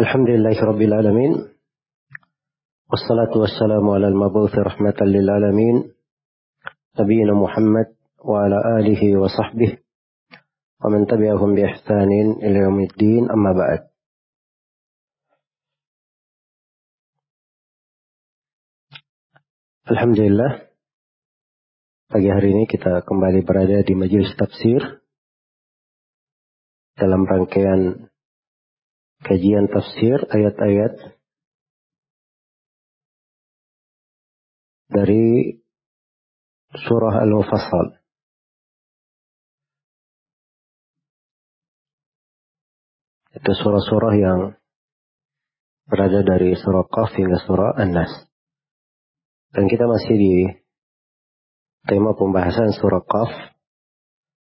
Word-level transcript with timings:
الحمد 0.00 0.28
لله 0.28 0.56
رب 0.64 0.82
العالمين 0.82 1.32
والصلاة 2.90 3.32
والسلام 3.40 3.90
على 3.90 4.08
المبعوث 4.08 4.54
رحمة 4.58 4.98
للعالمين 5.00 5.92
نبينا 7.00 7.32
محمد 7.32 7.86
وعلى 8.24 8.58
آله 8.78 9.16
وصحبه 9.20 9.78
ومن 10.84 11.06
تبعهم 11.06 11.54
بإحسان 11.54 12.10
إلى 12.42 12.58
يوم 12.58 12.80
الدين 12.80 13.30
أما 13.30 13.52
بعد 13.52 13.90
Alhamdulillah 19.90 20.70
Pagi 22.10 22.30
hari 22.30 22.54
ini 22.54 22.64
kita 22.66 23.02
kembali 23.06 23.42
berada 23.42 23.82
di 23.84 23.94
majelis 23.98 24.32
tafsir 24.38 25.02
dalam 26.98 27.22
rangkaian 27.26 28.09
kajian 29.24 29.68
tafsir 29.68 30.24
ayat-ayat 30.28 31.20
dari 34.90 35.60
surah 36.74 37.22
Al-Mufassal. 37.22 38.00
Itu 43.30 43.52
surah-surah 43.54 44.14
yang 44.18 44.40
berada 45.86 46.20
dari 46.26 46.58
surah 46.58 46.86
Qaf 46.90 47.14
hingga 47.14 47.38
surah 47.46 47.78
An-Nas. 47.78 48.10
Dan 49.54 49.66
kita 49.66 49.86
masih 49.86 50.14
di 50.18 50.34
tema 51.86 52.14
pembahasan 52.14 52.74
surah 52.74 53.02
Qaf 53.06 53.30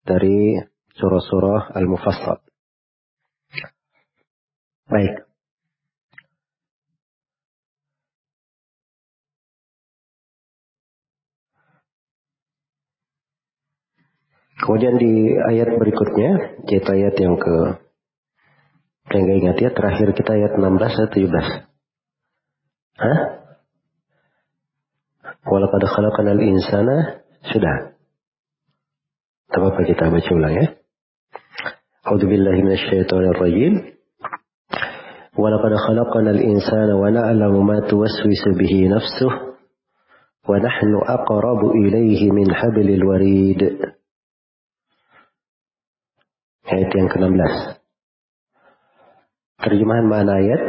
dari 0.04 0.60
surah-surah 0.96 1.76
Al-Mufassal. 1.76 2.40
Baik. 4.86 5.26
Kemudian 14.56 14.96
di 14.96 15.36
ayat 15.36 15.78
berikutnya, 15.78 16.58
yaitu 16.64 16.88
ayat 16.88 17.14
yang 17.20 17.36
ke 17.36 17.56
yang 19.14 19.26
ingat 19.38 19.56
ya, 19.62 19.70
terakhir 19.70 20.10
kita 20.18 20.34
ayat 20.34 20.58
16 20.58 20.66
atau 20.82 21.06
17. 21.14 21.66
Hah? 22.98 23.18
Walaqad 25.46 25.82
khalaqanal 25.86 26.42
insana 26.42 27.22
sudah. 27.46 27.94
Tak 29.46 29.62
apa 29.62 29.80
kita 29.86 30.10
baca 30.10 30.30
ulang 30.34 30.54
ya. 30.58 30.66
A'udzu 32.02 32.26
billahi 32.26 32.60
minasyaitonir 32.66 33.38
rajim. 33.38 33.95
Walaqad 35.36 35.72
khalaqanal 35.76 36.40
insana 36.40 36.96
wa 36.96 37.12
na'lamu 37.12 37.60
ma 37.60 37.84
tuwaswisu 37.84 38.56
bihi 38.56 38.88
nafsuh 38.88 39.60
wa 40.48 40.56
nahnu 40.56 40.98
aqrabu 41.04 41.76
ilayhi 41.76 42.32
min 42.32 42.48
hablil 42.48 43.04
warid. 43.04 43.60
Ayat 46.66 46.90
yang 46.90 47.08
ke-16. 47.12 47.52
Terjemahan 49.60 50.06
makna 50.08 50.32
ayat 50.40 50.62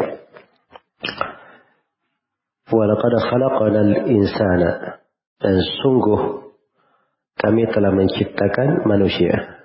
Walaqad 2.67 3.13
khalaqanal 3.23 4.11
insana 4.11 4.99
dan 5.39 5.55
sungguh 5.79 6.51
kami 7.39 7.63
telah 7.71 7.95
menciptakan 7.95 8.83
manusia. 8.83 9.63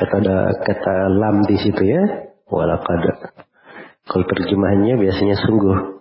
Kata 0.00 0.14
ada 0.16 0.36
kata 0.64 0.94
lam 1.12 1.44
di 1.44 1.60
situ 1.60 1.82
ya, 1.84 2.32
walaqad. 2.48 3.04
Kalau 4.08 4.24
terjemahannya 4.24 4.96
biasanya 4.96 5.36
sungguh. 5.44 6.00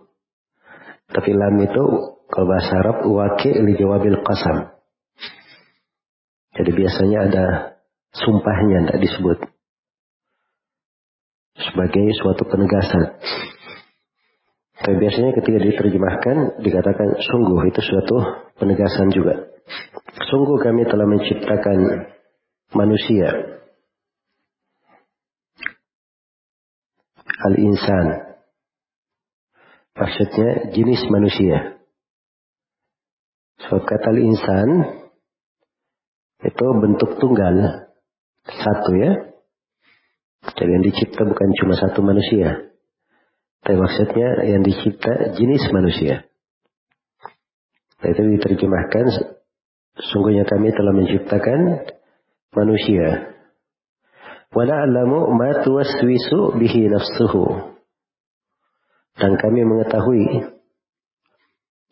Tapi 1.11 1.35
lam 1.35 1.59
itu 1.59 1.83
kalau 2.31 2.47
bahasa 2.47 2.79
Arab 2.79 3.03
waki 3.03 3.59
li 3.59 3.75
jawabil 3.75 4.23
qasam. 4.23 4.71
Jadi 6.55 6.71
biasanya 6.71 7.19
ada 7.27 7.45
sumpahnya 8.15 8.87
tidak 8.87 8.99
disebut 9.03 9.37
sebagai 11.59 12.07
suatu 12.23 12.43
penegasan. 12.47 13.19
Tapi 14.79 14.95
biasanya 14.95 15.35
ketika 15.35 15.59
diterjemahkan 15.59 16.63
dikatakan 16.63 17.19
sungguh 17.19 17.67
itu 17.67 17.81
suatu 17.83 18.47
penegasan 18.55 19.11
juga. 19.11 19.59
Sungguh 20.31 20.55
kami 20.63 20.87
telah 20.87 21.03
menciptakan 21.03 21.77
manusia. 22.73 23.58
Al-insan. 27.39 28.07
Maksudnya 29.95 30.75
jenis 30.75 31.01
manusia. 31.11 31.79
Sebab 33.59 33.83
kata 33.83 34.07
al-insan 34.15 34.69
itu 36.39 36.65
bentuk 36.79 37.19
tunggal. 37.19 37.87
Satu 38.47 38.91
ya. 38.95 39.11
Jadi 40.55 40.71
yang 40.71 40.83
dicipta 40.83 41.27
bukan 41.27 41.49
cuma 41.59 41.75
satu 41.75 41.99
manusia. 41.99 42.71
Tapi 43.59 43.75
maksudnya 43.75 44.47
yang 44.47 44.63
dicipta 44.63 45.35
jenis 45.35 45.67
manusia. 45.75 46.23
Nah, 47.99 48.07
itu 48.07 48.21
diterjemahkan, 48.39 49.05
sungguhnya 49.99 50.47
kami 50.47 50.71
telah 50.71 50.95
menciptakan 50.95 51.59
manusia. 52.55 53.35
Dan 59.19 59.37
kami 59.37 59.61
mengetahui 59.61 60.25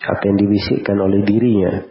apa 0.02 0.22
yang 0.26 0.38
dibisikkan 0.42 0.98
oleh 0.98 1.22
dirinya. 1.22 1.86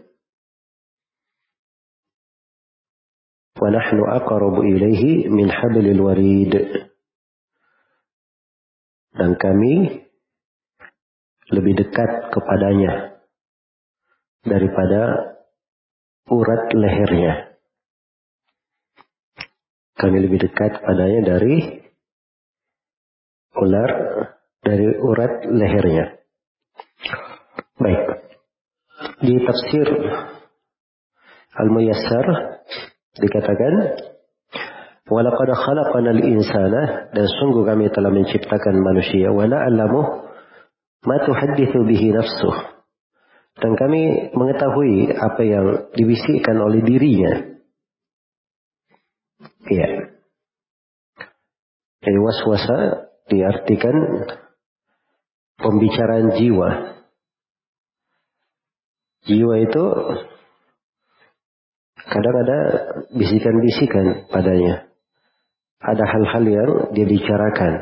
Dan 9.17 9.33
kami 9.39 10.03
lebih 11.55 11.75
dekat 11.79 12.35
kepadanya 12.35 13.23
daripada 14.43 15.03
urat 16.27 16.63
lehernya. 16.75 17.46
Kami 19.97 20.17
lebih 20.21 20.45
dekat 20.45 20.85
padanya 20.85 21.37
dari 21.37 21.81
ular 23.57 23.91
dari 24.61 24.87
urat 25.01 25.49
lehernya. 25.49 26.21
Baik. 27.81 28.03
Di 29.25 29.35
tafsir 29.41 29.89
Al-Muyassar 31.57 32.27
dikatakan 33.17 33.75
Walaqad 35.07 35.55
khalaqanal 35.55 36.19
insana 36.19 37.07
dan 37.15 37.27
sungguh 37.31 37.63
kami 37.63 37.87
telah 37.95 38.11
menciptakan 38.11 38.75
manusia 38.83 39.31
wa 39.31 39.47
na'lamu 39.47 40.03
ma 41.07 41.17
tuhadditsu 41.23 41.79
bihi 41.87 42.11
nafsuh. 42.11 42.75
Dan 43.57 43.79
kami 43.79 44.35
mengetahui 44.35 45.15
apa 45.15 45.43
yang 45.47 45.67
dibisikkan 45.95 46.59
oleh 46.59 46.83
dirinya. 46.83 47.56
Iya. 49.67 49.89
Jadi 52.07 52.19
waswasa 52.23 52.79
diartikan 53.27 53.97
pembicaraan 55.59 56.39
jiwa. 56.39 56.71
Jiwa 59.27 59.55
itu 59.59 59.85
kadang 62.07 62.37
ada 62.47 62.59
bisikan-bisikan 63.11 64.31
padanya 64.31 64.87
ada 65.83 66.05
hal-hal 66.07 66.45
yang 66.47 66.71
dia 66.95 67.07
bicarakan. 67.07 67.73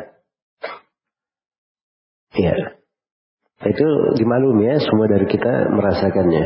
Ya. 2.35 2.55
Itu 3.65 3.87
dimaklum 4.19 4.61
ya, 4.61 4.77
semua 4.83 5.07
dari 5.09 5.25
kita 5.25 5.73
merasakannya. 5.73 6.45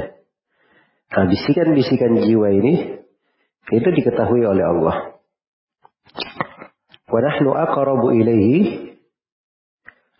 Nah, 1.08 1.24
bisikan-bisikan 1.26 2.20
jiwa 2.20 2.48
ini 2.52 2.74
itu 3.74 3.88
diketahui 3.90 4.44
oleh 4.44 4.64
Allah. 4.64 5.17
Wa 7.08 7.19
nahnu 7.25 7.50
aqrabu 7.56 8.12
ilaihi 8.12 8.96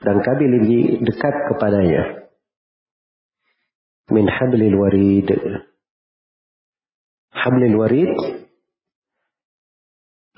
dan 0.01 0.17
kami 0.25 0.45
lebih 0.49 0.83
dekat 1.05 1.35
kepadanya. 1.53 2.33
Min 4.09 4.25
hablil 4.25 4.77
warid. 4.81 5.29
Hablil 7.29 7.77
warid 7.77 8.15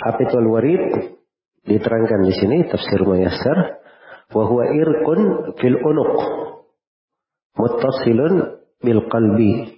apa 0.01 0.19
itu 0.25 0.35
al-warid? 0.37 0.85
Diterangkan 1.61 2.21
di 2.25 2.33
sini 2.33 2.57
tafsir 2.73 3.05
Muyassar 3.05 3.85
wa 4.33 4.43
huwa 4.49 4.65
irqun 4.73 5.53
fil 5.61 5.77
unuq 5.77 6.15
muttasilun 7.61 8.65
bil 8.81 9.01
qalbi. 9.13 9.77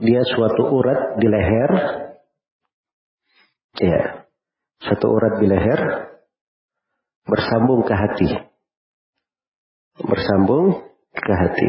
Dia 0.00 0.24
suatu 0.24 0.72
urat 0.72 1.20
di 1.20 1.26
leher. 1.28 1.72
Ya. 3.84 4.23
Satu 4.84 5.06
urat 5.16 5.40
di 5.40 5.46
leher 5.48 5.80
bersambung 7.24 7.82
ke 7.88 7.94
hati. 7.96 8.28
Bersambung 10.04 10.84
ke 11.14 11.32
hati. 11.32 11.68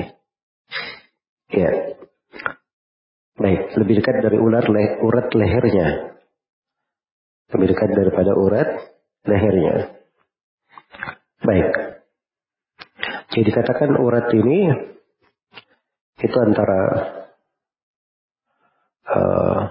Ya. 1.56 1.72
Baik, 3.36 3.76
lebih 3.76 4.00
dekat 4.00 4.24
dari 4.24 4.40
ular 4.40 4.64
le, 4.68 5.00
urat 5.04 5.28
lehernya. 5.32 6.18
Lebih 7.52 7.68
dekat 7.72 7.90
daripada 7.96 8.32
urat 8.36 8.70
lehernya. 9.28 9.76
Baik. 11.44 11.72
Jadi 13.36 13.52
dikatakan 13.52 13.92
urat 14.00 14.32
ini 14.32 14.72
itu 16.24 16.38
antara 16.40 16.82
uh, 19.12 19.62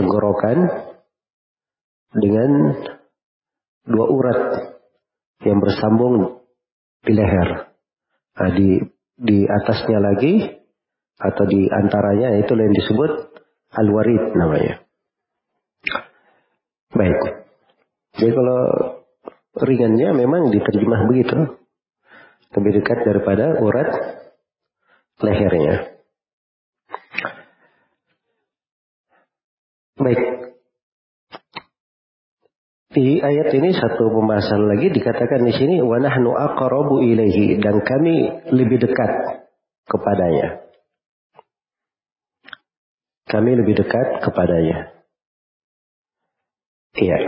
tenggorokan 0.00 0.58
dengan 2.16 2.50
dua 3.84 4.06
urat 4.08 4.40
yang 5.44 5.60
bersambung 5.60 6.40
di 7.04 7.12
leher. 7.12 7.68
Nah, 8.40 8.50
di 8.56 8.80
di 9.20 9.44
atasnya 9.44 10.00
lagi 10.00 10.40
atau 11.20 11.44
di 11.44 11.68
antaranya 11.68 12.40
itu 12.40 12.56
yang 12.56 12.72
disebut 12.72 13.12
al-warid 13.76 14.32
namanya. 14.32 14.80
Baik. 16.90 17.20
Jadi 18.16 18.32
kalau 18.32 18.62
ringannya 19.60 20.08
memang 20.16 20.48
diterjemah 20.48 21.06
begitu. 21.12 21.60
Lebih 22.50 22.82
dekat 22.82 22.98
daripada 23.06 23.62
urat 23.62 23.90
lehernya. 25.22 25.99
Baik, 30.00 30.20
di 32.90 33.20
ayat 33.20 33.52
ini 33.52 33.70
satu 33.76 34.08
pembahasan 34.08 34.64
lagi 34.64 34.88
dikatakan 34.90 35.44
di 35.44 35.52
sini 35.52 35.76
wa 35.84 36.00
nahnu 36.00 36.32
aqrabu 36.32 37.04
ilaihi 37.04 37.60
dan 37.60 37.84
kami 37.84 38.48
lebih 38.48 38.80
dekat 38.80 39.12
kepadanya. 39.86 40.64
Kami 43.28 43.50
lebih 43.60 43.76
dekat 43.76 44.24
kepadanya. 44.26 44.90
Iya. 46.98 47.18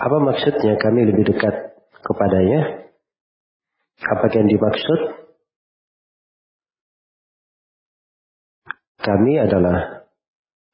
Apa 0.00 0.16
maksudnya 0.16 0.80
kami 0.80 1.10
lebih 1.10 1.28
dekat 1.28 1.76
kepadanya? 2.06 2.88
Apa 4.00 4.32
yang 4.32 4.48
dimaksud? 4.48 5.11
Kami 9.02 9.34
adalah 9.34 10.06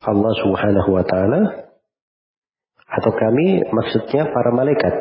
Allah 0.04 0.32
Subhanahu 0.36 0.90
wa 0.92 1.04
taala 1.08 1.72
atau 2.88 3.12
kami 3.12 3.64
maksudnya 3.72 4.28
para 4.28 4.52
malaikat. 4.52 4.94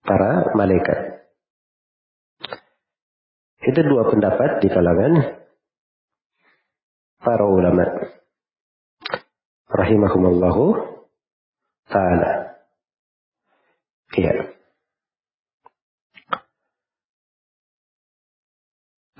Para 0.00 0.56
malaikat. 0.56 1.28
Itu 3.60 3.80
dua 3.84 4.08
pendapat 4.08 4.64
di 4.64 4.68
kalangan 4.72 5.44
para 7.20 7.44
ulama. 7.44 7.84
Rahimahumallahu 9.68 10.64
taala. 11.92 12.56
Iya. 14.16 14.56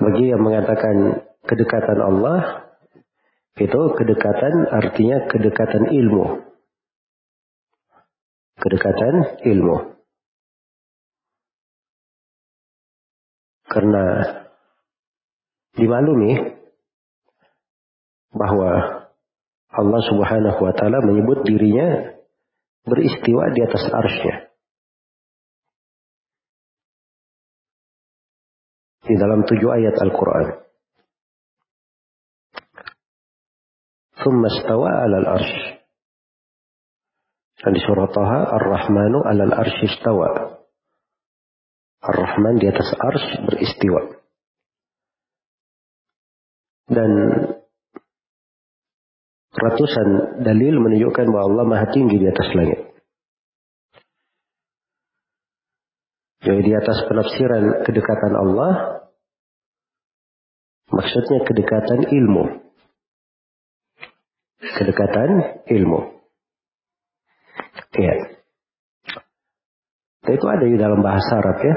Bagi 0.00 0.32
yang 0.32 0.40
mengatakan 0.40 1.28
kedekatan 1.44 1.98
Allah 2.00 2.70
itu 3.60 3.80
kedekatan 3.92 4.72
artinya 4.72 5.28
kedekatan 5.28 5.92
ilmu. 5.92 6.48
Kedekatan 8.60 9.44
ilmu. 9.44 9.76
Karena 13.70 14.04
dimaklumi 15.76 16.58
bahwa 18.34 18.70
Allah 19.70 20.02
Subhanahu 20.10 20.60
wa 20.60 20.72
taala 20.74 20.98
menyebut 21.06 21.46
dirinya 21.46 22.16
beristiwa 22.82 23.54
di 23.54 23.60
atas 23.62 23.84
arsy 23.86 24.50
Di 29.10 29.14
dalam 29.18 29.42
tujuh 29.42 29.70
ayat 29.74 29.98
Al-Quran. 29.98 30.69
ثم 34.19 34.41
استوى 34.45 34.89
على 34.89 35.17
الأرش 35.17 35.75
dan 37.55 37.71
di 37.73 37.81
surah 37.81 38.11
Taha 38.13 38.39
Ar-Rahmanu 38.61 39.25
alal 39.25 39.53
arsy 39.57 39.89
istawa 39.89 40.59
Ar-Rahman 42.03 42.61
di 42.61 42.69
atas 42.69 42.93
ars 42.93 43.25
beristiwa 43.41 44.21
dan 46.93 47.09
ratusan 49.55 50.07
dalil 50.45 50.77
menunjukkan 50.77 51.25
bahwa 51.31 51.45
Allah 51.49 51.65
maha 51.65 51.87
tinggi 51.89 52.21
di 52.21 52.27
atas 52.29 52.53
langit 52.53 52.81
jadi 56.45 56.61
di 56.61 56.73
atas 56.77 56.97
penafsiran 57.09 57.81
kedekatan 57.81 58.33
Allah 58.35 58.73
maksudnya 60.93 61.41
kedekatan 61.49 62.13
ilmu 62.13 62.58
kedekatan 64.60 65.64
ilmu. 65.66 66.00
Ya. 67.96 68.14
itu 70.30 70.46
ada 70.46 70.62
di 70.62 70.78
dalam 70.78 71.02
bahasa 71.02 71.42
Arab 71.42 71.58
ya. 71.58 71.76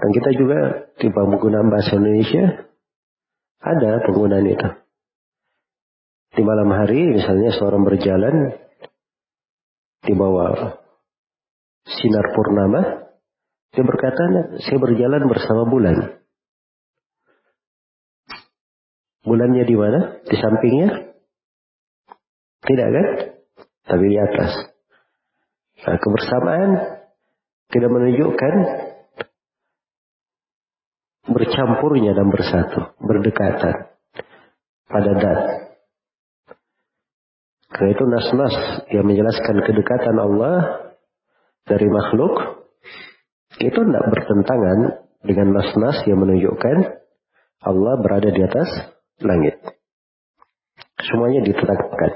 Dan 0.00 0.10
kita 0.16 0.30
juga 0.36 0.58
di 0.96 1.08
penggunaan 1.08 1.68
bahasa 1.72 1.96
Indonesia 1.96 2.68
ada 3.60 3.90
penggunaan 4.04 4.44
itu. 4.44 4.68
Di 6.30 6.42
malam 6.46 6.68
hari 6.72 7.16
misalnya 7.16 7.52
seorang 7.52 7.82
berjalan 7.84 8.54
di 10.04 10.12
bawah 10.16 10.80
sinar 11.84 12.26
purnama, 12.32 13.10
dia 13.70 13.84
berkata, 13.86 14.22
saya 14.62 14.78
berjalan 14.78 15.26
bersama 15.30 15.62
bulan. 15.68 16.19
Bulannya 19.20 19.64
di 19.68 19.76
mana? 19.76 20.00
Di 20.24 20.36
sampingnya? 20.36 20.88
Tidak 22.64 22.88
kan? 22.88 23.06
Tapi 23.84 24.04
di 24.08 24.16
atas. 24.16 24.52
Nah, 25.80 25.96
kebersamaan 25.96 26.70
tidak 27.72 27.90
menunjukkan 27.90 28.54
bercampurnya 31.30 32.12
dan 32.16 32.28
bersatu, 32.28 32.80
berdekatan 33.00 33.76
pada 34.90 35.12
dat. 35.14 35.40
Karena 37.70 37.90
itu 37.94 38.04
nas-nas 38.04 38.54
yang 38.90 39.06
menjelaskan 39.06 39.56
kedekatan 39.62 40.16
Allah 40.18 40.56
dari 41.70 41.86
makhluk 41.86 42.66
itu 43.62 43.78
tidak 43.78 44.04
bertentangan 44.10 44.78
dengan 45.22 45.54
nas-nas 45.54 46.02
yang 46.10 46.18
menunjukkan 46.18 46.76
Allah 47.62 47.94
berada 48.02 48.34
di 48.34 48.42
atas 48.42 48.68
langit. 49.24 49.56
Semuanya 51.00 51.40
ditetapkan. 51.44 52.10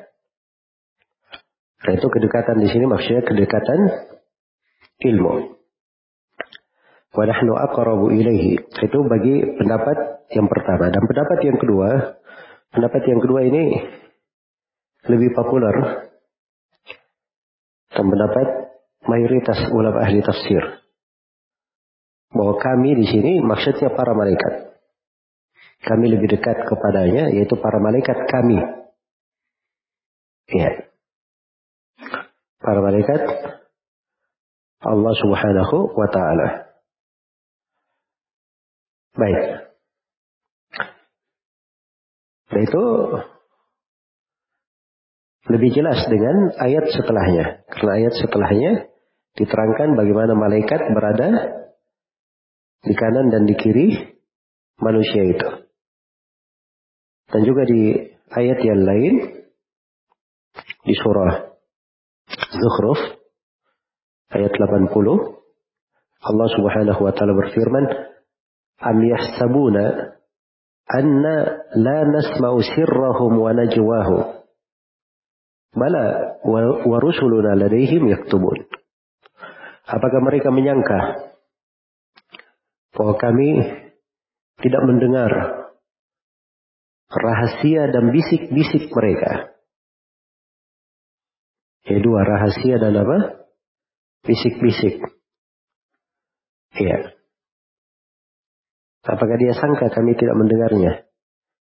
Nah 1.85 1.93
itu 1.93 2.07
kedekatan 2.09 2.57
di 2.65 2.69
sini 2.73 2.85
maksudnya 2.89 3.23
kedekatan 3.25 3.81
ilmu. 5.05 5.57
Wadahnu 7.15 7.53
aqrabu 7.55 8.11
ilaihi. 8.11 8.59
Itu 8.59 8.99
bagi 9.07 9.45
pendapat 9.61 10.29
yang 10.35 10.51
pertama. 10.51 10.91
Dan 10.91 11.03
pendapat 11.07 11.39
yang 11.47 11.59
kedua, 11.61 11.89
pendapat 12.75 13.03
yang 13.07 13.21
kedua 13.23 13.41
ini 13.47 13.65
lebih 15.07 15.31
populer. 15.37 16.11
Dan 17.95 18.05
pendapat 18.11 18.47
mayoritas 19.07 19.71
ulama 19.71 20.03
ahli 20.03 20.19
tafsir. 20.27 20.83
Bahwa 22.35 22.59
kami 22.59 22.99
di 22.99 23.07
sini 23.07 23.33
maksudnya 23.39 23.95
para 23.95 24.11
malaikat 24.11 24.74
kami 25.85 26.17
lebih 26.17 26.33
dekat 26.33 26.65
kepadanya, 26.65 27.29
yaitu 27.29 27.61
para 27.61 27.77
malaikat 27.77 28.17
kami. 28.29 28.59
Ya. 30.49 30.89
Para 32.61 32.81
malaikat 32.81 33.21
Allah 34.85 35.15
subhanahu 35.17 35.77
wa 35.93 36.09
ta'ala. 36.09 36.49
Baik. 39.15 39.41
Dan 42.49 42.61
itu 42.65 42.85
lebih 45.49 45.71
jelas 45.77 46.01
dengan 46.09 46.53
ayat 46.61 46.85
setelahnya. 46.93 47.65
Karena 47.69 47.91
ayat 48.01 48.15
setelahnya 48.17 48.73
diterangkan 49.37 49.97
bagaimana 49.97 50.33
malaikat 50.33 50.81
berada 50.93 51.31
di 52.85 52.95
kanan 52.97 53.33
dan 53.33 53.49
di 53.49 53.55
kiri 53.57 53.89
manusia 54.81 55.25
itu. 55.25 55.64
Dan 57.35 57.43
juga 57.43 57.67
di 57.67 57.99
ayat 58.31 58.63
yang 58.63 58.87
lain 58.87 59.15
di 60.87 60.95
surah 60.95 61.51
Zukhruf 62.31 63.01
ayat 64.31 64.55
80 64.55 64.95
Allah 66.25 66.49
Subhanahu 66.55 67.01
wa 67.03 67.11
taala 67.11 67.35
berfirman 67.35 67.85
am 68.79 68.97
yahsabuna 69.03 70.15
anna 70.87 71.37
la 71.75 71.99
nasma'u 72.07 72.63
sirrahum 72.63 73.35
wa 73.35 73.51
najwahum? 73.51 74.47
Bala 75.75 76.39
wa 76.47 76.97
rusuluna 77.03 77.59
ladaihim 77.59 78.15
yaktubun. 78.15 78.63
Apakah 79.91 80.23
mereka 80.23 80.55
menyangka 80.55 81.35
bahwa 82.95 83.19
kami 83.19 83.59
tidak 84.63 84.83
mendengar 84.87 85.64
rahasia 87.25 87.89
dan 87.89 88.13
bisik-bisik 88.13 88.93
mereka 88.93 89.55
Ya 91.85 92.01
dua 92.01 92.25
rahasia 92.25 92.81
dan 92.81 92.97
apa? 92.97 93.45
Bisik-bisik. 94.25 95.05
Iya. 96.81 97.13
Apakah 99.05 99.37
dia 99.37 99.53
sangka 99.53 99.93
kami 99.93 100.17
tidak 100.17 100.33
mendengarnya? 100.33 101.05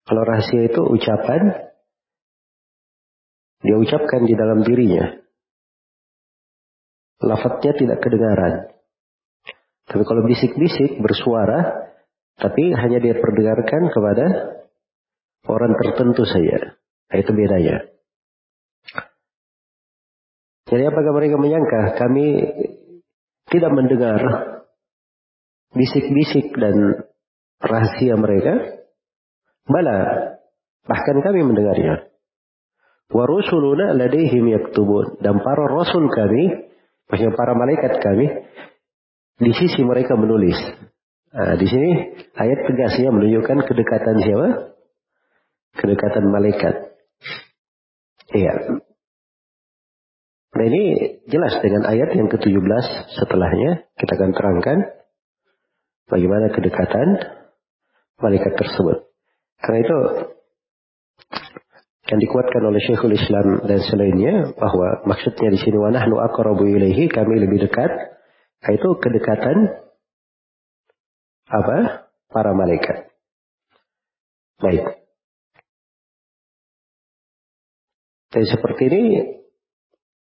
Kalau 0.04 0.22
rahasia 0.28 0.68
itu 0.68 0.84
ucapan, 0.84 1.72
dia 3.64 3.76
ucapkan 3.80 4.28
di 4.28 4.36
dalam 4.36 4.60
dirinya. 4.60 5.08
Lafadznya 7.24 7.72
tidak 7.80 7.98
kedengaran. 8.04 8.76
Tapi 9.88 10.02
kalau 10.04 10.22
bisik-bisik 10.28 11.00
bersuara, 11.00 11.88
tapi 12.36 12.76
hanya 12.76 13.00
dia 13.00 13.16
perdengarkan 13.16 13.88
kepada 13.88 14.26
orang 15.46 15.72
tertentu 15.78 16.26
saja. 16.28 16.76
Nah, 17.10 17.16
itu 17.16 17.30
bedanya. 17.32 17.76
Jadi 20.70 20.82
apakah 20.86 21.12
mereka 21.18 21.36
menyangka 21.40 21.98
kami 21.98 22.26
tidak 23.50 23.72
mendengar 23.74 24.20
bisik-bisik 25.74 26.54
dan 26.54 27.06
rahasia 27.58 28.14
mereka? 28.14 28.86
Bala, 29.66 29.98
bahkan 30.86 31.18
kami 31.22 31.42
mendengarnya. 31.42 32.10
Wa 33.10 33.26
rusuluna 33.26 33.98
yaktubun. 33.98 35.18
Dan 35.18 35.42
para 35.42 35.66
rasul 35.66 36.06
kami, 36.06 36.70
maksudnya 37.10 37.34
para 37.34 37.58
malaikat 37.58 37.98
kami, 37.98 38.26
di 39.42 39.52
sisi 39.56 39.82
mereka 39.82 40.14
menulis. 40.14 40.54
Nah, 41.34 41.54
di 41.58 41.66
sini 41.66 41.90
ayat 42.38 42.58
tegasnya 42.70 43.10
menunjukkan 43.10 43.58
kedekatan 43.66 44.16
siapa? 44.22 44.48
Kedekatan 45.76 46.24
malaikat. 46.30 46.74
Iya. 48.30 48.54
Nah 50.50 50.64
ini 50.66 50.82
jelas 51.30 51.62
dengan 51.62 51.86
ayat 51.86 52.10
yang 52.14 52.26
ke-17 52.26 52.86
setelahnya 53.14 53.86
kita 53.94 54.12
akan 54.18 54.30
terangkan 54.34 54.78
bagaimana 56.10 56.50
kedekatan 56.50 57.08
malaikat 58.18 58.58
tersebut. 58.58 59.08
Karena 59.62 59.78
itu 59.86 59.98
yang 62.10 62.18
dikuatkan 62.18 62.62
oleh 62.66 62.82
Syekhul 62.82 63.14
Islam 63.14 63.62
dan 63.70 63.78
selainnya 63.86 64.50
bahwa 64.58 65.06
maksudnya 65.06 65.54
di 65.54 65.58
sini 65.62 65.78
wanahnu 65.78 66.18
aqrabu 66.18 66.66
ilaihi 66.66 67.06
kami 67.06 67.38
lebih 67.38 67.70
dekat 67.70 67.90
itu 68.66 68.88
kedekatan 69.00 69.70
apa? 71.50 71.78
para 72.30 72.54
malaikat. 72.54 73.10
Baik. 74.62 74.99
Jadi 78.30 78.46
seperti 78.46 78.82
ini 78.86 79.02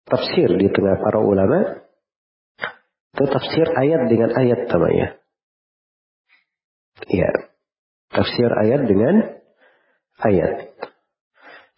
tafsir 0.06 0.46
di 0.54 0.70
tengah 0.70 0.96
para 1.02 1.18
ulama 1.18 1.82
itu 3.10 3.24
tafsir 3.26 3.66
ayat 3.74 4.06
dengan 4.06 4.30
ayat 4.30 4.70
namanya. 4.70 5.08
Iya. 7.10 7.30
Tafsir 8.10 8.50
ayat 8.50 8.86
dengan 8.86 9.14
ayat. 10.22 10.74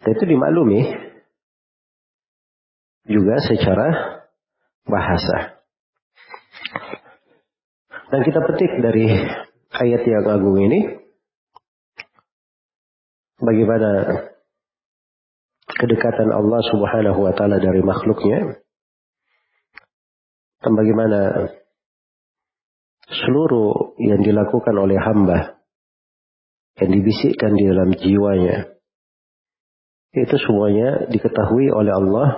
Dan 0.03 0.09
itu 0.13 0.25
dimaklumi 0.29 0.81
juga 3.09 3.35
secara 3.43 3.87
bahasa. 4.85 5.61
Dan 8.13 8.21
kita 8.21 8.39
petik 8.45 8.73
dari 8.81 9.09
ayat 9.73 10.01
yang 10.05 10.25
agung 10.29 10.61
ini 10.61 11.01
bagaimana 13.41 13.89
kedekatan 15.73 16.29
Allah 16.29 16.61
Subhanahu 16.69 17.19
wa 17.25 17.33
taala 17.33 17.57
dari 17.57 17.81
makhluknya 17.81 18.61
dan 20.63 20.71
bagaimana 20.77 21.19
seluruh 23.09 23.99
yang 23.99 24.23
dilakukan 24.23 24.75
oleh 24.79 24.95
hamba 24.95 25.59
yang 26.79 26.89
dibisikkan 26.89 27.53
di 27.53 27.63
dalam 27.67 27.89
jiwanya 27.93 28.73
itu 30.13 30.35
semuanya 30.37 31.09
diketahui 31.09 31.73
oleh 31.73 31.93
Allah 31.93 32.29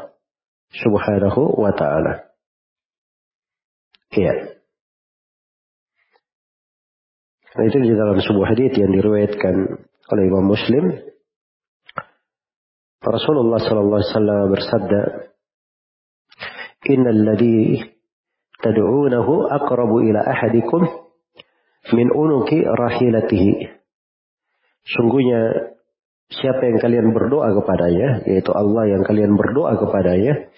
Subhanahu 0.72 1.60
wa 1.60 1.72
taala. 1.76 2.32
Iya. 4.16 4.56
Nah, 7.56 7.64
itu 7.64 7.78
di 7.80 7.92
dalam 7.96 8.20
sebuah 8.20 8.48
hadis 8.52 8.76
yang 8.76 8.92
diriwayatkan 8.92 9.56
oleh 10.12 10.24
Imam 10.28 10.46
Muslim 10.48 11.15
Rasulullah 13.06 13.62
sallallahu 13.62 14.02
alaihi 14.02 14.12
wasallam 14.14 14.42
bersabda, 14.50 15.02
"Innal 16.90 17.22
ladzi 17.22 17.86
tad'unahu 18.62 19.34
aqrabu 19.54 20.02
ila 20.10 20.22
ahadikum 20.26 20.82
min 21.94 22.08
unuki 22.10 22.66
rahilatihi." 22.66 23.78
Sungguhnya 24.86 25.74
siapa 26.30 26.62
yang 26.66 26.78
kalian 26.82 27.08
berdoa 27.14 27.54
kepadanya, 27.54 28.26
yaitu 28.26 28.50
Allah 28.54 28.90
yang 28.90 29.02
kalian 29.06 29.38
berdoa 29.38 29.78
kepadanya, 29.78 30.50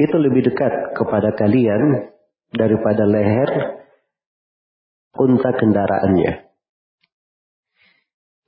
itu 0.00 0.16
lebih 0.16 0.52
dekat 0.52 0.96
kepada 0.96 1.36
kalian 1.36 2.10
daripada 2.50 3.04
leher 3.06 3.50
unta 5.14 5.50
kendaraannya. 5.54 6.32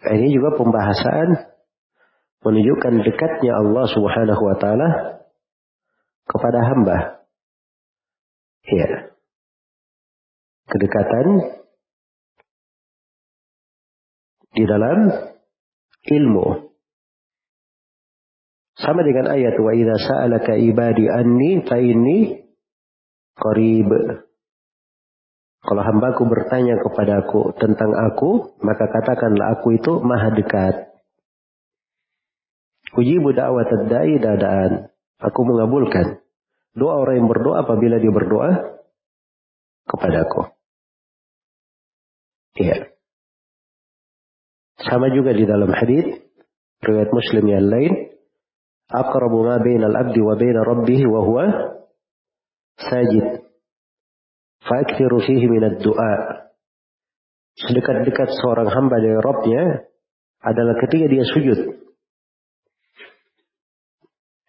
Ini 0.06 0.28
juga 0.30 0.54
pembahasan 0.54 1.45
menunjukkan 2.44 3.04
dekatnya 3.06 3.52
Allah 3.56 3.84
Subhanahu 3.88 4.42
wa 4.42 4.56
taala 4.58 4.88
kepada 6.26 6.60
hamba. 6.66 6.96
Ya. 8.66 9.14
Kedekatan 10.66 11.26
di 14.56 14.64
dalam 14.66 14.98
ilmu. 16.10 16.74
Sama 18.76 19.00
dengan 19.06 19.32
ayat 19.32 19.56
wa 19.56 19.72
idza 19.72 19.96
sa'alaka 19.96 20.52
ibadi 20.60 21.08
anni 21.08 21.64
fa 21.64 21.80
inni 21.80 22.44
qarib. 23.38 23.88
Kalau 25.66 25.82
hambaku 25.82 26.22
bertanya 26.28 26.78
kepadaku 26.78 27.56
tentang 27.58 27.90
aku, 27.90 28.54
maka 28.62 28.86
katakanlah 28.86 29.58
aku 29.58 29.80
itu 29.80 29.98
maha 30.04 30.30
dekat. 30.36 30.95
Ujibu 32.96 33.36
da'wat 33.36 33.70
da'i 33.92 34.16
dadaan. 34.16 34.88
Aku 35.20 35.40
mengabulkan 35.44 36.20
doa 36.76 37.00
orang 37.00 37.24
yang 37.24 37.28
berdoa 37.28 37.64
apabila 37.64 37.96
dia 37.96 38.12
berdoa 38.12 38.50
kepadaku. 39.88 40.52
Iya. 42.56 42.92
Sama 44.80 45.08
juga 45.12 45.32
di 45.32 45.44
dalam 45.48 45.72
hadis 45.72 46.20
riwayat 46.84 47.10
Muslim 47.12 47.44
yang 47.48 47.66
lain, 47.68 47.92
aqrabu 48.92 49.44
ma 49.44 49.56
bainal 49.60 49.96
abdi 49.96 50.20
wa 50.20 50.36
baina 50.36 50.60
rabbih 50.64 51.00
wa 51.08 51.20
huwa 51.24 51.44
sajid. 52.76 53.44
Fa'akthiru 54.66 55.20
fihi 55.24 55.46
minad 55.48 55.80
du'a. 55.80 56.44
Sedekat-dekat 57.56 58.36
seorang 58.36 58.68
hamba 58.68 59.00
dari 59.00 59.16
Rabbnya 59.16 59.64
adalah 60.44 60.76
ketika 60.84 61.06
dia 61.08 61.24
sujud. 61.24 61.60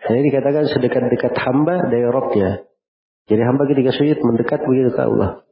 Ini 0.07 0.23
dikatakan 0.31 0.71
sedekat-dekat 0.71 1.35
hamba 1.35 1.91
dari 1.91 2.07
Robnya. 2.07 2.63
Jadi 3.27 3.41
hamba 3.43 3.67
ketika 3.67 3.91
sujud 3.91 4.23
mendekat 4.23 4.63
begitu 4.63 4.95
ke 4.95 5.01
Allah. 5.03 5.43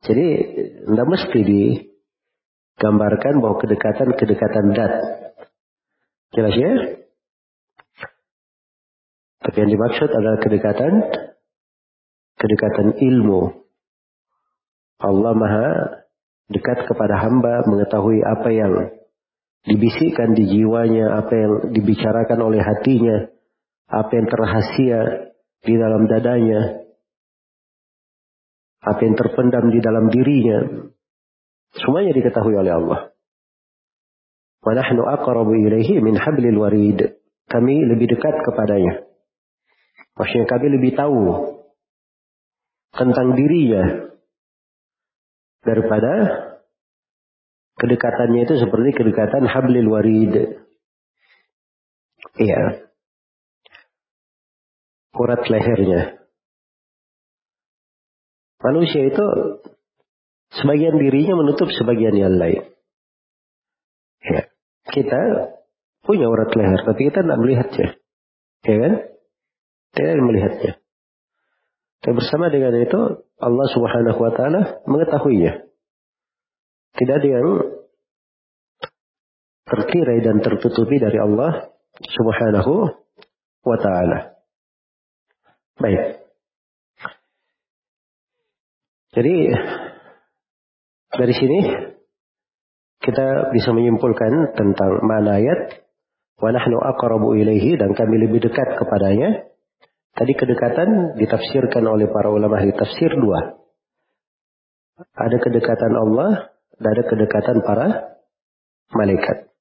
Jadi 0.00 0.26
tidak 0.88 1.06
mesti 1.12 1.40
digambarkan 1.44 3.34
bahwa 3.44 3.60
kedekatan-kedekatan 3.60 4.66
dat. 4.72 4.92
Jelas 6.32 6.56
ya? 6.56 6.72
Tapi 9.44 9.56
yang 9.60 9.70
dimaksud 9.76 10.08
adalah 10.08 10.40
kedekatan 10.40 10.92
kedekatan 12.40 12.96
ilmu. 12.96 13.60
Allah 15.04 15.32
maha 15.36 15.68
dekat 16.48 16.88
kepada 16.88 17.20
hamba 17.20 17.60
mengetahui 17.68 18.24
apa 18.24 18.48
yang 18.52 18.72
dibisikkan 19.64 20.32
di 20.32 20.44
jiwanya, 20.48 21.20
apa 21.20 21.32
yang 21.36 21.52
dibicarakan 21.76 22.38
oleh 22.40 22.60
hatinya, 22.64 23.28
apa 23.90 24.10
yang 24.16 24.26
terrahasia 24.30 25.00
di 25.60 25.74
dalam 25.76 26.08
dadanya, 26.08 26.86
apa 28.80 29.00
yang 29.04 29.14
terpendam 29.18 29.68
di 29.68 29.80
dalam 29.84 30.08
dirinya, 30.08 30.58
semuanya 31.76 32.16
diketahui 32.16 32.56
oleh 32.56 32.72
Allah. 32.72 33.00
Wa 34.60 34.72
nahnu 34.76 35.04
aqrabu. 35.04 35.52
Kami 37.50 37.74
lebih 37.82 38.06
dekat 38.14 38.34
kepadanya. 38.46 39.10
Maksudnya 40.14 40.46
kami 40.46 40.66
lebih 40.70 40.92
tahu 40.94 41.22
tentang 42.94 43.34
dirinya 43.34 44.14
daripada 45.64 46.12
kedekatannya 47.80 48.44
itu 48.44 48.54
seperti 48.60 48.90
kedekatan 48.92 49.48
hablil 49.48 49.88
warid. 49.88 50.60
Iya. 52.36 52.84
Urat 55.16 55.42
lehernya. 55.48 56.20
Manusia 58.60 59.08
itu 59.08 59.24
sebagian 60.52 61.00
dirinya 61.00 61.40
menutup 61.40 61.72
sebagian 61.72 62.12
yang 62.12 62.36
lain. 62.36 62.68
Ya. 64.20 64.52
Kita 64.92 65.20
punya 66.04 66.28
urat 66.28 66.52
leher, 66.52 66.80
tapi 66.84 67.08
kita 67.08 67.24
tidak 67.24 67.40
melihatnya. 67.40 67.88
Ya 68.68 68.76
kan? 68.76 68.92
Tidak 69.96 70.20
melihatnya. 70.20 70.72
Dan 72.00 72.12
bersama 72.16 72.52
dengan 72.52 72.76
itu, 72.80 73.00
Allah 73.40 73.66
subhanahu 73.72 74.20
wa 74.20 74.32
ta'ala 74.32 74.60
mengetahuinya. 74.84 75.69
Tidak 76.94 77.14
ada 77.14 77.28
yang 77.28 77.48
terkirai 79.70 80.18
dan 80.26 80.42
tertutupi 80.42 80.98
dari 80.98 81.18
Allah 81.22 81.70
subhanahu 82.02 82.90
wa 83.62 83.76
ta'ala. 83.78 84.18
Baik. 85.78 86.20
Jadi 89.10 89.34
dari 91.10 91.34
sini 91.34 91.60
kita 93.00 93.50
bisa 93.50 93.74
menyimpulkan 93.74 94.54
tentang 94.54 95.02
mana 95.02 95.40
ayat 95.40 95.82
wa 96.38 96.50
nahnu 96.54 96.78
aqrabu 96.78 97.34
ilaihi 97.34 97.74
dan 97.80 97.96
kami 97.96 98.22
lebih 98.22 98.44
dekat 98.44 98.78
kepadanya. 98.78 99.50
Tadi 100.10 100.32
kedekatan 100.34 101.16
ditafsirkan 101.16 101.86
oleh 101.86 102.10
para 102.10 102.28
ulama 102.28 102.60
di 102.60 102.74
tafsir 102.74 103.14
dua. 103.14 103.56
Ada 105.16 105.38
kedekatan 105.38 105.96
Allah 105.96 106.49
ada 106.88 107.02
kedekatan 107.04 107.60
para 107.60 107.88
malaikat. 108.96 109.52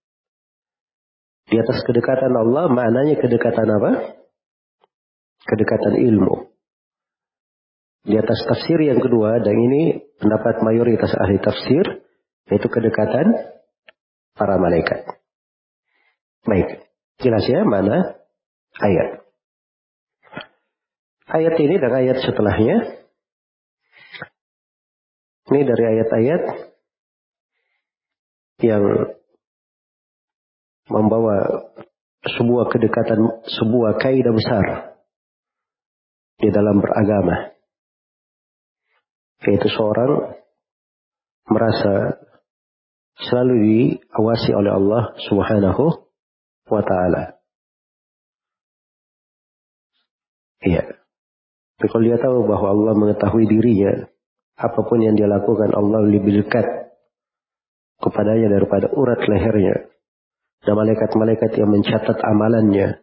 Di 1.50 1.58
atas 1.58 1.82
kedekatan 1.84 2.32
Allah 2.32 2.70
maknanya 2.70 3.20
kedekatan 3.20 3.68
apa? 3.68 3.92
Kedekatan 5.44 5.98
ilmu. 5.98 6.54
Di 8.06 8.16
atas 8.16 8.40
tafsir 8.48 8.80
yang 8.80 9.02
kedua, 9.04 9.44
dan 9.44 9.58
ini 9.58 10.00
pendapat 10.22 10.64
mayoritas 10.64 11.12
ahli 11.20 11.42
tafsir, 11.42 12.06
yaitu 12.48 12.68
kedekatan 12.72 13.28
para 14.38 14.56
malaikat. 14.56 15.04
Baik, 16.48 16.88
jelas 17.20 17.44
ya 17.44 17.68
mana 17.68 18.24
ayat. 18.80 19.28
Ayat 21.30 21.56
ini 21.60 21.76
dan 21.78 21.92
ayat 21.94 22.18
setelahnya. 22.24 22.78
Ini 25.50 25.62
dari 25.66 25.84
ayat-ayat 25.98 26.69
yang 28.60 28.84
membawa 30.90 31.70
sebuah 32.26 32.66
kedekatan, 32.68 33.20
sebuah 33.48 34.00
kaidah 34.02 34.34
besar 34.36 34.66
di 36.40 36.50
dalam 36.52 36.80
beragama 36.80 37.60
yaitu 39.40 39.72
seorang 39.72 40.36
merasa 41.48 42.20
selalu 43.20 43.56
diawasi 43.64 44.52
oleh 44.52 44.72
Allah 44.72 45.16
Subhanahu 45.28 45.84
wa 46.68 46.82
taala. 46.84 47.40
Iya. 50.60 50.84
Tapi 51.80 51.88
kalau 51.88 52.04
dia 52.04 52.20
tahu 52.20 52.44
bahwa 52.44 52.68
Allah 52.76 52.94
mengetahui 53.00 53.48
dirinya, 53.48 54.12
apa 54.60 54.80
pun 54.84 55.00
yang 55.00 55.16
dia 55.16 55.32
lakukan 55.32 55.72
Allah 55.72 56.04
lebih 56.04 56.44
dekat 56.44 56.89
kepadanya 58.00 58.48
daripada 58.52 58.88
urat 58.92 59.20
lehernya. 59.28 59.92
Dan 60.60 60.76
malaikat-malaikat 60.76 61.56
yang 61.56 61.72
mencatat 61.72 62.20
amalannya, 62.20 63.00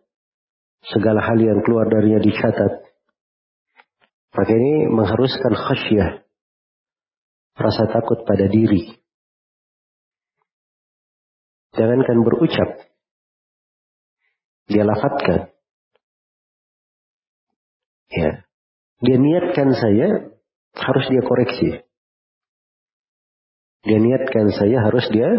segala 0.92 1.24
hal 1.24 1.40
yang 1.40 1.64
keluar 1.64 1.88
darinya 1.88 2.20
dicatat. 2.20 2.84
Maka 4.36 4.52
ini 4.52 4.92
mengharuskan 4.92 5.52
khasyah 5.56 6.10
rasa 7.56 7.88
takut 7.88 8.28
pada 8.28 8.44
diri. 8.52 9.00
Jangankan 11.72 12.20
berucap, 12.20 12.84
dia 14.68 14.84
lafatkan. 14.84 15.52
Ya, 18.12 18.46
dia 19.00 19.16
niatkan 19.16 19.72
saya 19.72 20.08
harus 20.76 21.04
dia 21.08 21.22
koreksi. 21.24 21.85
Dia 23.86 23.98
niatkan 24.02 24.50
saya 24.50 24.82
harus 24.82 25.06
dia 25.14 25.30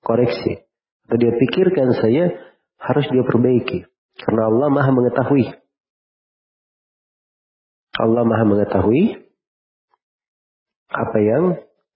koreksi. 0.00 0.64
Atau 1.04 1.16
dia 1.20 1.32
pikirkan 1.36 1.92
saya 1.92 2.32
harus 2.80 3.06
dia 3.12 3.20
perbaiki. 3.20 3.84
Karena 4.16 4.48
Allah 4.48 4.68
maha 4.72 4.90
mengetahui. 4.96 5.46
Allah 8.00 8.24
maha 8.24 8.44
mengetahui 8.48 9.28
apa 10.88 11.18
yang 11.20 11.44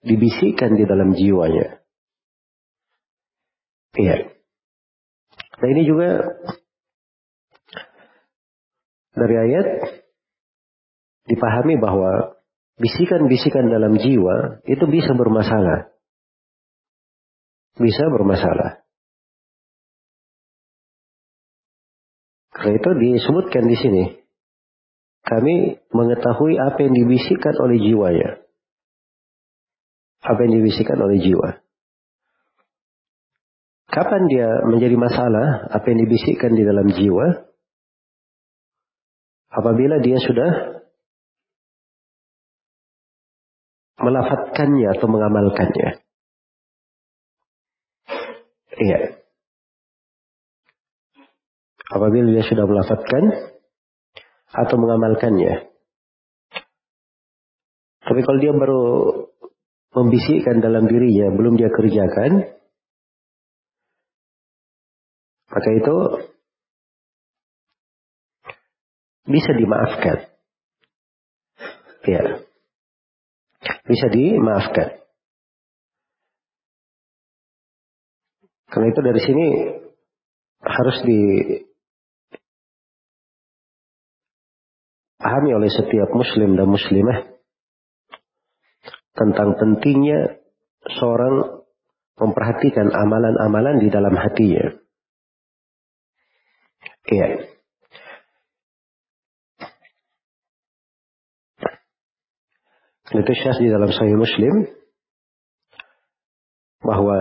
dibisikkan 0.05 0.77
di 0.77 0.85
dalam 0.85 1.17
jiwanya. 1.17 1.81
Iya. 3.97 4.37
Nah 5.57 5.67
ini 5.73 5.81
juga 5.89 6.21
dari 9.17 9.35
ayat 9.41 9.67
dipahami 11.25 11.81
bahwa 11.81 12.36
bisikan-bisikan 12.77 13.69
dalam 13.69 13.97
jiwa 13.97 14.61
itu 14.65 14.85
bisa 14.89 15.13
bermasalah. 15.13 15.93
Bisa 17.77 18.09
bermasalah. 18.09 18.81
Karena 22.57 22.73
itu 22.73 22.89
disebutkan 22.97 23.63
di 23.69 23.77
sini. 23.77 24.03
Kami 25.21 25.77
mengetahui 25.93 26.55
apa 26.57 26.79
yang 26.87 26.93
dibisikkan 26.95 27.53
oleh 27.59 27.77
jiwanya 27.83 28.47
apa 30.27 30.39
yang 30.43 30.53
dibisikkan 30.61 30.99
oleh 30.99 31.17
jiwa. 31.23 31.49
Kapan 33.87 34.27
dia 34.27 34.49
menjadi 34.67 34.99
masalah 34.99 35.71
apa 35.71 35.85
yang 35.89 35.99
dibisikkan 36.05 36.51
di 36.53 36.63
dalam 36.67 36.91
jiwa? 36.91 37.47
Apabila 39.47 40.03
dia 40.03 40.19
sudah 40.21 40.76
melafatkannya 44.07 44.87
atau 44.95 45.07
mengamalkannya. 45.11 45.89
Iya. 48.77 48.99
Apabila 51.91 52.31
dia 52.31 52.43
sudah 52.47 52.63
melafatkan 52.67 53.23
atau 54.55 54.75
mengamalkannya. 54.79 55.71
Tapi 58.07 58.19
kalau 58.23 58.39
dia 58.39 58.53
baru 58.55 58.83
membisikkan 59.91 60.63
dalam 60.63 60.87
dirinya 60.87 61.35
belum 61.35 61.59
dia 61.59 61.67
kerjakan, 61.67 62.47
maka 65.51 65.69
itu 65.75 65.95
bisa 69.27 69.51
dimaafkan. 69.57 70.17
Ya. 72.07 72.46
Bisa 73.87 74.11
dimaafkan. 74.11 74.99
Karena 78.67 78.91
itu 78.91 78.99
dari 78.99 79.21
sini 79.23 79.47
harus 80.59 80.99
dipahami 81.07 81.65
oleh 85.55 85.71
setiap 85.71 86.11
muslim 86.11 86.59
dan 86.59 86.67
muslimah 86.67 87.31
tentang 89.15 89.55
pentingnya 89.55 90.43
seorang 90.99 91.63
memperhatikan 92.19 92.91
amalan-amalan 92.91 93.79
di 93.79 93.87
dalam 93.87 94.13
hatinya. 94.13 94.75
Iya. 97.07 97.56
Itu 103.07 103.31
syas 103.39 103.57
di 103.63 103.71
dalam 103.71 103.87
Sahih 103.87 104.19
Muslim 104.19 104.67
bahwa 106.83 107.17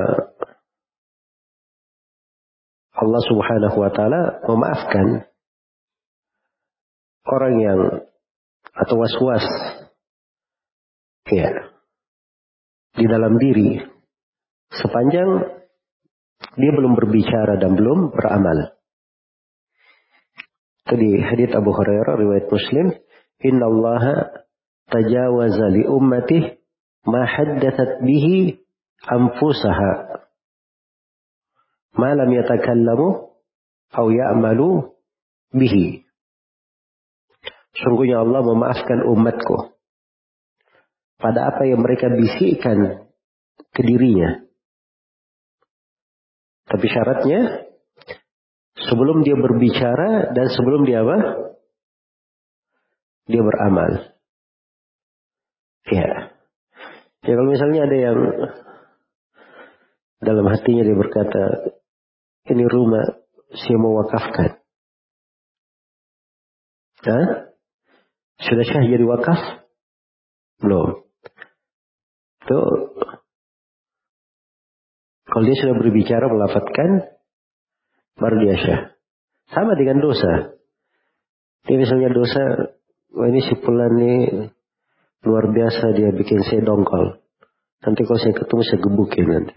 Allah 2.97 3.23
Subhanahu 3.29 3.77
wa 3.77 3.91
taala 3.95 4.23
memaafkan 4.51 5.07
orang 7.29 7.55
yang 7.61 7.81
atau 8.77 8.97
was-was 8.99 9.47
ya 11.31 11.51
di 12.97 13.07
dalam 13.07 13.37
diri 13.39 13.79
sepanjang 14.75 15.61
dia 16.57 16.73
belum 16.73 16.97
berbicara 16.97 17.61
dan 17.61 17.77
belum 17.77 18.11
beramal. 18.13 18.77
Tadi 20.87 21.19
hadits 21.19 21.57
Abu 21.57 21.75
Hurairah 21.75 22.15
riwayat 22.17 22.47
Muslim, 22.49 22.87
"Inna 23.43 23.65
Allah 23.67 24.05
tajawaza 24.91 25.67
li 25.75 25.83
ummati 25.87 26.39
ma 27.07 27.23
haddathat 27.27 28.03
bihi 28.03 28.59
anfusaha 29.07 30.23
ma 31.97 32.11
lam 32.15 32.31
yatakallamu 32.31 33.09
atau 33.93 34.07
ya'malu 34.11 34.91
bihi." 35.55 36.07
Sungguhnya 37.77 38.25
Allah 38.25 38.41
memaafkan 38.41 39.05
umatku 39.05 39.77
pada 41.21 41.53
apa 41.53 41.69
yang 41.69 41.85
mereka 41.85 42.09
bisikkan 42.09 43.09
ke 43.73 43.81
dirinya. 43.85 44.41
Tapi 46.67 46.87
syaratnya 46.89 47.69
sebelum 48.81 49.23
dia 49.23 49.37
berbicara 49.39 50.33
dan 50.33 50.47
sebelum 50.51 50.83
dia 50.89 51.05
apa? 51.05 51.19
Dia 53.29 53.43
beramal. 53.45 54.16
Ya. 55.87 56.35
Ya 57.27 57.33
kalau 57.35 57.51
misalnya 57.51 57.81
ada 57.87 57.97
yang 57.97 58.19
dalam 60.23 60.47
hatinya 60.51 60.83
dia 60.83 60.97
berkata, 60.99 61.43
ini 62.51 62.65
rumah 62.67 63.23
saya 63.55 63.77
mau 63.79 63.95
wakafkan. 64.03 64.59
Hah? 67.07 67.27
Sudah 68.43 68.65
syah 68.67 68.85
jadi 68.85 69.05
wakaf? 69.07 69.41
Belum. 70.59 71.07
Itu 72.43 72.61
kalau 75.27 75.45
dia 75.47 75.57
sudah 75.59 75.77
berbicara 75.79 76.27
melafatkan 76.31 76.91
baru 78.19 78.37
dia 78.43 78.57
syah. 78.59 78.81
Sama 79.55 79.79
dengan 79.79 80.03
dosa. 80.03 80.59
Dia 81.67 81.77
misalnya 81.79 82.11
dosa, 82.11 82.43
wah 83.15 83.27
ini 83.31 83.41
si 83.43 83.55
pulan 83.59 83.93
ini 83.99 84.15
luar 85.25 85.49
biasa 85.55 85.95
dia 85.97 86.11
bikin 86.13 86.43
saya 86.45 86.61
dongkol. 86.67 87.23
Nanti 87.87 88.03
kalau 88.05 88.21
saya 88.21 88.35
ketemu 88.35 88.63
saya 88.67 88.81
gebukin 88.83 89.27
nanti. 89.31 89.57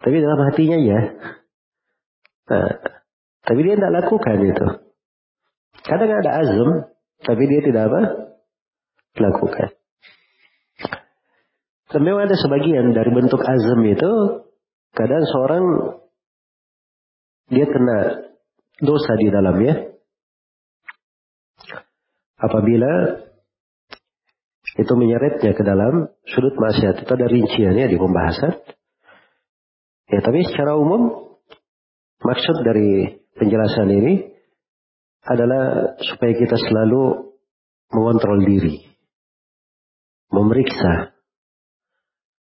Tapi 0.00 0.16
dalam 0.22 0.40
hatinya 0.48 0.78
ya. 0.80 1.00
Nah, 2.46 2.70
tapi 3.42 3.60
dia 3.62 3.74
tidak 3.74 3.94
lakukan 4.02 4.38
itu. 4.42 4.66
Kadang 5.86 6.10
ada 6.10 6.30
azam, 6.42 6.70
tapi 7.22 7.42
dia 7.46 7.60
tidak 7.62 7.82
apa? 7.90 8.02
Lakukan. 9.18 9.68
Dan 11.86 12.00
memang 12.02 12.26
ada 12.26 12.36
sebagian 12.36 12.90
dari 12.92 13.10
bentuk 13.14 13.38
azam 13.40 13.80
itu, 13.86 14.12
kadang 14.92 15.22
seorang 15.22 15.64
dia 17.46 17.66
kena 17.66 17.98
dosa 18.82 19.12
di 19.16 19.30
dalamnya. 19.30 19.74
Apabila 22.36 22.92
itu 24.76 24.92
menyeretnya 24.92 25.56
ke 25.56 25.62
dalam 25.64 26.12
sudut 26.28 26.52
maksiat 26.56 27.00
itu 27.00 27.10
ada 27.16 27.26
rinciannya 27.26 27.86
di 27.88 27.96
pembahasan. 27.96 28.52
Ya, 30.12 30.20
tapi 30.22 30.44
secara 30.44 30.76
umum 30.76 31.32
maksud 32.20 32.56
dari 32.62 33.16
penjelasan 33.34 33.88
ini 33.90 34.14
adalah 35.26 35.96
supaya 35.98 36.32
kita 36.36 36.54
selalu 36.54 37.34
mengontrol 37.90 38.38
diri, 38.46 38.86
memeriksa 40.30 41.16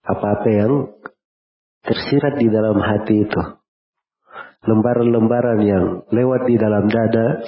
apa-apa 0.04 0.50
yang 0.50 0.74
tersirat 1.84 2.40
di 2.40 2.48
dalam 2.50 2.80
hati 2.80 3.28
itu. 3.28 3.44
Lembaran-lembaran 4.64 5.60
yang 5.68 5.86
lewat 6.08 6.48
di 6.48 6.56
dalam 6.56 6.88
dada, 6.88 7.44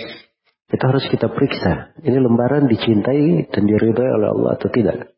itu 0.65 0.81
harus 0.81 1.05
kita 1.13 1.29
periksa. 1.29 1.93
Ini 2.01 2.17
lembaran 2.17 2.65
dicintai 2.65 3.53
dan 3.53 3.63
diridhai 3.69 4.09
oleh 4.17 4.29
Allah 4.33 4.51
atau 4.57 4.69
tidak. 4.73 5.13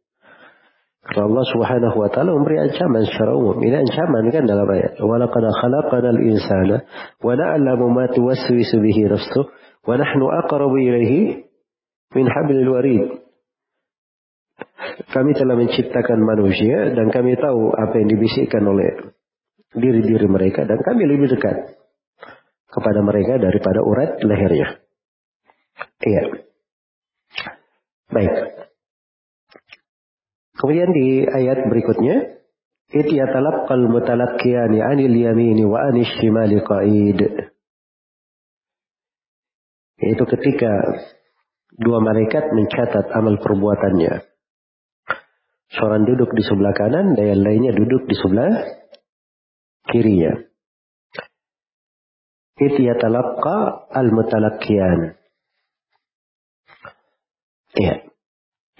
Karena 1.08 1.24
Allah 1.24 1.46
Subhanahu 1.48 1.98
wa 2.04 2.10
taala 2.12 2.36
memberi 2.36 2.60
ancaman 2.60 3.08
secara 3.08 3.32
umum. 3.32 3.56
Ini 3.64 3.80
ancaman 3.80 4.28
kan 4.28 4.44
dalam 4.44 4.68
ayat. 4.68 5.00
Wa 5.00 5.16
laqad 5.16 5.46
khalaqnal 5.48 6.20
insana 6.20 6.84
wa 7.24 7.32
na'lamu 7.32 7.88
ma 7.96 8.12
tuwaswisu 8.12 8.76
bihi 8.84 9.08
nafsuhu 9.08 9.48
wa 9.88 9.96
nahnu 9.96 10.26
aqrabu 10.44 10.76
ilaihi 10.76 11.48
min 12.12 12.26
hablil 12.28 12.68
warid. 12.76 13.24
Kami 15.16 15.32
telah 15.32 15.56
menciptakan 15.56 16.20
manusia 16.28 16.92
dan 16.92 17.08
kami 17.08 17.40
tahu 17.40 17.72
apa 17.72 18.04
yang 18.04 18.12
dibisikkan 18.12 18.68
oleh 18.68 19.16
diri-diri 19.72 20.28
mereka 20.28 20.68
dan 20.68 20.76
kami 20.84 21.08
lebih 21.08 21.32
dekat 21.40 21.80
kepada 22.68 23.00
mereka 23.00 23.40
daripada 23.40 23.80
urat 23.80 24.20
lehernya. 24.20 24.87
Iya. 26.04 26.24
Baik. 28.14 28.34
Kemudian 30.58 30.90
di 30.94 31.26
ayat 31.26 31.70
berikutnya, 31.70 32.42
"It 32.94 33.10
yatalaqqal 33.10 33.86
mutalaqqiyani 33.90 34.82
'anil 34.82 35.14
yamini 35.14 35.66
wa 35.66 35.86
'anil 35.86 36.06
shimali 36.18 36.58
qa'id." 36.62 37.20
Yaitu 39.98 40.24
ketika 40.30 40.72
dua 41.78 42.02
malaikat 42.02 42.54
mencatat 42.54 43.06
amal 43.18 43.38
perbuatannya. 43.42 44.26
Seorang 45.68 46.08
duduk 46.08 46.32
di 46.34 46.42
sebelah 46.46 46.74
kanan 46.74 47.14
dan 47.14 47.26
yang 47.38 47.42
lainnya 47.44 47.74
duduk 47.76 48.08
di 48.08 48.16
sebelah 48.16 48.54
kirinya. 49.92 50.34
Ityatalaqqa 52.58 53.58
al-mutalaqqiyan. 53.94 55.27
Iya. 57.78 58.10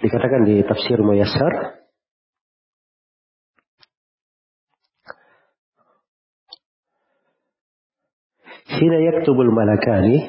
Dikatakan 0.02 0.42
di 0.46 0.62
tafsir 0.66 0.98
Muyassar 1.02 1.78
Hina 8.68 8.98
yaktubul 9.00 9.48
malakani 9.50 10.28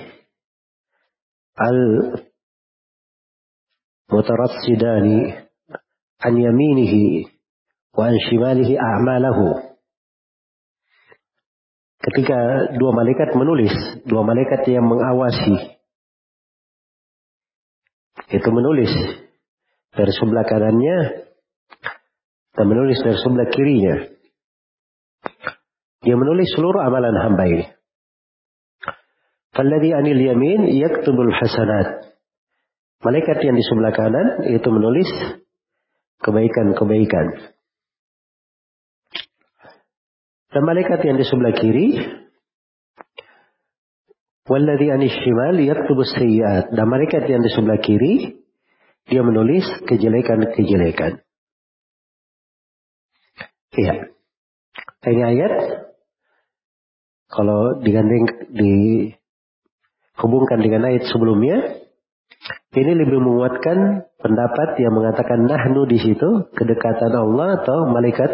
al 1.60 1.80
mutarassidani 4.10 5.38
an 6.24 6.34
yaminihi 6.34 7.30
wa 7.94 8.10
an 8.10 8.16
shimalihi 8.16 8.80
a'malahu. 8.80 9.76
Ketika 12.00 12.38
dua 12.80 12.92
malaikat 12.96 13.36
menulis, 13.36 13.76
dua 14.08 14.24
malaikat 14.24 14.66
yang 14.72 14.88
mengawasi 14.88 15.79
itu 18.30 18.50
menulis 18.54 18.94
dari 19.94 20.12
sebelah 20.14 20.46
kanannya 20.46 20.98
dan 22.54 22.66
menulis 22.66 23.02
dari 23.02 23.18
sebelah 23.18 23.50
kirinya. 23.50 23.96
Dia 26.00 26.16
menulis 26.16 26.48
seluruh 26.56 26.80
amalan 26.86 27.16
hamba 27.18 27.46
ini. 27.50 27.66
Falladhi 29.52 29.92
anil 29.92 30.22
yamin 30.22 30.72
yaktubul 30.78 31.34
hasanat. 31.34 32.16
Malaikat 33.04 33.40
yang 33.44 33.56
di 33.56 33.64
sebelah 33.64 33.96
kanan 33.96 34.28
itu 34.48 34.70
menulis 34.72 35.10
kebaikan-kebaikan. 36.20 37.56
Dan 40.50 40.62
malaikat 40.66 41.00
yang 41.06 41.16
di 41.16 41.26
sebelah 41.26 41.54
kiri, 41.56 41.88
Walladhi 44.50 44.90
anis 44.90 45.14
shimal 45.14 45.62
yaktubu 45.62 46.02
sayyiat. 46.02 46.74
Dan 46.74 46.90
malaikat 46.90 47.30
yang 47.30 47.46
di 47.46 47.54
sebelah 47.54 47.78
kiri, 47.78 48.42
dia 49.06 49.22
menulis 49.22 49.70
kejelekan-kejelekan. 49.86 51.22
Iya. 53.78 54.10
Ini 55.06 55.22
ayat, 55.22 55.54
kalau 57.30 57.78
digandeng, 57.86 58.50
dihubungkan 60.18 60.60
dengan 60.66 60.90
ayat 60.90 61.06
sebelumnya, 61.14 61.86
ini 62.74 62.94
lebih 62.98 63.22
menguatkan 63.22 64.10
pendapat 64.18 64.82
yang 64.82 64.94
mengatakan 64.98 65.46
nahnu 65.46 65.86
di 65.86 66.02
situ 66.02 66.50
kedekatan 66.58 67.14
Allah 67.14 67.62
atau 67.62 67.86
malaikat? 67.90 68.32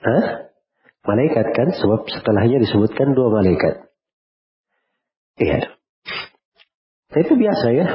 Hah? 0.00 0.53
Malaikat 1.04 1.46
kan 1.52 1.68
sebab 1.76 2.08
setelahnya 2.08 2.64
disebutkan 2.64 3.12
dua 3.12 3.28
malaikat. 3.28 3.92
Iya. 5.36 5.76
Itu 7.12 7.36
biasa 7.36 7.66
ya. 7.76 7.86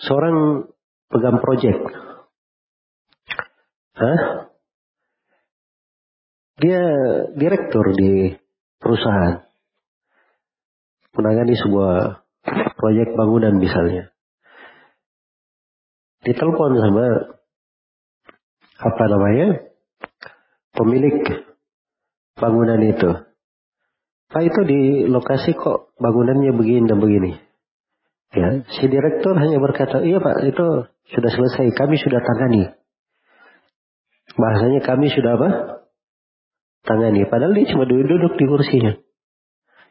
Seorang 0.00 0.66
pegang 1.12 1.38
proyek. 1.44 1.76
Hah? 4.00 4.20
Dia 6.60 6.80
direktur 7.36 7.92
di 7.92 8.32
perusahaan. 8.80 9.44
Menangani 11.12 11.60
sebuah 11.60 12.24
proyek 12.80 13.12
bangunan 13.12 13.60
misalnya. 13.60 14.08
Ditelepon 16.24 16.80
sama 16.80 17.06
apa 18.80 19.04
namanya 19.12 19.48
pemilik 20.72 21.49
bangunan 22.40 22.80
itu. 22.80 23.10
Pak 24.30 24.42
itu 24.46 24.60
di 24.62 24.80
lokasi 25.10 25.52
kok 25.52 25.92
bangunannya 25.98 26.54
begini 26.54 26.86
dan 26.86 26.98
begini. 27.02 27.32
Ya, 28.30 28.62
si 28.78 28.86
direktur 28.86 29.34
hanya 29.34 29.58
berkata, 29.58 30.06
iya 30.06 30.22
pak 30.22 30.46
itu 30.46 30.66
sudah 31.10 31.30
selesai, 31.34 31.66
kami 31.74 31.98
sudah 31.98 32.22
tangani. 32.22 32.70
Bahasanya 34.38 34.80
kami 34.86 35.10
sudah 35.10 35.34
apa? 35.34 35.48
Tangani. 36.86 37.26
Padahal 37.26 37.52
dia 37.58 37.66
cuma 37.74 37.84
duduk 37.90 38.38
di 38.38 38.46
kursinya. 38.46 38.92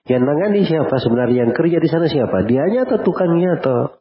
Yang 0.07 0.23
tangani 0.25 0.59
siapa 0.63 0.95
sebenarnya? 1.03 1.45
Yang 1.45 1.53
kerja 1.59 1.77
di 1.83 1.89
sana 1.91 2.05
siapa? 2.07 2.47
Dianya 2.47 2.87
atau 2.87 2.97
tukangnya 3.03 3.59
atau? 3.59 3.99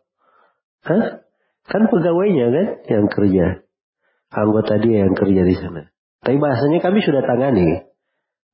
Hah? 0.86 1.26
Kan 1.68 1.82
pegawainya 1.90 2.46
kan 2.48 2.66
yang 2.88 3.06
kerja. 3.12 3.66
Anggota 4.32 4.80
dia 4.80 5.04
yang 5.04 5.12
kerja 5.12 5.42
di 5.44 5.56
sana. 5.58 5.92
Tapi 6.24 6.36
bahasanya 6.40 6.78
kami 6.80 7.04
sudah 7.04 7.26
tangani. 7.26 7.84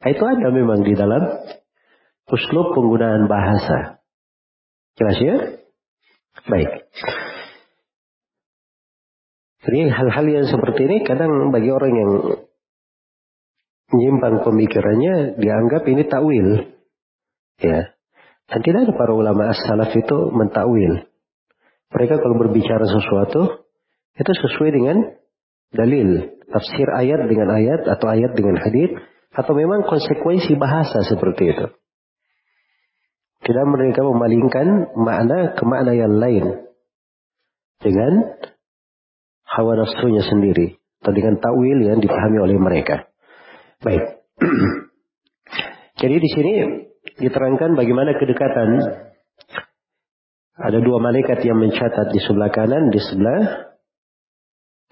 Nah, 0.03 0.09
itu 0.11 0.25
ada 0.25 0.49
memang 0.51 0.81
di 0.83 0.93
dalam 0.97 1.23
uslub 2.29 2.73
penggunaan 2.75 3.29
bahasa. 3.29 4.01
Jelas 4.99 5.19
ya? 5.21 5.37
Baik. 6.49 6.71
Jadi 9.65 9.79
hal-hal 9.89 10.27
yang 10.29 10.47
seperti 10.47 10.81
ini 10.85 10.97
kadang 11.09 11.49
bagi 11.49 11.73
orang 11.73 11.93
yang 11.97 12.11
menyimpang 13.95 14.45
pemikirannya 14.45 15.41
dianggap 15.41 15.83
ini 15.89 16.03
takwil. 16.05 16.49
Ya. 17.63 17.97
Dan 18.45 18.61
tidak 18.61 18.81
ada 18.85 18.93
para 18.93 19.13
ulama 19.17 19.49
as-salaf 19.57 19.95
itu 19.97 20.17
mentakwil. 20.37 21.09
Mereka 21.97 22.15
kalau 22.21 22.37
berbicara 22.37 22.85
sesuatu 22.85 23.65
itu 24.15 24.33
sesuai 24.37 24.71
dengan 24.75 24.97
dalil, 25.73 26.39
tafsir 26.53 26.89
ayat 26.93 27.25
dengan 27.25 27.57
ayat 27.57 27.89
atau 27.89 28.07
ayat 28.13 28.37
dengan 28.37 28.61
hadis 28.61 29.01
atau 29.35 29.53
memang 29.53 29.83
konsekuensi 29.83 30.55
bahasa 30.55 31.03
seperti 31.03 31.51
itu. 31.51 31.67
Tidak 33.45 33.67
mereka 33.69 34.01
memalingkan 34.07 34.97
makna 34.97 35.53
ke 35.53 35.63
makna 35.69 35.93
yang 35.93 36.17
lain 36.17 36.65
dengan 37.83 38.41
hawa 39.45 39.77
nafsunya 39.77 40.25
sendiri 40.25 40.81
atau 41.05 41.13
dengan 41.13 41.37
takwil 41.37 41.79
yang 41.85 42.01
dipahami 42.01 42.39
oleh 42.41 42.57
mereka. 42.57 43.13
Baik. 43.85 44.25
Jadi 46.01 46.15
di 46.17 46.29
sini 46.33 46.53
diterangkan 47.21 47.77
bagaimana 47.77 48.17
kedekatan 48.17 48.69
ada 50.55 50.79
dua 50.81 51.03
malaikat 51.03 51.45
yang 51.45 51.59
mencatat 51.61 52.15
di 52.15 52.21
sebelah 52.23 52.49
kanan, 52.49 52.89
di 52.89 53.01
sebelah 53.03 53.75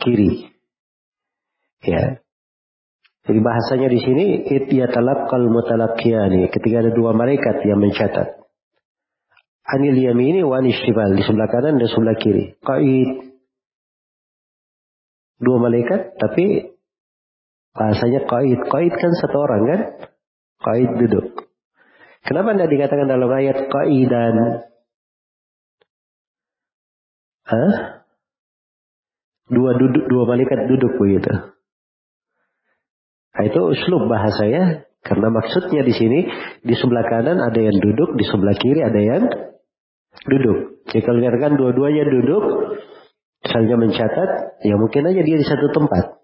kiri. 0.02 0.50
Ya. 1.86 2.20
Jadi 3.22 3.38
bahasanya 3.38 3.86
di 3.86 4.00
sini 4.02 4.26
ityatalaqqal 4.50 5.46
mutalaqqiyani 5.46 6.50
ketika 6.50 6.82
ada 6.82 6.90
dua 6.90 7.14
malaikat 7.14 7.62
yang 7.62 7.78
mencatat. 7.78 8.42
Anil 9.62 9.94
yamini 9.94 10.42
wa 10.42 10.58
anil 10.58 10.74
di 10.74 11.22
sebelah 11.22 11.46
kanan 11.46 11.78
dan 11.78 11.86
sebelah 11.86 12.18
kiri. 12.18 12.58
Qaid 12.58 13.10
dua 15.38 15.56
malaikat 15.62 16.18
tapi 16.18 16.74
bahasanya 17.78 18.26
qaid. 18.26 18.58
Qaid 18.66 18.92
kan 18.98 19.12
satu 19.14 19.38
orang 19.38 19.62
kan? 19.70 19.80
Qaid 20.66 20.90
duduk. 21.06 21.46
Kenapa 22.26 22.58
tidak 22.58 22.70
dikatakan 22.74 23.06
dalam 23.06 23.30
ayat 23.30 23.70
qaidan? 23.70 24.36
Hah? 27.46 27.74
Dua 29.46 29.70
duduk, 29.78 30.04
dua 30.10 30.22
malaikat 30.26 30.70
duduk 30.70 30.98
begitu. 30.98 31.54
Itu 33.52 33.60
uslub 33.68 34.08
bahasa 34.08 34.48
ya. 34.48 34.64
Karena 35.02 35.28
maksudnya 35.28 35.84
di 35.84 35.92
sini 35.92 36.24
di 36.64 36.74
sebelah 36.78 37.04
kanan 37.04 37.36
ada 37.36 37.60
yang 37.60 37.76
duduk, 37.76 38.16
di 38.16 38.24
sebelah 38.24 38.56
kiri 38.56 38.80
ada 38.80 38.96
yang 38.96 39.28
duduk. 40.24 40.88
Jadi 40.88 41.02
kalau 41.04 41.58
dua-duanya 41.58 42.08
duduk, 42.08 42.44
misalnya 43.44 43.76
mencatat, 43.76 44.30
ya 44.64 44.74
mungkin 44.80 45.02
aja 45.04 45.20
dia 45.20 45.36
di 45.36 45.44
satu 45.44 45.68
tempat. 45.74 46.22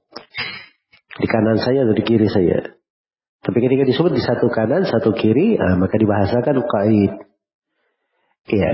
Di 1.18 1.26
kanan 1.26 1.58
saya 1.60 1.84
atau 1.84 1.92
di 1.92 2.04
kiri 2.06 2.30
saya. 2.30 2.78
Tapi 3.42 3.58
ketika 3.60 3.84
disebut 3.84 4.12
di 4.14 4.22
satu 4.22 4.46
kanan, 4.48 4.86
satu 4.86 5.12
kiri, 5.12 5.58
nah, 5.58 5.76
maka 5.76 5.98
dibahasakan 5.98 6.62
kait. 6.62 7.12
Iya. 8.48 8.72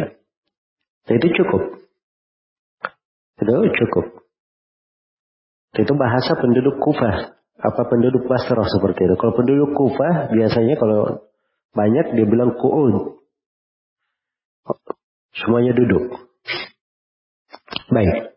Nah, 1.05 1.15
itu 1.17 1.27
cukup. 1.43 1.63
Itu 3.41 3.55
cukup. 3.83 4.07
Itu 5.75 5.93
bahasa 5.99 6.39
penduduk 6.39 6.79
Kufah. 6.79 7.35
Apa 7.55 7.87
penduduk 7.87 8.27
Basrah 8.27 8.67
seperti 8.67 9.07
itu. 9.07 9.15
Kalau 9.15 9.33
penduduk 9.37 9.71
Kufah, 9.79 10.35
biasanya 10.35 10.75
kalau 10.75 11.31
banyak 11.75 12.15
dia 12.15 12.27
bilang 12.27 12.55
ku'ud. 12.59 13.19
Semuanya 15.35 15.75
duduk. 15.75 16.15
Baik. 17.91 18.35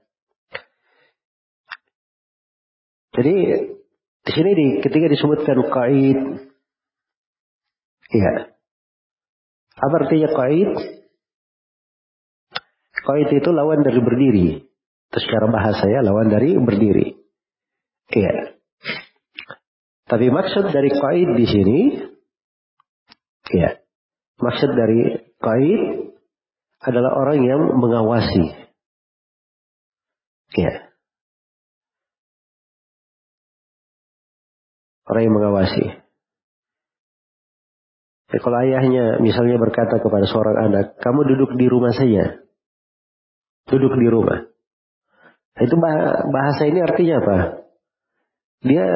Jadi 3.17 3.35
di 4.27 4.31
sini 4.33 4.51
di, 4.53 4.65
ketika 4.83 5.07
disebutkan 5.09 5.57
kait, 5.71 6.19
ya, 8.13 8.33
apa 9.77 9.95
artinya 10.03 10.29
kait? 10.33 10.71
Kait 13.07 13.29
itu 13.31 13.49
lawan 13.55 13.81
dari 13.81 14.01
berdiri. 14.03 14.47
Itu 15.07 15.17
secara 15.23 15.47
bahasa 15.47 15.87
ya, 15.87 16.03
lawan 16.03 16.27
dari 16.27 16.59
berdiri. 16.59 17.15
Iya. 18.11 18.56
Tapi 20.07 20.31
maksud 20.31 20.71
dari 20.71 20.87
kait 20.87 21.29
di 21.35 21.45
sini, 21.45 21.79
ya, 23.51 23.75
maksud 24.39 24.71
dari 24.71 25.19
kait 25.35 25.83
adalah 26.79 27.11
orang 27.19 27.43
yang 27.43 27.61
mengawasi. 27.75 28.71
Ya. 30.55 30.95
Orang 35.11 35.21
yang 35.27 35.35
mengawasi. 35.35 35.85
Ya, 38.27 38.37
kalau 38.43 38.57
ayahnya 38.63 39.19
misalnya 39.23 39.59
berkata 39.59 39.99
kepada 39.99 40.23
seorang 40.27 40.71
anak, 40.71 40.85
kamu 41.03 41.35
duduk 41.35 41.55
di 41.59 41.67
rumah 41.67 41.91
saya. 41.91 42.43
Duduk 43.67 43.95
di 43.99 44.07
rumah. 44.07 44.47
Nah, 45.57 45.63
itu 45.63 45.75
bahasa 46.31 46.63
ini 46.67 46.79
artinya 46.79 47.15
apa? 47.23 47.37
Dia 48.63 48.87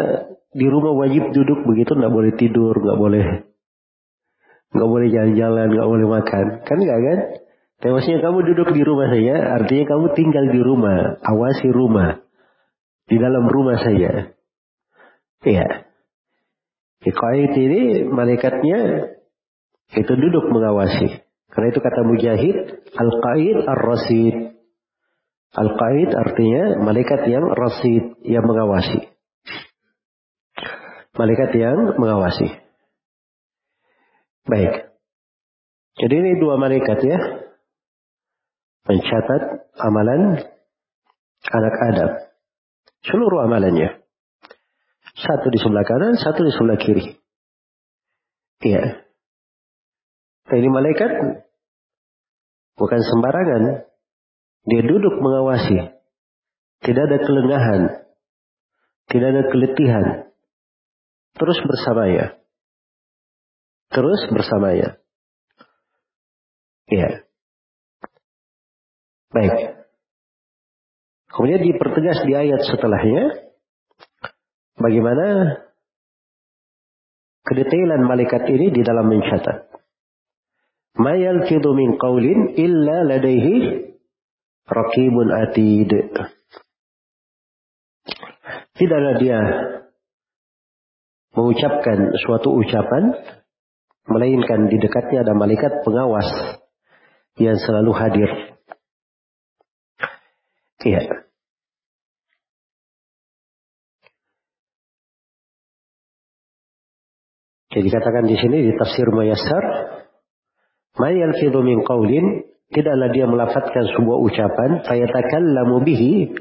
di 0.52 0.66
rumah 0.68 0.94
wajib 0.96 1.32
duduk 1.32 1.64
begitu, 1.64 1.96
nggak 1.96 2.12
boleh 2.12 2.32
tidur, 2.36 2.76
nggak 2.76 3.00
boleh 3.00 3.26
nggak 4.72 4.88
boleh 4.88 5.08
jalan-jalan, 5.12 5.68
nggak 5.76 5.90
boleh 5.90 6.08
makan. 6.08 6.46
Kan 6.64 6.78
nggak 6.80 7.00
kan? 7.00 7.20
Tewasnya 7.82 8.22
kamu 8.22 8.40
duduk 8.54 8.70
di 8.78 8.82
rumah 8.86 9.10
saya, 9.10 9.58
artinya 9.58 9.86
kamu 9.90 10.06
tinggal 10.14 10.46
di 10.54 10.62
rumah, 10.62 11.18
awasi 11.26 11.68
rumah. 11.74 12.22
Di 13.10 13.18
dalam 13.20 13.50
rumah 13.50 13.76
saya. 13.82 14.32
Iya. 15.42 15.90
Qaid 17.02 17.54
ini 17.58 18.06
malaikatnya 18.06 18.80
itu 19.98 20.14
duduk 20.14 20.46
mengawasi. 20.54 21.26
Karena 21.52 21.68
itu 21.68 21.80
kata 21.84 22.02
Mujahid, 22.08 22.58
Al-Qaid 22.96 23.58
Ar-Rasid. 23.68 24.36
Al-Qaid 25.52 26.10
artinya 26.16 26.80
malaikat 26.80 27.28
yang 27.28 27.44
rasid, 27.44 28.24
yang 28.24 28.48
mengawasi. 28.48 29.11
Malaikat 31.12 31.52
yang 31.60 32.00
mengawasi. 32.00 32.48
Baik. 34.48 34.96
Jadi 36.00 36.14
ini 36.16 36.32
dua 36.40 36.56
malaikat 36.56 37.04
ya. 37.04 37.20
Mencatat 38.88 39.72
amalan 39.76 40.40
anak 41.52 41.76
Adam. 41.92 42.12
Seluruh 43.04 43.44
amalannya. 43.46 44.02
Satu 45.12 45.48
di 45.52 45.60
sebelah 45.60 45.86
kanan, 45.86 46.16
satu 46.16 46.42
di 46.48 46.52
sebelah 46.56 46.80
kiri. 46.80 47.06
Iya. 48.62 49.04
Nah, 50.48 50.56
ini 50.58 50.70
malaikat 50.70 51.12
bukan 52.78 53.02
sembarangan. 53.04 53.86
Dia 54.62 54.82
duduk 54.86 55.18
mengawasi. 55.20 55.98
Tidak 56.82 57.04
ada 57.06 57.18
kelengahan. 57.22 57.82
Tidak 59.10 59.28
ada 59.28 59.44
keletihan. 59.50 60.06
Terus 61.42 61.60
bersamanya. 61.66 62.38
Terus 63.90 64.22
bersamanya. 64.30 65.02
Iya. 66.86 67.26
Baik. 69.34 69.58
Kemudian 71.34 71.62
dipertegas 71.66 72.22
di 72.28 72.34
ayat 72.36 72.62
setelahnya 72.68 73.52
Bagaimana 74.82 75.28
kedetailan 77.46 78.02
malaikat 78.10 78.50
ini 78.50 78.74
di 78.74 78.82
dalam 78.82 79.06
mencatat. 79.14 79.70
Ma 80.98 81.14
yalfidhu 81.14 81.72
min 81.78 82.02
qawlin 82.02 82.58
illa 82.58 83.06
ladaihi 83.06 83.94
raqibun 84.66 85.28
atid. 85.30 85.92
Tidaklah 88.74 89.14
dia 89.22 89.40
mengucapkan 91.32 92.12
suatu 92.28 92.52
ucapan 92.52 93.16
melainkan 94.08 94.68
di 94.68 94.78
dekatnya 94.82 95.24
ada 95.24 95.34
malaikat 95.38 95.84
pengawas 95.86 96.28
yang 97.40 97.56
selalu 97.56 97.92
hadir. 97.96 98.30
Iya. 100.82 101.02
Jadi 107.72 107.88
katakan 107.88 108.28
di 108.28 108.36
sini 108.36 108.68
di 108.68 108.72
tafsir 108.76 109.08
Mayassar, 109.16 109.64
Mayal 111.00 111.32
min 111.64 111.88
qawlin, 111.88 112.44
tidaklah 112.68 113.10
dia 113.16 113.24
melafatkan 113.32 113.96
sebuah 113.96 114.18
ucapan, 114.28 114.84
fayatakallamu 114.84 115.80
bihi, 115.88 116.36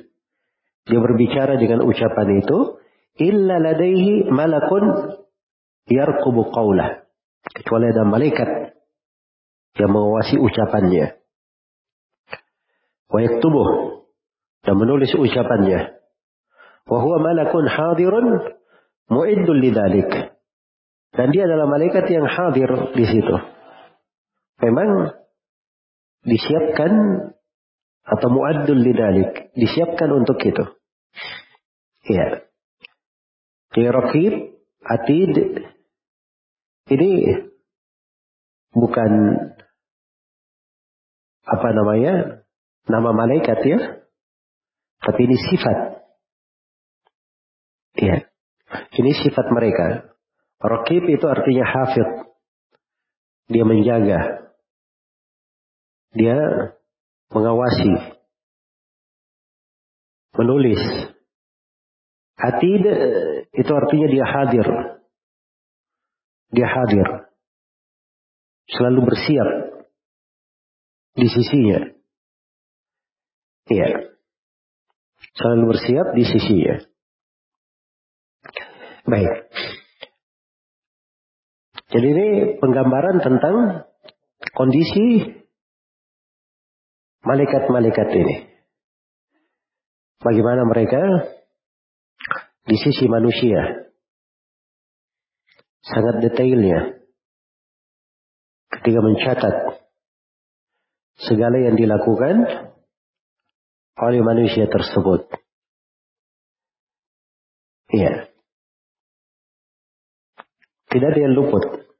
dia 0.90 0.98
berbicara 0.98 1.54
dengan 1.54 1.86
ucapan 1.86 2.42
itu, 2.42 2.79
illa 3.18 3.56
ladaihi 3.58 4.28
malakun 4.30 5.16
yarkubu 5.90 6.52
qawlah. 6.54 7.06
Kecuali 7.40 7.90
ada 7.90 8.04
malaikat 8.04 8.50
yang 9.80 9.90
mengawasi 9.90 10.36
ucapannya. 10.36 11.18
Wa 13.10 13.18
yaktubuh 13.24 13.68
dan 14.62 14.74
menulis 14.76 15.10
ucapannya. 15.16 15.98
Wa 16.86 16.98
huwa 17.00 17.18
malakun 17.22 17.64
hadirun 17.66 18.26
mu'iddul 19.10 19.58
lidalik. 19.58 20.36
Dan 21.10 21.34
dia 21.34 21.48
adalah 21.50 21.66
malaikat 21.66 22.06
yang 22.06 22.22
hadir 22.28 22.70
di 22.94 23.04
situ. 23.08 23.34
Memang 24.62 25.16
disiapkan 26.22 26.92
atau 28.04 28.28
mu'addul 28.30 28.78
lidalik. 28.78 29.50
Disiapkan 29.58 30.10
untuk 30.12 30.38
itu. 30.38 30.64
Iya. 32.06 32.49
Di 33.70 33.86
rakib, 33.86 34.34
atid, 34.82 35.34
ini 36.90 37.10
bukan 38.74 39.10
apa 41.46 41.68
namanya 41.74 42.42
nama 42.90 43.10
malaikat 43.14 43.58
ya, 43.62 43.78
tapi 45.06 45.20
ini 45.30 45.36
sifat. 45.38 45.78
Ya, 48.00 48.16
ini 48.98 49.12
sifat 49.22 49.46
mereka. 49.54 50.14
Rakib 50.60 51.06
itu 51.08 51.26
artinya 51.30 51.64
hafid. 51.66 52.08
Dia 53.50 53.64
menjaga. 53.66 54.50
Dia 56.14 56.38
mengawasi. 57.32 58.18
Menulis. 60.38 60.82
Atid 62.40 62.84
itu 63.52 63.72
artinya 63.76 64.08
dia 64.08 64.24
hadir. 64.24 64.66
Dia 66.56 66.68
hadir. 66.72 67.06
Selalu 68.70 69.00
bersiap 69.12 69.48
di 71.20 71.28
sisinya. 71.28 71.80
Iya. 73.68 73.88
Selalu 75.36 75.64
bersiap 75.76 76.06
di 76.16 76.24
sisinya. 76.24 76.74
Baik. 79.04 79.32
Jadi 81.90 82.06
ini 82.06 82.28
penggambaran 82.62 83.18
tentang 83.18 83.84
kondisi 84.54 85.26
malaikat-malaikat 87.26 88.08
ini. 88.14 88.36
Bagaimana 90.22 90.62
mereka 90.68 91.00
di 92.70 92.76
sisi 92.78 93.10
manusia. 93.10 93.90
Sangat 95.82 96.22
detailnya. 96.22 97.02
Ketika 98.70 99.02
mencatat 99.02 99.54
segala 101.18 101.58
yang 101.58 101.74
dilakukan 101.74 102.46
oleh 103.98 104.22
manusia 104.22 104.70
tersebut. 104.70 105.26
Iya. 107.90 108.30
Tidak 110.94 111.08
ada 111.10 111.20
yang 111.20 111.34
luput. 111.34 111.90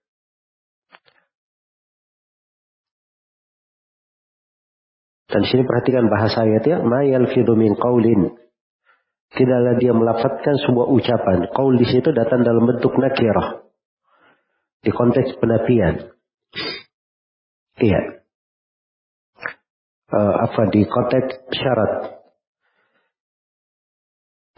Dan 5.30 5.46
sini 5.46 5.62
perhatikan 5.66 6.06
bahasa 6.10 6.42
ayatnya, 6.46 6.82
ma 6.86 7.02
yalfidu 7.06 7.58
min 7.58 7.74
qaulin. 7.74 8.49
Tidaklah 9.30 9.74
dia 9.78 9.92
melafatkan 9.94 10.58
sebuah 10.58 10.90
ucapan. 10.90 11.46
Qaul 11.54 11.78
di 11.78 11.86
situ 11.86 12.10
datang 12.10 12.42
dalam 12.42 12.66
bentuk 12.66 12.94
nakirah. 12.98 13.62
Di 14.82 14.90
konteks 14.90 15.38
penafian. 15.38 16.10
Iya 17.80 18.20
uh, 20.10 20.34
apa 20.46 20.62
di 20.70 20.82
konteks 20.84 21.54
syarat. 21.54 21.92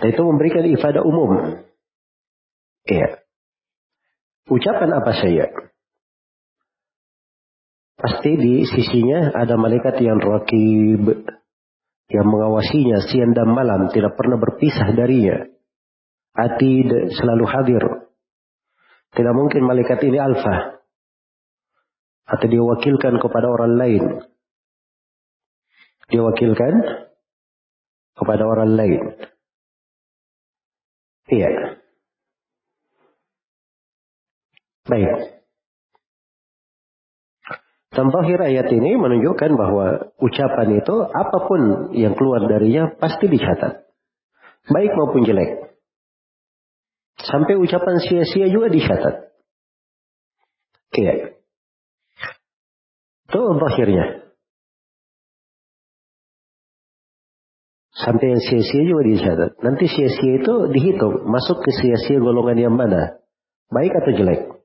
Itu 0.03 0.27
memberikan 0.27 0.67
ifadah 0.67 1.05
umum. 1.07 1.63
Iya. 2.83 3.23
Ucapan 4.51 4.91
apa 4.99 5.13
saja. 5.15 5.47
Pasti 7.95 8.35
di 8.35 8.67
sisinya 8.67 9.31
ada 9.31 9.55
malaikat 9.55 10.03
yang 10.03 10.19
rakib. 10.19 11.23
Yang 12.13 12.27
mengawasinya 12.29 12.99
siang 13.09 13.33
dan 13.33 13.49
malam. 13.49 13.89
Tidak 13.89 14.13
pernah 14.13 14.37
berpisah 14.37 14.93
darinya. 14.93 15.49
Atid 16.37 17.17
selalu 17.17 17.45
hadir. 17.49 17.85
Tidak 19.13 19.35
mungkin 19.37 19.65
malaikat 19.65 20.01
ini 20.05 20.21
alfa. 20.21 20.85
Atau 22.29 22.47
diwakilkan 22.49 23.17
kepada 23.17 23.49
orang 23.49 23.75
lain 23.81 24.05
diwakilkan 26.13 26.75
kepada 28.13 28.45
orang 28.45 28.77
lain. 28.77 29.03
Iya. 31.33 31.81
Baik. 34.85 35.32
Tambahir 37.93 38.41
ayat 38.41 38.73
ini 38.73 38.97
menunjukkan 38.97 39.53
bahwa 39.53 40.17
ucapan 40.17 40.81
itu 40.81 40.97
apa 41.05 41.39
pun 41.45 41.61
yang 41.93 42.17
keluar 42.17 42.41
darinya 42.49 42.89
pasti 42.97 43.29
dicatat. 43.29 43.85
Baik 44.73 44.97
maupun 44.97 45.29
jelek. 45.29 45.77
Sampai 47.21 47.61
ucapan 47.61 48.01
sia-sia 48.01 48.49
juga 48.49 48.73
dicatat. 48.73 49.37
Iya. 50.97 51.37
Itu 53.29 53.41
zahirnya. 53.61 54.33
Sampai 57.93 58.25
yang 58.33 58.41
sia-sia 58.41 58.83
juga 58.89 59.05
dicatat. 59.05 59.61
Nanti 59.61 59.85
sia-sia 59.85 60.41
itu 60.41 60.55
dihitung. 60.73 61.29
Masuk 61.29 61.61
ke 61.61 61.71
sia-sia 61.77 62.17
golongan 62.17 62.57
yang 62.57 62.73
mana? 62.73 63.21
Baik 63.69 63.93
atau 64.01 64.17
jelek? 64.17 64.62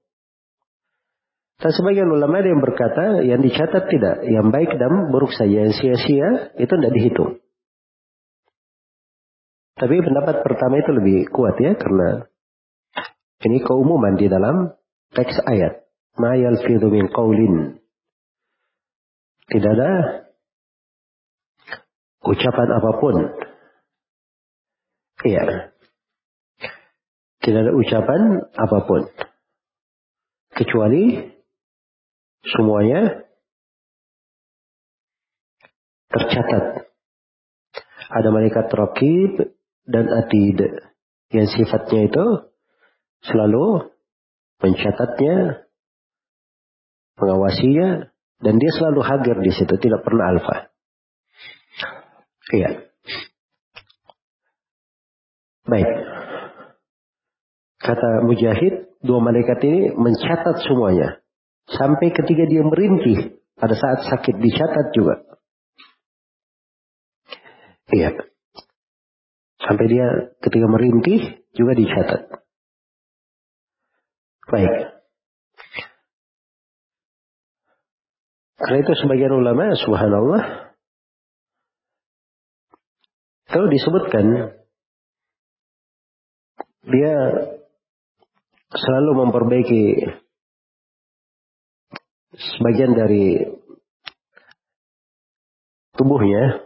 Dan 1.58 1.72
sebagian 1.74 2.06
ulama 2.06 2.38
ada 2.38 2.54
yang 2.54 2.62
berkata, 2.62 3.26
yang 3.26 3.41
dicatat 3.41 3.90
tidak. 3.90 4.21
Yang 4.29 4.48
baik 4.54 4.71
dan 4.77 5.10
buruk 5.10 5.34
saja. 5.34 5.65
Yang 5.65 5.82
sia-sia 5.82 6.54
itu 6.54 6.69
tidak 6.69 6.94
dihitung. 6.94 7.42
Tapi 9.77 9.96
pendapat 10.02 10.46
pertama 10.46 10.77
itu 10.77 10.92
lebih 10.94 11.17
kuat 11.34 11.58
ya. 11.58 11.73
Karena 11.73 12.29
ini 13.42 13.58
keumuman 13.65 14.13
di 14.21 14.29
dalam 14.29 14.69
teks 15.17 15.42
ayat. 15.50 15.90
Ma 16.21 16.38
yalfidhu 16.38 16.94
min 16.94 17.10
qawlin. 17.10 17.82
Tidak 19.50 19.71
ada 19.73 19.92
ucapan 22.21 22.69
apa 22.69 22.92
pun. 23.02 23.15
Iya. 25.25 25.73
Tidak 27.42 27.60
ada 27.65 27.73
ucapan 27.73 28.21
apa 28.54 28.79
pun. 28.86 29.02
Kecuali 30.54 31.37
semuanya 32.44 33.25
tercatat. 36.12 36.88
Ada 38.08 38.29
malaikat 38.31 38.67
rakib 38.71 39.58
dan 39.83 40.06
atid 40.08 40.60
yang 41.35 41.48
sifatnya 41.52 42.08
itu 42.08 42.25
selalu 43.27 43.92
mencatatnya, 44.63 45.67
mengawasinya, 47.19 48.10
dan 48.40 48.54
dia 48.62 48.71
selalu 48.73 49.02
hadir 49.04 49.35
di 49.42 49.52
situ, 49.52 49.73
tidak 49.81 50.06
pernah 50.06 50.33
alfa. 50.33 50.71
Iya. 52.54 52.88
Baik. 55.67 55.90
Kata 57.83 58.23
Mujahid, 58.23 58.88
dua 59.04 59.19
malaikat 59.19 59.60
ini 59.67 59.92
mencatat 59.92 60.63
semuanya. 60.63 61.19
Sampai 61.68 62.15
ketika 62.15 62.48
dia 62.48 62.63
merintih 62.63 63.44
pada 63.60 63.76
saat 63.76 64.08
sakit 64.08 64.40
dicatat 64.40 64.88
juga. 64.96 65.28
Iya. 67.92 68.15
Sampai 69.60 69.86
dia 69.92 70.08
ketika 70.40 70.68
merintih 70.68 71.44
juga 71.52 71.74
dicatat. 71.76 72.22
Baik. 74.48 74.76
Karena 78.58 78.78
itu 78.82 78.94
sebagian 78.98 79.34
ulama, 79.38 79.76
subhanallah, 79.76 80.74
kalau 83.48 83.68
disebutkan 83.70 84.56
dia 86.88 87.15
selalu 88.72 89.12
memperbaiki 89.28 89.84
sebagian 92.38 92.94
dari 92.94 93.42
tubuhnya 95.98 96.62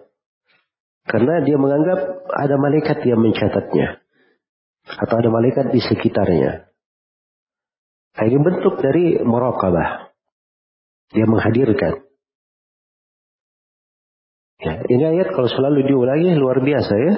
karena 1.08 1.42
dia 1.48 1.56
menganggap 1.56 2.28
ada 2.30 2.56
malaikat 2.60 2.98
yang 3.08 3.24
mencatatnya 3.24 4.04
atau 4.86 5.16
ada 5.16 5.30
malaikat 5.32 5.72
di 5.72 5.80
sekitarnya. 5.80 6.68
Nah, 8.12 8.24
ini 8.28 8.38
bentuk 8.44 8.76
dari 8.84 9.24
muraqabah. 9.24 10.12
Dia 11.16 11.26
menghadirkan. 11.28 12.04
Ya, 14.62 14.74
ini 14.88 15.04
ayat 15.18 15.34
kalau 15.34 15.50
selalu 15.50 15.90
diulangi 15.90 16.38
luar 16.38 16.62
biasa 16.62 16.94
ya. 16.94 17.14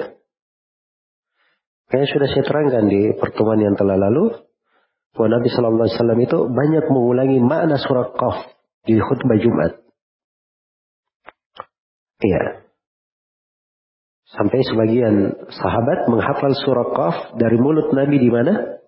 Kayak 1.92 2.08
sudah 2.10 2.28
saya 2.30 2.44
terangkan 2.46 2.84
di 2.88 3.12
pertemuan 3.20 3.60
yang 3.60 3.76
telah 3.76 4.00
lalu, 4.00 4.32
bahwa 5.14 5.38
Nabi 5.38 5.48
Shallallahu 5.48 5.86
Alaihi 5.86 5.96
Wasallam 5.96 6.20
itu 6.26 6.38
banyak 6.50 6.84
mengulangi 6.90 7.38
makna 7.38 7.78
surat 7.78 8.10
Qaf 8.18 8.50
di 8.82 8.98
khutbah 8.98 9.38
Jumat. 9.38 9.72
Iya. 12.18 12.66
Sampai 14.34 14.66
sebagian 14.66 15.46
sahabat 15.54 16.10
menghafal 16.10 16.52
surat 16.58 16.90
Qaf 16.98 17.16
dari 17.38 17.54
mulut 17.62 17.94
Nabi 17.94 18.18
di 18.18 18.30
mana? 18.34 18.82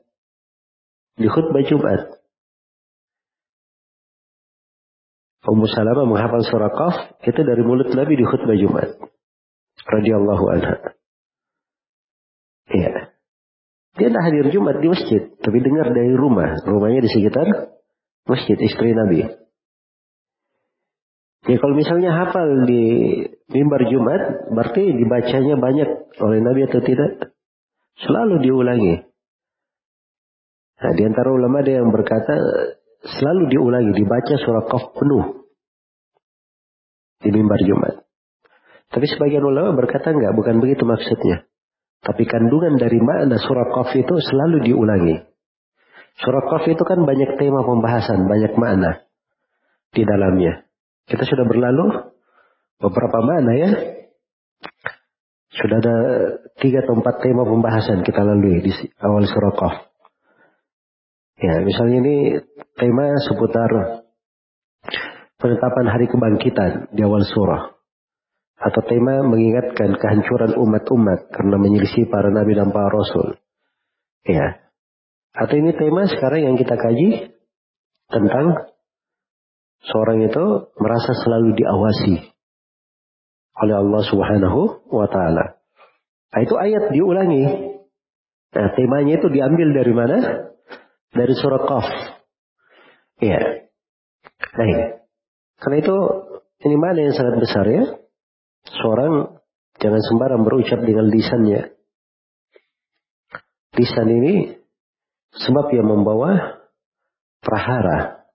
Di 1.14 1.30
khutbah 1.30 1.62
Jumat. 1.62 2.18
Ummu 5.46 5.66
Salamah 5.70 6.10
menghafal 6.10 6.42
surat 6.42 6.74
Qaf 6.74 7.22
itu 7.22 7.40
dari 7.46 7.62
mulut 7.62 7.94
Nabi 7.94 8.18
di 8.18 8.26
khutbah 8.26 8.58
Jumat. 8.58 8.98
Radiyallahu 9.86 10.44
anha. 10.50 10.74
Iya. 12.66 13.14
Dia 13.96 14.12
tidak 14.12 14.24
hadir 14.28 14.46
Jumat 14.52 14.76
di 14.84 14.88
masjid, 14.92 15.22
tapi 15.40 15.58
dengar 15.64 15.88
dari 15.88 16.12
rumah. 16.12 16.52
Rumahnya 16.68 17.00
di 17.00 17.10
sekitar 17.10 17.48
masjid 18.28 18.56
istri 18.60 18.92
Nabi. 18.92 19.24
Ya 21.46 21.56
kalau 21.62 21.74
misalnya 21.78 22.10
hafal 22.12 22.66
di 22.68 22.84
mimbar 23.54 23.86
Jumat, 23.88 24.52
berarti 24.52 24.82
dibacanya 24.84 25.54
banyak 25.56 25.88
oleh 26.20 26.38
Nabi 26.42 26.60
atau 26.68 26.80
tidak? 26.82 27.32
Selalu 27.96 28.44
diulangi. 28.44 28.94
Nah, 30.76 30.92
di 30.92 31.02
antara 31.08 31.32
ulama 31.32 31.64
ada 31.64 31.72
yang 31.72 31.88
berkata 31.88 32.36
selalu 33.00 33.48
diulangi, 33.48 33.96
dibaca 33.96 34.34
surah 34.36 34.68
Qaf 34.68 34.92
penuh 34.92 35.46
di 37.24 37.32
mimbar 37.32 37.64
Jumat. 37.64 38.04
Tapi 38.92 39.06
sebagian 39.08 39.40
ulama 39.40 39.72
berkata 39.72 40.12
enggak, 40.12 40.36
bukan 40.36 40.60
begitu 40.60 40.84
maksudnya. 40.84 41.48
Tapi 42.02 42.22
kandungan 42.24 42.78
dari 42.80 42.98
makna 43.00 43.36
surah 43.40 43.68
Qaf 43.72 43.90
itu 43.96 44.14
selalu 44.20 44.66
diulangi. 44.68 45.16
Surah 46.16 46.44
Qaf 46.48 46.64
itu 46.68 46.82
kan 46.86 47.04
banyak 47.04 47.36
tema 47.36 47.60
pembahasan, 47.60 48.24
banyak 48.24 48.52
makna 48.56 49.04
di 49.92 50.02
dalamnya. 50.04 50.64
Kita 51.06 51.22
sudah 51.22 51.44
berlalu 51.44 51.86
beberapa 52.80 53.18
makna 53.20 53.52
ya. 53.52 53.70
Sudah 55.56 55.76
ada 55.80 55.96
tiga 56.60 56.84
atau 56.84 57.00
empat 57.00 57.24
tema 57.24 57.44
pembahasan 57.44 58.04
kita 58.04 58.20
lalui 58.20 58.60
di 58.60 58.72
awal 59.00 59.24
surah 59.24 59.54
Qaf. 59.56 59.74
Ya, 61.36 61.60
misalnya 61.60 61.96
ini 62.00 62.16
tema 62.80 63.12
seputar 63.28 63.70
penetapan 65.36 65.86
hari 65.92 66.08
kebangkitan 66.08 66.96
di 66.96 67.00
awal 67.04 67.28
surah 67.28 67.75
atau 68.56 68.80
tema 68.88 69.20
mengingatkan 69.20 70.00
kehancuran 70.00 70.56
umat-umat 70.56 71.28
karena 71.28 71.56
menyelisih 71.60 72.08
para 72.08 72.32
nabi 72.32 72.56
dan 72.56 72.72
para 72.72 72.88
rasul. 72.88 73.36
Ya. 74.24 74.64
Atau 75.36 75.60
ini 75.60 75.76
tema 75.76 76.08
sekarang 76.08 76.40
yang 76.48 76.56
kita 76.56 76.80
kaji 76.80 77.36
tentang 78.08 78.72
seorang 79.84 80.24
itu 80.24 80.72
merasa 80.80 81.12
selalu 81.20 81.52
diawasi 81.52 82.14
oleh 83.56 83.74
Allah 83.76 84.02
Subhanahu 84.08 84.88
wa 84.88 85.06
taala. 85.12 85.60
Nah, 86.32 86.40
itu 86.40 86.54
ayat 86.56 86.92
diulangi. 86.92 87.44
Nah, 88.56 88.66
temanya 88.72 89.20
itu 89.20 89.28
diambil 89.28 89.68
dari 89.76 89.92
mana? 89.92 90.16
Dari 91.12 91.34
surah 91.36 91.62
Qaf. 91.68 91.86
Ya. 93.20 93.68
Baik. 94.56 95.04
Karena 95.60 95.76
itu 95.80 95.96
ini 96.64 96.76
mana 96.76 96.98
yang 97.04 97.14
sangat 97.16 97.36
besar 97.40 97.64
ya? 97.68 98.05
Seorang 98.66 99.38
jangan 99.78 100.02
sembarang 100.02 100.42
berucap 100.42 100.82
dengan 100.82 101.06
lisannya. 101.06 101.76
Lisan 103.76 104.08
ini 104.08 104.34
sebab 105.36 105.68
yang 105.70 105.86
membawa 105.86 106.62
prahara. 107.44 108.26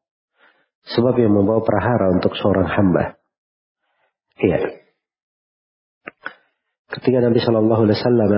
Sebab 0.85 1.13
yang 1.17 1.33
membawa 1.33 1.61
prahara 1.61 2.13
untuk 2.13 2.33
seorang 2.37 2.69
hamba. 2.69 3.17
Iya. 4.41 4.81
Ketika 6.91 7.17
Nabi 7.21 7.39
Shallallahu 7.39 7.81
Alaihi 7.87 7.97
Wasallam 8.01 8.31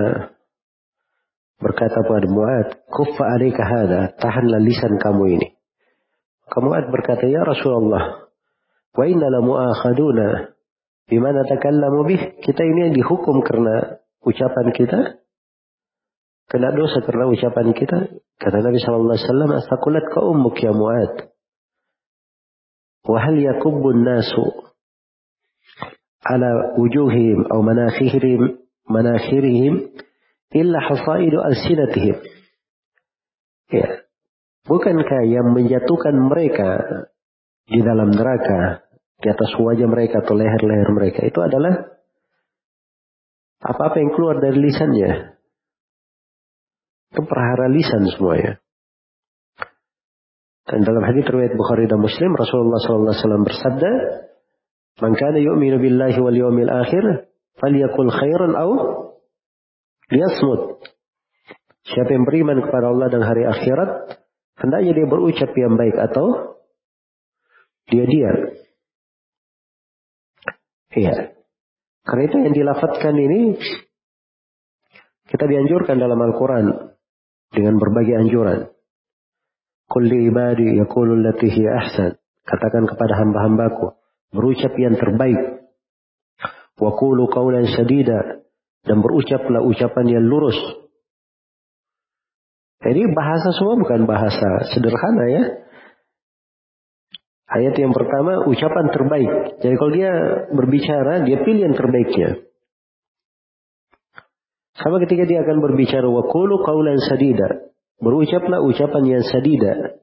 berkata 1.58 2.04
kepada 2.04 2.28
Muad, 2.28 2.68
"Kuffa 2.86 3.24
alika 3.34 3.64
hada, 3.64 4.00
tahanlah 4.20 4.60
lisan 4.60 5.00
kamu 5.00 5.40
ini." 5.40 5.48
Kamu 6.52 6.68
berkata, 6.92 7.24
"Ya 7.26 7.42
Rasulullah, 7.42 8.28
wa 8.94 9.04
inna 9.08 9.26
la 9.32 9.40
Bimana 11.04 11.44
takallamu 11.44 12.08
bih? 12.08 12.40
Kita 12.40 12.64
ini 12.64 12.88
yang 12.88 12.94
dihukum 12.96 13.44
karena 13.44 14.00
ucapan 14.24 14.66
kita. 14.72 15.00
Kena 16.48 16.72
dosa 16.72 17.04
karena 17.04 17.28
ucapan 17.28 17.76
kita. 17.76 17.98
Kata 18.40 18.56
Nabi 18.60 18.78
Sallallahu 18.80 19.16
Alaihi 19.16 19.26
Wasallam, 19.28 19.50
"Astaqulat 19.60 20.06
ka 20.12 20.20
ummuk 20.24 20.56
ya 20.60 20.72
Mu'ad." 20.72 21.32
Wahal 23.04 23.36
yakubbun 23.36 24.00
nasu 24.00 24.44
ala 26.24 26.72
wujuhihim 26.80 27.44
atau 27.52 27.60
manakhirihim 27.60 28.64
manakhirihim 28.88 29.92
illa 30.56 30.78
hasaidu 30.80 31.36
alsinatihim. 31.36 32.16
Ya. 33.68 34.08
Bukankah 34.64 35.28
yang 35.28 35.52
menjatuhkan 35.52 36.16
mereka 36.16 36.80
di 37.68 37.84
dalam 37.84 38.08
neraka 38.08 38.83
di 39.24 39.32
atas 39.32 39.56
wajah 39.56 39.88
mereka 39.88 40.20
atau 40.20 40.36
leher-leher 40.36 40.92
mereka 40.92 41.24
itu 41.24 41.40
adalah 41.40 41.96
apa-apa 43.64 43.96
yang 43.96 44.12
keluar 44.12 44.36
dari 44.44 44.60
lisannya. 44.60 45.40
Itu 47.08 47.24
perhara 47.24 47.72
lisan 47.72 48.04
semuanya. 48.12 48.60
Dan 50.68 50.84
dalam 50.84 51.00
hadis 51.08 51.24
riwayat 51.24 51.56
Bukhari 51.56 51.88
dan 51.88 52.04
Muslim 52.04 52.36
Rasulullah 52.36 52.80
SAW 52.84 53.48
bersabda, 53.48 53.90
"Man 55.00 55.16
kana 55.16 55.40
yu'minu 55.40 55.80
billahi 55.80 56.20
wal 56.20 56.36
yawmil 56.36 56.68
akhir, 56.68 57.32
falyakul 57.56 58.12
khairan 58.12 58.52
aw 58.52 58.70
liyasmut." 60.12 60.84
Siapa 61.84 62.10
yang 62.12 62.28
beriman 62.28 62.64
kepada 62.64 62.92
Allah 62.92 63.08
dan 63.12 63.24
hari 63.24 63.44
akhirat, 63.44 64.20
hendaknya 64.60 64.92
dia 64.96 65.06
berucap 65.08 65.52
yang 65.56 65.76
baik 65.76 65.96
atau 66.00 66.56
dia 67.92 68.04
diam. 68.08 68.63
Iya. 70.94 71.34
Karena 72.04 72.22
itu 72.28 72.36
yang 72.38 72.54
dilafatkan 72.54 73.14
ini 73.16 73.40
kita 75.24 75.44
dianjurkan 75.48 75.96
dalam 75.98 76.20
Al-Quran 76.20 76.94
dengan 77.50 77.74
berbagai 77.80 78.14
anjuran. 78.22 78.70
Kulli 79.88 80.28
ibadi 80.28 80.78
yakulul 80.78 81.24
latihi 81.24 81.64
ahsan. 81.64 82.16
Katakan 82.44 82.84
kepada 82.84 83.18
hamba-hambaku. 83.24 83.96
Berucap 84.34 84.76
yang 84.76 84.94
terbaik. 85.00 85.64
Wa 86.76 86.90
kulu 86.92 87.30
qawlan 87.32 87.66
sadida. 87.72 88.44
Dan 88.84 89.00
berucaplah 89.00 89.64
ucapan 89.64 90.06
yang 90.12 90.24
lurus. 90.28 90.56
Jadi 92.84 93.00
bahasa 93.16 93.48
semua 93.56 93.80
bukan 93.80 94.04
bahasa 94.04 94.68
sederhana 94.76 95.24
ya. 95.32 95.42
Ayat 97.44 97.76
yang 97.76 97.92
pertama 97.92 98.48
ucapan 98.48 98.86
terbaik. 98.88 99.32
Jadi 99.60 99.74
kalau 99.76 99.92
dia 99.92 100.12
berbicara, 100.48 101.28
dia 101.28 101.38
pilih 101.44 101.62
yang 101.70 101.76
terbaiknya. 101.76 102.48
Sama 104.74 104.98
ketika 105.04 105.28
dia 105.28 105.44
akan 105.44 105.62
berbicara 105.62 106.08
wakulu 106.08 106.64
kaulan 106.64 106.98
sadida. 107.04 107.70
berucaplah 107.94 108.60
ucapan 108.60 109.02
yang 109.06 109.24
sadida. 109.24 110.02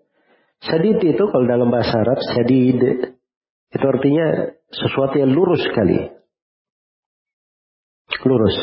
Sadid 0.64 1.02
itu 1.04 1.24
kalau 1.28 1.46
dalam 1.46 1.70
bahasa 1.70 2.02
Arab 2.02 2.18
sadid 2.24 2.80
itu 3.72 3.86
artinya 3.86 4.56
sesuatu 4.72 5.20
yang 5.20 5.34
lurus 5.36 5.60
sekali. 5.66 6.08
Lurus. 8.26 8.58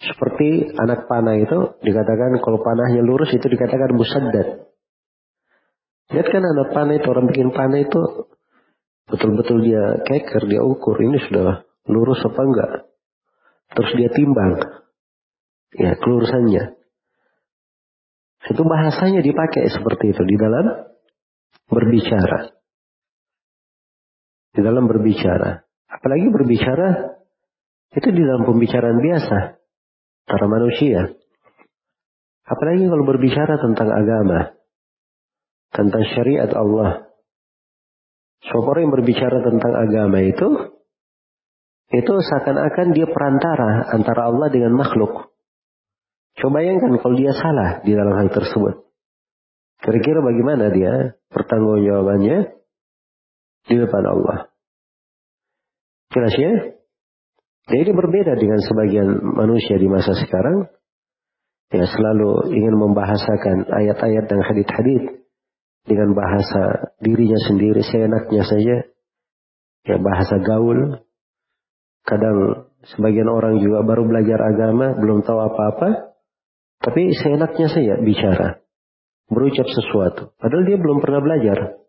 Seperti 0.00 0.74
anak 0.74 1.06
panah 1.06 1.38
itu 1.38 1.58
dikatakan 1.80 2.42
kalau 2.42 2.58
panahnya 2.60 3.00
lurus 3.06 3.30
itu 3.30 3.46
dikatakan 3.46 3.94
musaddad. 3.94 4.73
Lihat 6.12 6.26
kan 6.28 6.42
anak 6.44 6.68
panah 6.76 6.96
itu 7.00 7.06
orang 7.08 7.26
bikin 7.32 7.48
panah 7.54 7.80
itu 7.80 8.28
betul-betul 9.08 9.64
dia 9.64 10.04
keker, 10.04 10.42
dia 10.48 10.60
ukur 10.60 11.00
ini 11.00 11.16
sudah 11.24 11.64
lurus 11.88 12.20
apa 12.24 12.40
enggak. 12.44 12.72
Terus 13.72 13.90
dia 13.96 14.10
timbang. 14.12 14.52
Ya, 15.74 15.98
kelurusannya. 15.98 16.78
Itu 18.44 18.62
bahasanya 18.62 19.24
dipakai 19.24 19.72
seperti 19.72 20.12
itu 20.12 20.22
di 20.22 20.36
dalam 20.36 20.86
berbicara. 21.66 22.52
Di 24.54 24.60
dalam 24.62 24.84
berbicara. 24.86 25.64
Apalagi 25.88 26.28
berbicara 26.30 26.88
itu 27.94 28.08
di 28.12 28.22
dalam 28.22 28.44
pembicaraan 28.46 29.00
biasa. 29.00 29.38
Para 30.24 30.46
manusia. 30.46 31.16
Apalagi 32.44 32.84
kalau 32.86 33.04
berbicara 33.08 33.56
tentang 33.58 33.88
agama. 33.88 34.52
Tentang 35.74 36.02
syariat 36.14 36.50
Allah. 36.54 37.10
Siapa 38.44 38.78
yang 38.78 38.94
berbicara 38.94 39.42
tentang 39.42 39.72
agama 39.74 40.22
itu, 40.22 40.48
itu 41.90 42.12
seakan-akan 42.12 42.94
dia 42.94 43.10
perantara 43.10 43.90
antara 43.90 44.30
Allah 44.30 44.48
dengan 44.54 44.72
makhluk. 44.78 45.34
Coba 46.38 46.60
bayangkan 46.62 46.98
kalau 46.98 47.14
dia 47.14 47.32
salah 47.34 47.82
di 47.82 47.94
dalam 47.94 48.14
hal 48.18 48.28
tersebut. 48.30 48.84
Kira-kira 49.82 50.18
bagaimana 50.22 50.70
dia 50.70 51.18
pertanggungjawabannya 51.30 52.38
di 53.70 53.76
depan 53.78 54.04
Allah. 54.06 54.38
Jelas 56.14 56.34
ya? 56.38 56.52
Jadi 57.64 57.80
ini 57.80 57.92
berbeda 57.96 58.36
dengan 58.36 58.60
sebagian 58.60 59.08
manusia 59.24 59.80
di 59.80 59.88
masa 59.88 60.12
sekarang. 60.14 60.68
Ya 61.72 61.88
selalu 61.88 62.54
ingin 62.54 62.76
membahasakan 62.76 63.66
ayat-ayat 63.66 64.24
dan 64.30 64.40
hadith-hadith 64.44 65.23
dengan 65.84 66.16
bahasa 66.16 66.96
dirinya 67.00 67.36
sendiri, 67.44 67.84
seenaknya 67.84 68.42
saja. 68.44 68.76
Ya 69.84 69.96
bahasa 70.00 70.40
gaul. 70.40 71.04
Kadang 72.04 72.68
sebagian 72.88 73.28
orang 73.28 73.60
juga 73.60 73.84
baru 73.84 74.08
belajar 74.08 74.40
agama, 74.44 74.96
belum 74.96 75.24
tahu 75.24 75.38
apa-apa. 75.40 76.16
Tapi 76.80 77.12
seenaknya 77.16 77.68
saya 77.68 78.00
bicara. 78.00 78.60
Berucap 79.28 79.64
sesuatu. 79.68 80.36
Padahal 80.36 80.68
dia 80.68 80.76
belum 80.76 81.00
pernah 81.00 81.20
belajar. 81.24 81.80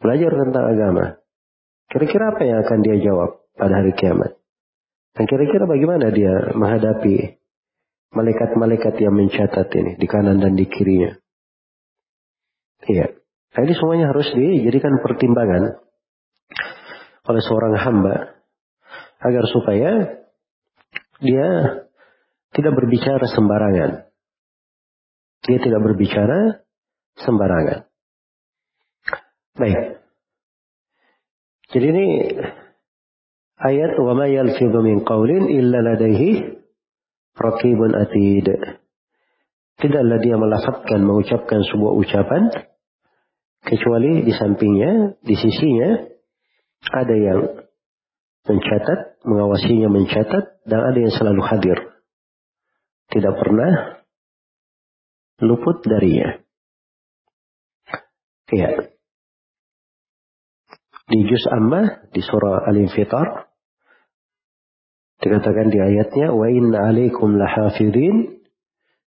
Belajar 0.00 0.32
tentang 0.32 0.64
agama. 0.64 1.04
Kira-kira 1.88 2.32
apa 2.32 2.40
yang 2.44 2.58
akan 2.64 2.78
dia 2.84 2.96
jawab 3.00 3.30
pada 3.56 3.84
hari 3.84 3.92
kiamat? 3.96 4.36
Dan 5.16 5.24
kira-kira 5.24 5.64
bagaimana 5.64 6.12
dia 6.12 6.52
menghadapi 6.56 7.40
malaikat-malaikat 8.12 8.94
yang 9.00 9.16
mencatat 9.16 9.68
ini 9.76 9.96
di 9.96 10.06
kanan 10.08 10.40
dan 10.40 10.56
di 10.56 10.68
kirinya? 10.68 11.16
Iya. 12.86 13.06
Nah, 13.56 13.60
ini 13.66 13.74
semuanya 13.74 14.14
harus 14.14 14.30
dijadikan 14.30 15.02
pertimbangan 15.02 15.82
oleh 17.28 17.42
seorang 17.42 17.74
hamba 17.74 18.38
agar 19.18 19.44
supaya 19.50 19.90
dia 21.18 21.48
tidak 22.54 22.72
berbicara 22.78 23.26
sembarangan. 23.26 23.90
Dia 25.42 25.58
tidak 25.58 25.80
berbicara 25.82 26.62
sembarangan. 27.18 27.88
Baik. 29.58 29.98
Jadi 31.68 31.86
ini 31.90 32.06
ayat 33.58 33.98
wa 34.00 34.12
ma 34.16 34.26
yalfidhu 34.30 34.78
min 34.80 35.04
qawlin 35.04 35.50
illa 35.50 35.82
ladaihi 35.82 36.62
raqibun 37.36 37.92
atid. 37.92 38.46
Tidaklah 39.78 40.18
dia 40.18 40.34
melafazkan 40.34 41.00
mengucapkan 41.06 41.62
sebuah 41.62 41.92
ucapan 41.94 42.42
kecuali 43.62 44.26
di 44.26 44.32
sampingnya, 44.34 45.22
di 45.22 45.34
sisinya 45.38 46.02
ada 46.94 47.14
yang 47.14 47.40
mencatat, 48.48 49.22
mengawasinya 49.22 49.88
mencatat 49.92 50.66
dan 50.66 50.80
ada 50.82 50.98
yang 50.98 51.14
selalu 51.14 51.42
hadir 51.46 51.78
tidak 53.08 53.34
pernah 53.40 54.04
luput 55.40 55.80
darinya. 55.84 56.44
Iya. 58.48 58.96
Di 61.08 61.18
juz 61.24 61.44
amma 61.48 62.04
di 62.12 62.20
surah 62.20 62.68
Al-Infitar 62.68 63.48
dikatakan 65.18 65.72
di 65.72 65.78
ayatnya 65.80 66.30
inna 66.32 66.92
alaikum 66.92 67.36
lahafidin 67.40 68.37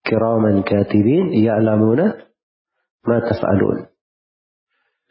kiraman 0.03 0.67
katibin 0.67 1.31
ya'lamuna 1.31 2.27
ma 3.07 3.17
taf'alun. 3.23 3.87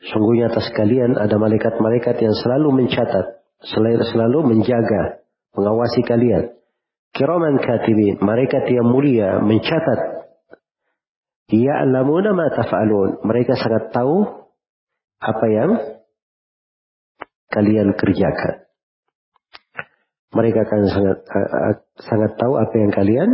Sungguhnya 0.02 0.50
atas 0.50 0.68
kalian 0.74 1.14
ada 1.14 1.38
malaikat-malaikat 1.38 2.18
yang 2.18 2.34
selalu 2.34 2.84
mencatat, 2.84 3.46
selalu 4.12 4.38
menjaga, 4.50 5.22
mengawasi 5.54 6.02
kalian. 6.02 6.58
Kiraman 7.12 7.60
katibin, 7.60 8.18
mereka 8.18 8.64
yang 8.66 8.88
mulia 8.88 9.38
mencatat. 9.44 10.00
Ya'lamuna 11.52 12.32
ma 12.32 12.48
taf'alun. 12.50 13.20
Mereka 13.22 13.52
sangat 13.60 13.92
tahu 13.92 14.24
apa 15.22 15.46
yang 15.52 15.70
kalian 17.52 17.94
kerjakan. 17.94 18.64
Mereka 20.32 20.64
akan 20.64 20.80
sangat 20.88 21.18
sangat 22.00 22.32
tahu 22.40 22.56
apa 22.56 22.74
yang 22.80 22.90
kalian 22.90 23.30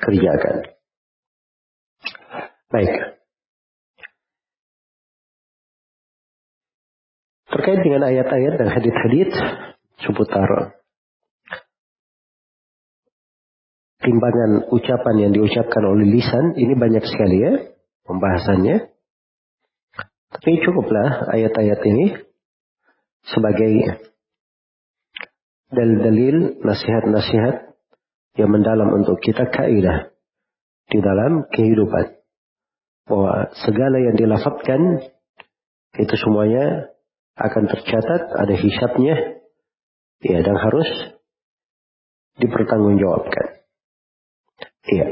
kerjakan. 0.00 0.56
Baik. 2.70 2.94
Terkait 7.50 7.80
dengan 7.82 8.06
ayat-ayat 8.06 8.54
dan 8.62 8.68
hadith-hadith 8.70 9.34
seputar 10.06 10.80
timbangan 14.00 14.70
ucapan 14.72 15.16
yang 15.28 15.32
diucapkan 15.36 15.84
oleh 15.84 16.08
lisan 16.08 16.56
ini 16.56 16.72
banyak 16.78 17.04
sekali 17.04 17.36
ya 17.42 17.52
pembahasannya. 18.08 18.76
Tapi 20.30 20.50
cukuplah 20.62 21.26
ayat-ayat 21.36 21.80
ini 21.84 22.06
sebagai 23.26 24.02
dalil-dalil 25.74 26.62
nasihat-nasihat 26.64 27.69
yang 28.40 28.48
mendalam 28.48 28.88
untuk 28.96 29.20
kita 29.20 29.52
kaidah 29.52 30.10
di 30.88 30.98
dalam 30.98 31.44
kehidupan. 31.52 32.16
Bahwa 33.04 33.52
segala 33.60 34.00
yang 34.00 34.16
dilafatkan 34.16 35.04
itu 35.98 36.14
semuanya 36.16 36.94
akan 37.36 37.64
tercatat, 37.68 38.22
ada 38.36 38.54
hisapnya, 38.56 39.40
ya 40.20 40.38
dan 40.44 40.56
harus 40.56 40.88
dipertanggungjawabkan. 42.40 43.64
Iya. 44.88 45.06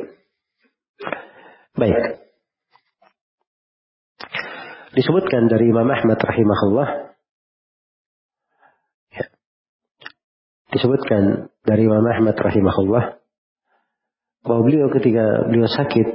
Baik. 1.77 1.97
Disebutkan 4.97 5.47
dari 5.47 5.69
Imam 5.71 5.87
Ahmad 5.87 6.19
rahimahullah. 6.19 6.89
Ya. 9.15 9.27
Disebutkan 10.75 11.53
dari 11.63 11.87
Imam 11.87 12.03
Ahmad 12.03 12.35
rahimahullah. 12.35 13.18
Bahwa 14.49 14.65
beliau 14.65 14.89
ketika 14.89 15.45
beliau 15.45 15.69
sakit. 15.69 16.09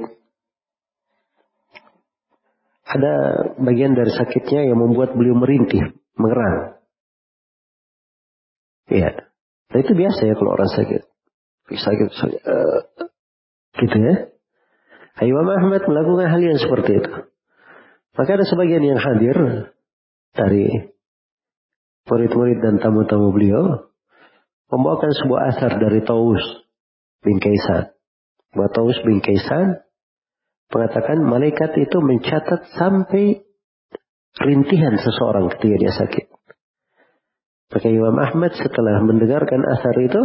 Ada 2.84 3.14
bagian 3.62 3.94
dari 3.94 4.10
sakitnya 4.10 4.70
yang 4.70 4.78
membuat 4.78 5.14
beliau 5.18 5.38
merintih, 5.38 5.98
mengerang. 6.18 6.78
Iya. 8.90 9.30
Nah 9.74 9.78
itu 9.82 9.94
biasa 9.98 10.30
ya 10.30 10.34
kalau 10.38 10.54
orang 10.54 10.70
sakit. 10.70 11.02
Sakit, 11.74 12.10
sakit 12.14 12.42
uh, 12.46 12.82
Gitu 13.74 13.98
ya. 13.98 14.16
Imam 15.26 15.46
Ahmad 15.50 15.82
melakukan 15.86 16.30
hal 16.30 16.42
yang 16.42 16.60
seperti 16.62 17.02
itu. 17.02 17.14
Maka 18.14 18.30
ada 18.38 18.46
sebagian 18.46 18.86
yang 18.86 19.00
hadir 19.02 19.38
dari 20.34 20.94
murid-murid 22.06 22.62
dan 22.62 22.78
tamu-tamu 22.78 23.34
beliau 23.34 23.90
membawakan 24.70 25.12
sebuah 25.18 25.42
asar 25.54 25.82
dari 25.82 26.02
Taus 26.06 26.42
bin 27.26 27.42
Kaisan. 27.42 27.93
Bahwa 28.54 28.70
Taus 28.70 28.98
bin 29.02 29.20
Kaisan 29.20 29.82
mengatakan 30.74 31.22
malaikat 31.26 31.74
itu 31.78 31.98
mencatat 32.02 32.74
sampai 32.78 33.46
rintihan 34.42 34.98
seseorang 34.98 35.54
ketika 35.54 35.76
dia 35.78 35.94
sakit. 35.94 36.26
Maka 37.74 37.88
Imam 37.90 38.18
Ahmad 38.22 38.54
setelah 38.54 39.02
mendengarkan 39.02 39.62
asar 39.66 39.96
itu, 40.02 40.22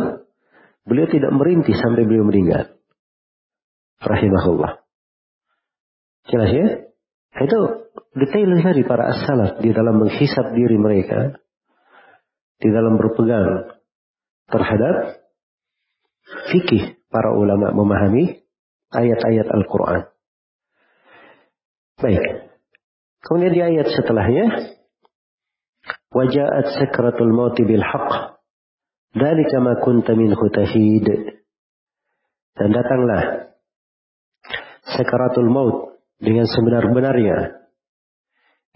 beliau 0.85 1.09
tidak 1.09 1.33
merintih 1.33 1.73
sampai 1.77 2.05
beliau 2.05 2.29
meninggal. 2.29 2.77
rahimahullah. 3.99 4.85
Jelas 6.29 6.51
ya? 6.53 6.67
Itu 7.41 7.59
detail 8.15 8.51
sekali 8.61 8.83
para 8.85 9.11
as-salaf 9.11 9.59
di 9.65 9.73
dalam 9.73 9.97
menghisap 10.01 10.55
diri 10.55 10.77
mereka. 10.77 11.41
Di 12.59 12.69
dalam 12.69 12.99
berpegang 12.99 13.75
terhadap 14.51 15.25
fikih 16.51 16.98
para 17.09 17.33
ulama 17.33 17.73
memahami 17.73 18.45
ayat-ayat 18.93 19.49
Al-Quran. 19.49 20.01
Baik. 21.99 22.25
Kemudian 23.25 23.53
di 23.53 23.61
ayat 23.61 23.87
setelahnya. 23.91 24.47
Wajahat 26.09 26.79
sakratul 26.79 27.35
mauti 27.35 27.69
bil 27.69 27.85
haqq. 27.85 28.39
Dalika 29.13 29.59
ma 29.61 29.77
kunta 29.83 30.15
minhu 30.17 30.47
tahid. 30.53 31.07
Dan 32.57 32.69
datanglah 32.73 33.55
sakaratul 34.89 35.51
maut 35.53 36.01
dengan 36.19 36.49
sebenar-benarnya. 36.49 37.69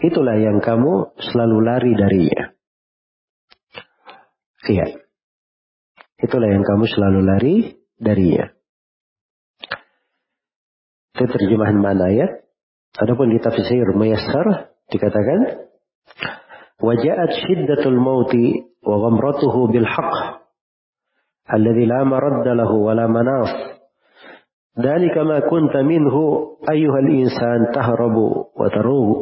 Itulah 0.03 0.37
yang 0.39 0.59
kamu 0.59 1.15
selalu 1.19 1.57
lari 1.63 1.93
darinya. 1.95 2.43
Iya. 4.67 4.87
Itulah 6.23 6.49
yang 6.51 6.63
kamu 6.63 6.85
selalu 6.87 7.21
lari 7.23 7.57
darinya. 8.02 8.54
Itu 11.18 11.26
terjemahan 11.26 11.78
mana 11.82 12.14
ayat. 12.14 12.46
Adapun 12.98 13.30
di 13.30 13.38
tafsir 13.42 13.86
Mayassar 13.94 14.74
dikatakan 14.90 15.70
Wajahat 16.78 17.34
syiddatul 17.42 17.98
mauti 17.98 18.70
wa 18.86 19.02
ghamratuhu 19.02 19.74
bil 19.74 19.86
haqq 19.86 20.46
alladhi 21.50 21.90
la 21.90 22.06
maradda 22.06 22.54
lahu 22.54 22.86
wa 22.86 22.94
la 22.94 23.06
manaf 23.10 23.52
ذلك 24.78 25.18
ما 25.18 25.42
كنت 25.50 25.74
منه 25.74 26.16
أيها 26.70 27.00
الإنسان 27.00 27.74
تهرب 27.74 28.18
وتروب 28.54 29.18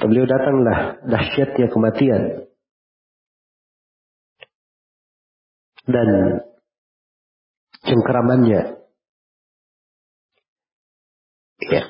Beliau 0.00 0.26
datanglah 0.26 0.98
dahsyatnya 1.06 1.70
kematian 1.70 2.43
dan 5.85 6.07
cengkeramannya. 7.85 8.61
Ya. 11.65 11.83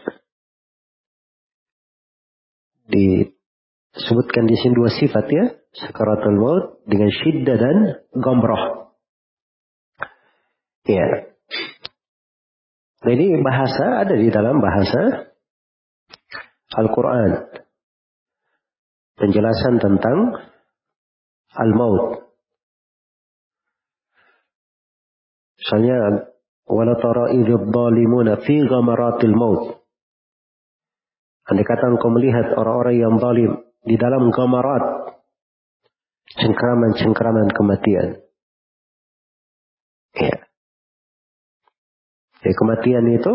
Disebutkan 2.85 4.45
di 4.45 4.55
sini 4.61 4.73
dua 4.77 4.91
sifat 4.93 5.25
ya, 5.27 5.45
sakaratul 5.73 6.37
maut 6.37 6.65
dengan 6.85 7.09
syiddah 7.11 7.57
dan 7.57 7.77
gomroh. 8.15 8.93
Ya. 10.85 11.33
Jadi 13.05 13.25
bahasa 13.41 14.05
ada 14.05 14.15
di 14.17 14.29
dalam 14.33 14.61
bahasa 14.61 15.33
Al-Quran. 16.73 17.31
Penjelasan 19.15 19.79
tentang 19.79 20.17
Al-Maut. 21.55 22.24
Misalnya, 25.65 26.29
wala 26.69 26.93
tara 27.01 27.33
idh 27.33 27.49
dhalimuna 27.49 28.37
fi 28.45 28.53
ghamaratil 28.69 29.33
maut. 29.33 29.81
Andai 31.49 31.65
kata 31.65 31.89
engkau 31.89 32.13
melihat 32.13 32.53
orang-orang 32.53 33.01
yang 33.01 33.17
zalim 33.17 33.51
di 33.81 33.97
dalam 33.97 34.29
gamarat, 34.29 35.09
cengkraman-cengkraman 36.37 37.49
kematian. 37.49 38.07
Ya. 40.13 40.37
Ya, 42.45 42.51
kematian 42.53 43.05
itu 43.09 43.33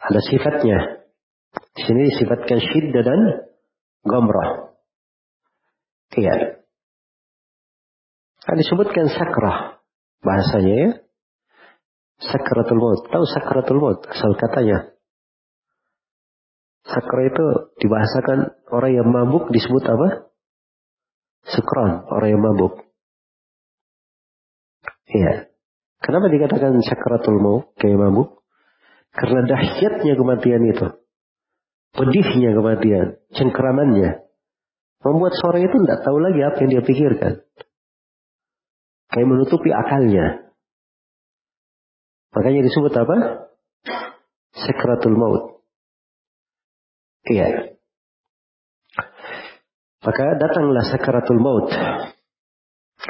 ada 0.00 0.20
sifatnya. 0.32 1.04
Di 1.76 1.82
sini 1.84 2.08
disifatkan 2.08 2.56
syiddah 2.56 3.04
dan 3.04 3.20
gomrah. 4.00 4.80
Iya. 6.16 6.64
Ada 8.48 8.56
disebutkan 8.64 9.12
sakrah 9.12 9.75
bahasanya 10.22 10.74
ya. 10.74 10.90
Sakratul 12.16 12.80
maut. 12.80 13.00
Tahu 13.12 13.24
sakratul 13.28 13.80
maut 13.80 14.00
asal 14.08 14.32
katanya. 14.40 14.96
Sakra 16.86 17.22
itu 17.26 17.46
dibahasakan 17.82 18.38
orang 18.70 18.92
yang 18.94 19.08
mabuk 19.10 19.50
disebut 19.50 19.84
apa? 19.84 20.30
Sukran, 21.46 22.06
orang 22.08 22.30
yang 22.30 22.42
mabuk. 22.42 22.86
Iya. 25.10 25.50
Kenapa 25.98 26.30
dikatakan 26.30 26.78
sakratul 26.86 27.42
maut 27.42 27.74
kayak 27.78 27.98
mabuk? 27.98 28.46
Karena 29.10 29.42
dahsyatnya 29.48 30.14
kematian 30.14 30.62
itu. 30.70 30.86
Pedihnya 31.96 32.52
kematian, 32.52 33.06
cengkeramannya. 33.32 34.28
Membuat 35.00 35.32
seorang 35.40 35.64
itu 35.64 35.76
tidak 35.86 36.04
tahu 36.04 36.18
lagi 36.20 36.40
apa 36.44 36.56
yang 36.60 36.70
dia 36.76 36.82
pikirkan. 36.84 37.32
Kayak 39.16 39.32
menutupi 39.32 39.72
akalnya. 39.72 40.52
Makanya 42.36 42.68
disebut 42.68 42.92
apa? 42.92 43.16
Sakratul 44.52 45.16
maut. 45.16 45.64
Iya. 47.24 47.80
Maka 50.04 50.24
datanglah 50.36 50.84
sakratul 50.84 51.40
maut. 51.40 51.72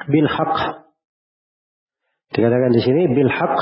Bil 0.06 0.30
haq 0.30 0.86
Dikatakan 2.38 2.70
di 2.70 2.82
sini 2.86 3.02
bil 3.10 3.26
haq 3.26 3.58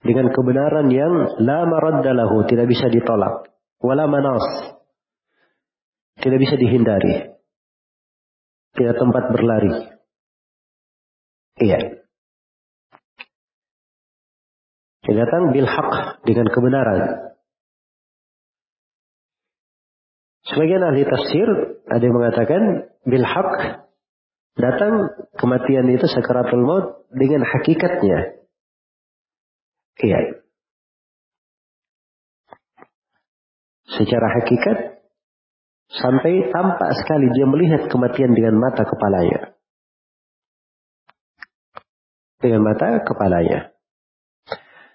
dengan 0.00 0.32
kebenaran 0.32 0.88
yang 0.88 1.12
la 1.44 1.68
maraddalahu, 1.68 2.48
tidak 2.48 2.72
bisa 2.72 2.88
ditolak. 2.88 3.52
Wala 3.84 4.08
manas. 4.08 4.72
Tidak 6.24 6.40
bisa 6.40 6.56
dihindari. 6.56 7.36
Tidak 8.80 8.96
tempat 8.96 9.24
berlari. 9.36 9.99
Iya. 11.60 12.00
Dia 15.04 15.26
bil 15.52 15.68
haq 15.68 15.92
dengan 16.24 16.46
kebenaran. 16.48 17.00
Sebagian 20.48 20.82
ahli 20.82 21.04
tafsir 21.04 21.48
ada 21.86 22.02
yang 22.02 22.16
mengatakan 22.16 22.62
bil 23.04 23.26
haq 23.26 23.52
datang 24.56 24.92
kematian 25.36 25.86
itu 25.92 26.06
sakaratul 26.08 26.64
maut 26.64 26.86
dengan 27.12 27.44
hakikatnya. 27.44 28.40
Iya. 30.00 30.20
Secara 33.90 34.26
hakikat 34.40 34.78
sampai 35.90 36.48
tampak 36.54 36.90
sekali 37.04 37.26
dia 37.34 37.46
melihat 37.50 37.82
kematian 37.90 38.32
dengan 38.32 38.56
mata 38.56 38.86
kepalanya. 38.86 39.59
Dengan 42.40 42.64
mata 42.64 43.04
kepalanya. 43.04 43.76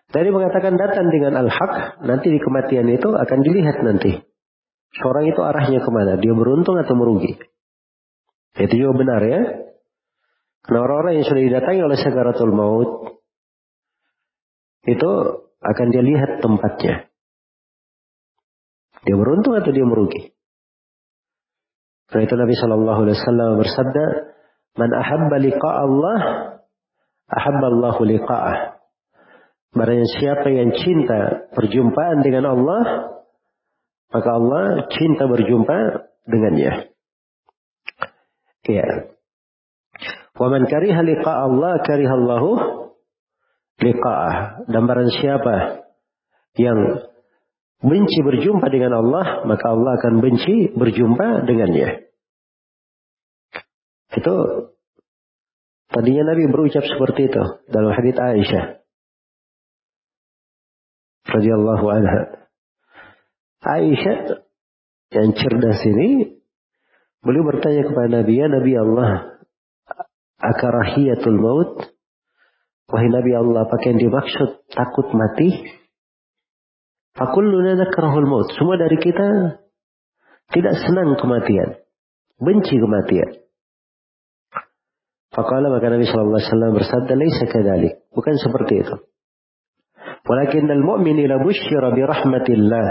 Tadi 0.10 0.30
mengatakan 0.32 0.80
datang 0.80 1.12
dengan 1.14 1.38
al-haq, 1.46 2.02
nanti 2.06 2.34
di 2.34 2.40
kematian 2.42 2.90
itu 2.90 3.10
akan 3.14 3.40
dilihat 3.46 3.84
nanti. 3.86 4.18
Seorang 4.96 5.28
itu 5.28 5.42
arahnya 5.44 5.84
ke 5.84 5.90
mana? 5.92 6.16
Dia 6.18 6.32
beruntung 6.32 6.80
atau 6.80 6.96
merugi? 6.96 7.36
Itu 8.56 8.74
juga 8.74 8.94
benar 8.96 9.22
ya. 9.28 9.42
Nah 10.66 10.80
orang-orang 10.82 11.22
yang 11.22 11.26
sudah 11.28 11.44
didatangi 11.44 11.82
oleh 11.84 11.98
sakaratul 12.00 12.56
maut 12.56 12.90
itu 14.88 15.12
akan 15.60 15.88
dia 15.92 16.04
lihat 16.06 16.40
tempatnya. 16.40 17.12
Dia 19.06 19.16
beruntung 19.20 19.54
atau 19.60 19.70
dia 19.70 19.86
merugi? 19.86 20.34
Karena 22.10 22.24
itu 22.26 22.36
Nabi 22.38 22.54
Shallallahu 22.56 23.00
Alaihi 23.06 23.18
Wasallam 23.18 23.50
bersabda, 23.60 24.06
"Man 24.78 24.90
ahabba 24.94 25.38
liqa 25.42 25.70
Allah, 25.70 26.20
ahabba 27.30 27.68
Allahu 27.74 28.02
liqa'ah." 28.06 28.76
Barang 29.76 30.08
siapa 30.08 30.48
yang 30.56 30.72
cinta 30.72 31.52
perjumpaan 31.52 32.24
dengan 32.24 32.48
Allah, 32.48 32.84
maka 34.08 34.30
Allah 34.32 34.88
cinta 34.88 35.28
berjumpa 35.28 36.08
dengannya. 36.24 36.96
Ya. 38.72 39.12
Wa 40.36 40.48
man 40.48 40.64
kariha 40.68 41.04
liqa 41.04 41.28
Allah 41.28 41.84
karihallahu 41.84 42.50
liqa'ah. 43.84 44.64
Dan 44.72 44.88
barang 44.88 45.12
siapa 45.20 45.86
yang 46.56 47.04
benci 47.84 48.20
berjumpa 48.24 48.72
dengan 48.72 48.96
Allah, 48.96 49.44
maka 49.44 49.76
Allah 49.76 50.00
akan 50.00 50.24
benci 50.24 50.72
berjumpa 50.72 51.44
dengannya. 51.44 52.08
Itu 54.16 54.36
tadinya 55.96 56.36
Nabi 56.36 56.52
berucap 56.52 56.84
seperti 56.84 57.32
itu 57.32 57.44
dalam 57.72 57.96
hadits 57.96 58.20
Aisyah 58.20 58.66
radhiyallahu 61.32 61.86
anha. 61.88 62.22
Aisyah 63.64 64.44
yang 65.16 65.32
cerdas 65.32 65.80
ini 65.88 66.38
beliau 67.24 67.48
bertanya 67.48 67.88
kepada 67.88 68.22
Nabi, 68.22 68.34
"Ya 68.36 68.52
Nabi 68.52 68.72
Allah, 68.76 69.12
akarahiyatul 70.38 71.40
maut 71.40 71.96
Wahai 72.86 73.10
Nabi 73.10 73.34
Allah, 73.34 73.66
apa 73.66 73.82
yang 73.82 73.98
dimaksud 73.98 74.70
takut 74.70 75.10
mati? 75.18 75.50
Fakulluna 77.18 77.82
nakrahul 77.82 78.30
maut. 78.30 78.54
Semua 78.54 78.78
dari 78.78 79.02
kita 79.02 79.58
tidak 80.54 80.76
senang 80.86 81.18
kematian. 81.18 81.82
Benci 82.38 82.78
kematian. 82.78 83.45
Fakala 85.36 85.68
maka 85.68 85.92
Nabi 85.92 86.08
Shallallahu 86.08 86.40
Alaihi 86.40 86.48
Wasallam 86.48 86.72
bersabda, 86.80 87.14
"Laisa 87.20 87.46
kadalik." 87.52 87.94
Bukan 88.16 88.40
seperti 88.40 88.74
itu. 88.88 88.96
Walakin 90.26 90.66
al-mu'min 90.72 91.20
ila 91.28 91.44
busyira 91.44 91.92
bi 91.92 92.02
rahmatillah 92.02 92.88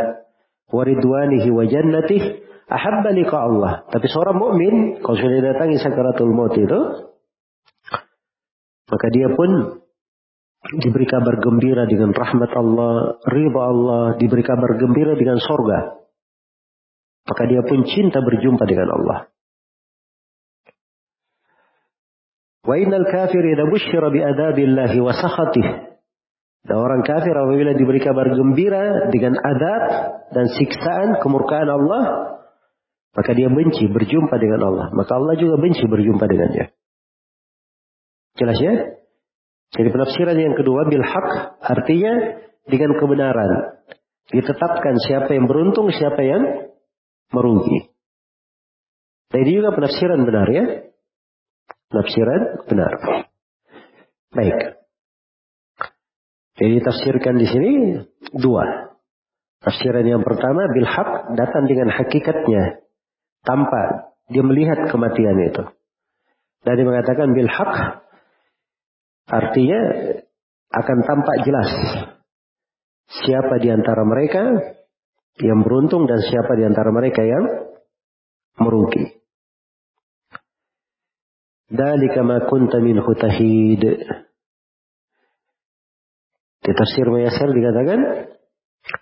wa 0.70 0.82
ridwanihi 0.84 1.49
wa 1.51 1.64
jannatih 1.64 2.22
ahabba 2.68 3.11
liqa 3.16 3.36
Allah. 3.40 3.72
Tapi 3.88 4.07
seorang 4.07 4.36
mukmin 4.36 4.74
kalau 5.01 5.16
sudah 5.18 5.40
datangi 5.40 5.80
sakaratul 5.80 6.30
maut 6.30 6.55
itu 6.55 6.80
maka 8.84 9.07
dia 9.11 9.32
pun 9.32 9.80
diberi 10.78 11.07
kabar 11.09 11.40
gembira 11.40 11.88
dengan 11.88 12.12
rahmat 12.12 12.51
Allah, 12.53 13.18
riba 13.24 13.61
Allah, 13.64 14.05
diberi 14.20 14.45
kabar 14.45 14.76
gembira 14.76 15.16
dengan 15.16 15.40
sorga. 15.40 16.05
Maka 17.24 17.42
dia 17.49 17.64
pun 17.64 17.88
cinta 17.88 18.20
berjumpa 18.20 18.64
dengan 18.68 18.88
Allah. 18.92 19.18
Wa 22.64 22.74
innal 22.80 23.04
kafir 23.12 23.44
idza 23.44 23.64
busyira 23.68 24.08
bi 24.08 24.24
adabillahi 24.24 24.98
wa 25.04 25.12
sakhatih. 25.12 25.94
Dan 26.64 26.76
orang 26.80 27.04
kafir 27.04 27.36
apabila 27.36 27.76
diberi 27.76 28.00
kabar 28.00 28.24
gembira 28.32 29.12
dengan 29.12 29.36
adab 29.36 29.82
dan 30.32 30.48
siksaan 30.48 31.20
kemurkaan 31.20 31.68
Allah, 31.68 32.04
maka 33.12 33.30
dia 33.36 33.52
benci 33.52 33.84
berjumpa 33.84 34.32
dengan 34.40 34.72
Allah. 34.72 34.86
Maka 34.96 35.12
Allah 35.12 35.36
juga 35.36 35.60
benci 35.60 35.84
berjumpa 35.84 36.24
dengannya. 36.24 36.72
Jelas 38.40 38.58
ya? 38.58 38.74
Jadi 39.76 39.88
penafsiran 39.92 40.38
yang 40.40 40.56
kedua 40.56 40.88
bil 40.88 41.04
haq 41.04 41.28
artinya 41.60 42.40
dengan 42.64 42.96
kebenaran. 42.96 43.50
Ditetapkan 44.32 44.96
siapa 45.04 45.36
yang 45.36 45.44
beruntung, 45.44 45.92
siapa 45.92 46.24
yang 46.24 46.72
merugi. 47.28 47.92
Nah 49.36 49.38
ini 49.42 49.52
juga 49.52 49.76
penafsiran 49.76 50.24
benar 50.24 50.48
ya. 50.48 50.64
Penafsiran 51.95 52.42
benar. 52.66 52.92
Baik. 54.34 54.59
Jadi 56.59 56.76
tafsirkan 56.82 57.38
di 57.38 57.47
sini 57.47 57.72
dua. 58.34 58.90
Tafsiran 59.62 60.03
yang 60.03 60.26
pertama 60.26 60.66
bil 60.74 60.90
haq 60.90 61.38
datang 61.38 61.70
dengan 61.70 61.95
hakikatnya 61.95 62.82
tanpa 63.47 64.11
dia 64.26 64.42
melihat 64.42 64.90
kematian 64.90 65.38
itu. 65.38 65.62
Dan 66.66 66.82
dia 66.82 66.86
mengatakan 66.86 67.30
bil 67.30 67.47
haq 67.47 68.03
Artinya 69.24 69.80
akan 70.68 70.99
tampak 71.09 71.36
jelas 71.49 71.70
siapa 73.24 73.57
di 73.57 73.72
antara 73.72 74.05
mereka 74.05 74.42
yang 75.40 75.64
beruntung 75.64 76.05
dan 76.05 76.20
siapa 76.20 76.53
di 76.61 76.64
antara 76.68 76.92
mereka 76.92 77.24
yang 77.24 77.45
merugi. 78.61 79.23
Dalika 81.74 82.22
ma 82.22 82.38
kunta 82.46 82.78
minhu 82.78 83.10
tahid. 83.18 83.82
Di 86.64 86.70
tafsir 86.70 87.10
Mayasir 87.10 87.50
dikatakan, 87.50 88.30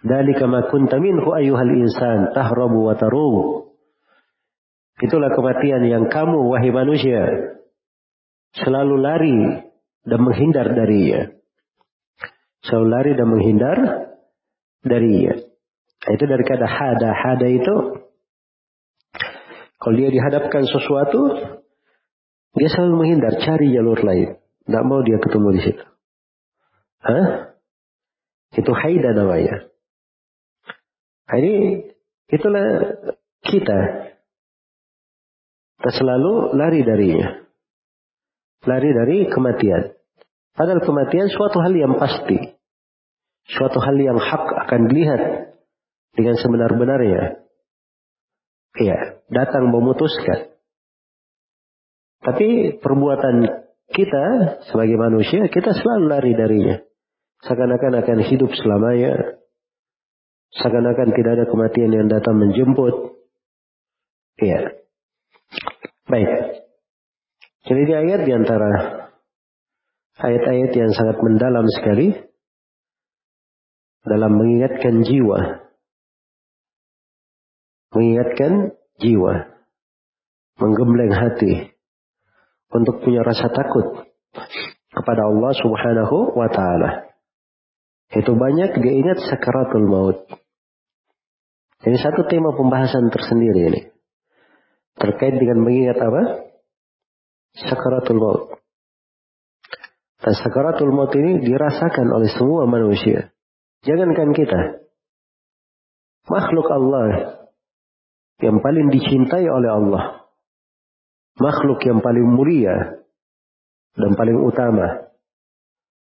Dalika 0.00 0.48
ma 0.48 0.64
kunta 0.72 0.96
minhu 0.96 1.36
ayuhal 1.36 1.72
insan 1.76 2.32
tahrabu 2.32 2.88
wa 2.88 2.96
tarubu. 2.96 3.76
Itulah 5.04 5.34
kematian 5.34 5.84
yang 5.84 6.04
kamu 6.08 6.48
wahai 6.48 6.70
manusia 6.70 7.20
selalu 8.54 8.94
lari 9.02 9.38
dan 10.06 10.20
menghindar 10.22 10.72
darinya. 10.72 11.28
Selalu 12.62 12.86
lari 12.88 13.12
dan 13.18 13.26
menghindar 13.26 13.78
darinya. 14.86 15.34
Itu 16.06 16.24
dari 16.24 16.44
kata 16.46 16.66
hada. 16.66 17.10
Hada 17.10 17.46
itu 17.50 17.74
kalau 19.82 19.98
dia 19.98 20.14
dihadapkan 20.14 20.62
sesuatu, 20.62 21.20
dia 22.53 22.68
selalu 22.68 22.94
menghindar, 23.00 23.32
cari 23.40 23.72
jalur 23.72 24.00
lain. 24.00 24.36
Tidak 24.38 24.84
mau 24.84 25.00
dia 25.03 25.18
ketemu 25.18 25.48
di 25.57 25.61
situ. 25.64 25.84
Hah? 27.03 27.57
Itu 28.53 28.72
haida 28.76 29.16
namanya. 29.16 29.72
Nah, 31.32 31.36
ini 31.40 31.88
itulah 32.28 32.66
kita. 33.42 33.80
Kita 35.80 35.90
selalu 35.96 36.55
lari 36.55 36.84
darinya 36.84 37.42
lari 38.66 38.90
dari 38.94 39.18
kematian. 39.30 39.94
Padahal 40.53 40.84
kematian 40.84 41.32
suatu 41.32 41.59
hal 41.64 41.72
yang 41.74 41.96
pasti. 41.96 42.38
Suatu 43.48 43.82
hal 43.82 43.98
yang 43.98 44.18
hak 44.20 44.44
akan 44.68 44.80
dilihat 44.86 45.22
dengan 46.14 46.36
sebenar-benarnya. 46.38 47.42
Iya, 48.78 48.98
datang 49.28 49.68
memutuskan. 49.68 50.51
Tapi 52.22 52.78
perbuatan 52.78 53.36
kita 53.90 54.24
sebagai 54.70 54.94
manusia, 54.94 55.50
kita 55.50 55.74
selalu 55.74 56.04
lari 56.06 56.32
darinya. 56.38 56.76
Seakan-akan 57.42 57.92
akan 58.06 58.18
hidup 58.22 58.54
selamanya. 58.54 59.42
Seakan-akan 60.54 61.08
tidak 61.18 61.32
ada 61.34 61.44
kematian 61.50 61.90
yang 61.90 62.06
datang 62.06 62.38
menjemput. 62.38 63.18
Iya. 64.38 64.78
Baik. 66.06 66.30
Jadi 67.66 67.80
ini 67.82 67.94
ayat 67.94 68.20
di 68.22 68.32
antara 68.34 68.70
ayat-ayat 70.22 70.70
yang 70.78 70.90
sangat 70.94 71.18
mendalam 71.18 71.66
sekali 71.74 72.14
dalam 74.06 74.32
mengingatkan 74.38 75.02
jiwa. 75.02 75.40
Mengingatkan 77.92 78.52
jiwa. 79.02 79.34
Menggembleng 80.62 81.10
hati. 81.10 81.71
Untuk 82.72 83.04
punya 83.04 83.20
rasa 83.20 83.52
takut 83.52 84.08
kepada 84.92 85.22
Allah 85.28 85.52
subhanahu 85.56 86.36
wa 86.36 86.48
ta'ala. 86.48 87.12
Itu 88.12 88.36
banyak 88.36 88.80
diingat 88.80 89.24
sakaratul 89.24 89.88
maut. 89.88 90.18
Ini 91.82 91.96
satu 91.98 92.28
tema 92.28 92.52
pembahasan 92.52 93.08
tersendiri 93.08 93.60
ini. 93.72 93.80
Terkait 94.96 95.34
dengan 95.36 95.64
mengingat 95.64 95.98
apa? 95.98 96.22
sakaratul 97.52 98.20
maut. 98.20 98.42
Dan 100.22 100.34
sakaratul 100.38 100.92
maut 100.94 101.12
ini 101.18 101.42
dirasakan 101.42 102.08
oleh 102.14 102.30
semua 102.32 102.64
manusia. 102.70 103.34
Jangankan 103.82 104.30
kita. 104.32 104.60
Makhluk 106.30 106.68
Allah 106.70 107.08
yang 108.38 108.62
paling 108.62 108.94
dicintai 108.94 109.42
oleh 109.42 109.70
Allah. 109.74 110.21
Makhluk 111.41 111.80
yang 111.89 112.05
paling 112.05 112.28
mulia 112.28 113.03
dan 113.97 114.12
paling 114.16 114.37
utama. 114.41 115.12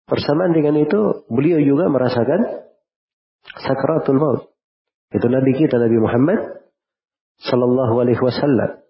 Bersamaan 0.09 0.57
dengan 0.57 0.79
itu, 0.81 1.27
beliau 1.29 1.61
juga 1.61 1.91
merasakan 1.93 2.69
sakaratul 3.61 4.19
maut. 4.19 4.41
Itu 5.13 5.29
Nabi 5.29 5.53
kita, 5.57 5.77
Nabi 5.77 5.99
Muhammad 6.01 6.41
Sallallahu 7.39 7.95
Alaihi 8.03 8.21
Wasallam. 8.21 8.83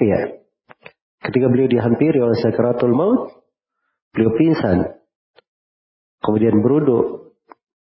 Iya. 0.00 0.44
Ketika 1.24 1.46
beliau 1.48 1.68
dihampiri 1.70 2.20
oleh 2.20 2.36
sakaratul 2.36 2.92
maut, 2.92 3.42
beliau 4.12 4.32
pingsan. 4.36 5.00
Kemudian 6.20 6.60
beruduk. 6.60 7.36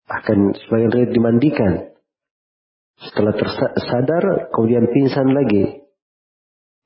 Bahkan 0.04 0.38
sebagian 0.54 0.90
riwayat 0.92 1.12
dimandikan. 1.14 1.72
Setelah 2.94 3.34
tersadar, 3.34 4.54
kemudian 4.54 4.86
pingsan 4.90 5.34
lagi. 5.34 5.83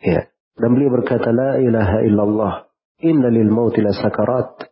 Ya. 0.03 0.31
Dan 0.59 0.75
beliau 0.75 0.91
berkata, 0.91 1.31
La 1.31 1.59
ilaha 1.63 1.99
illallah. 2.03 2.55
Inna 3.07 3.31
lil 3.31 3.51
mauti 3.51 3.79
la 3.79 3.95
sakarat. 3.95 4.67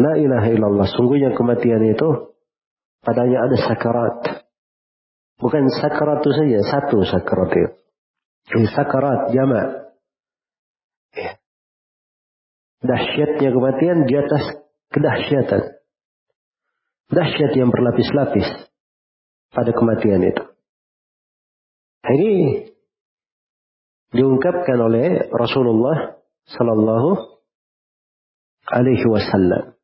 La 0.00 0.16
ilaha 0.16 0.48
illallah. 0.48 0.88
Sungguhnya 0.88 1.36
kematian 1.36 1.84
itu, 1.84 2.32
padanya 3.04 3.44
ada 3.44 3.56
sakarat. 3.60 4.18
Bukan 5.36 5.68
sakarat 5.68 6.24
itu 6.24 6.30
saja, 6.32 6.58
satu 6.64 7.04
sakarat 7.04 7.50
itu. 7.52 7.70
Ini 8.56 8.68
sakarat, 8.72 9.32
jamak. 9.32 9.68
Dahsyatnya 12.84 13.48
kematian 13.48 14.04
di 14.04 14.14
atas 14.20 14.60
kedahsyatan. 14.92 15.80
Dahsyat 17.08 17.52
yang 17.56 17.72
berlapis-lapis 17.72 18.68
pada 19.48 19.72
kematian 19.72 20.20
itu. 20.20 20.44
Ini 22.04 22.32
diungkapkan 24.14 24.78
oleh 24.78 25.26
Rasulullah 25.34 26.22
Sallallahu 26.46 27.10
Alaihi 28.70 29.06
Wasallam. 29.10 29.74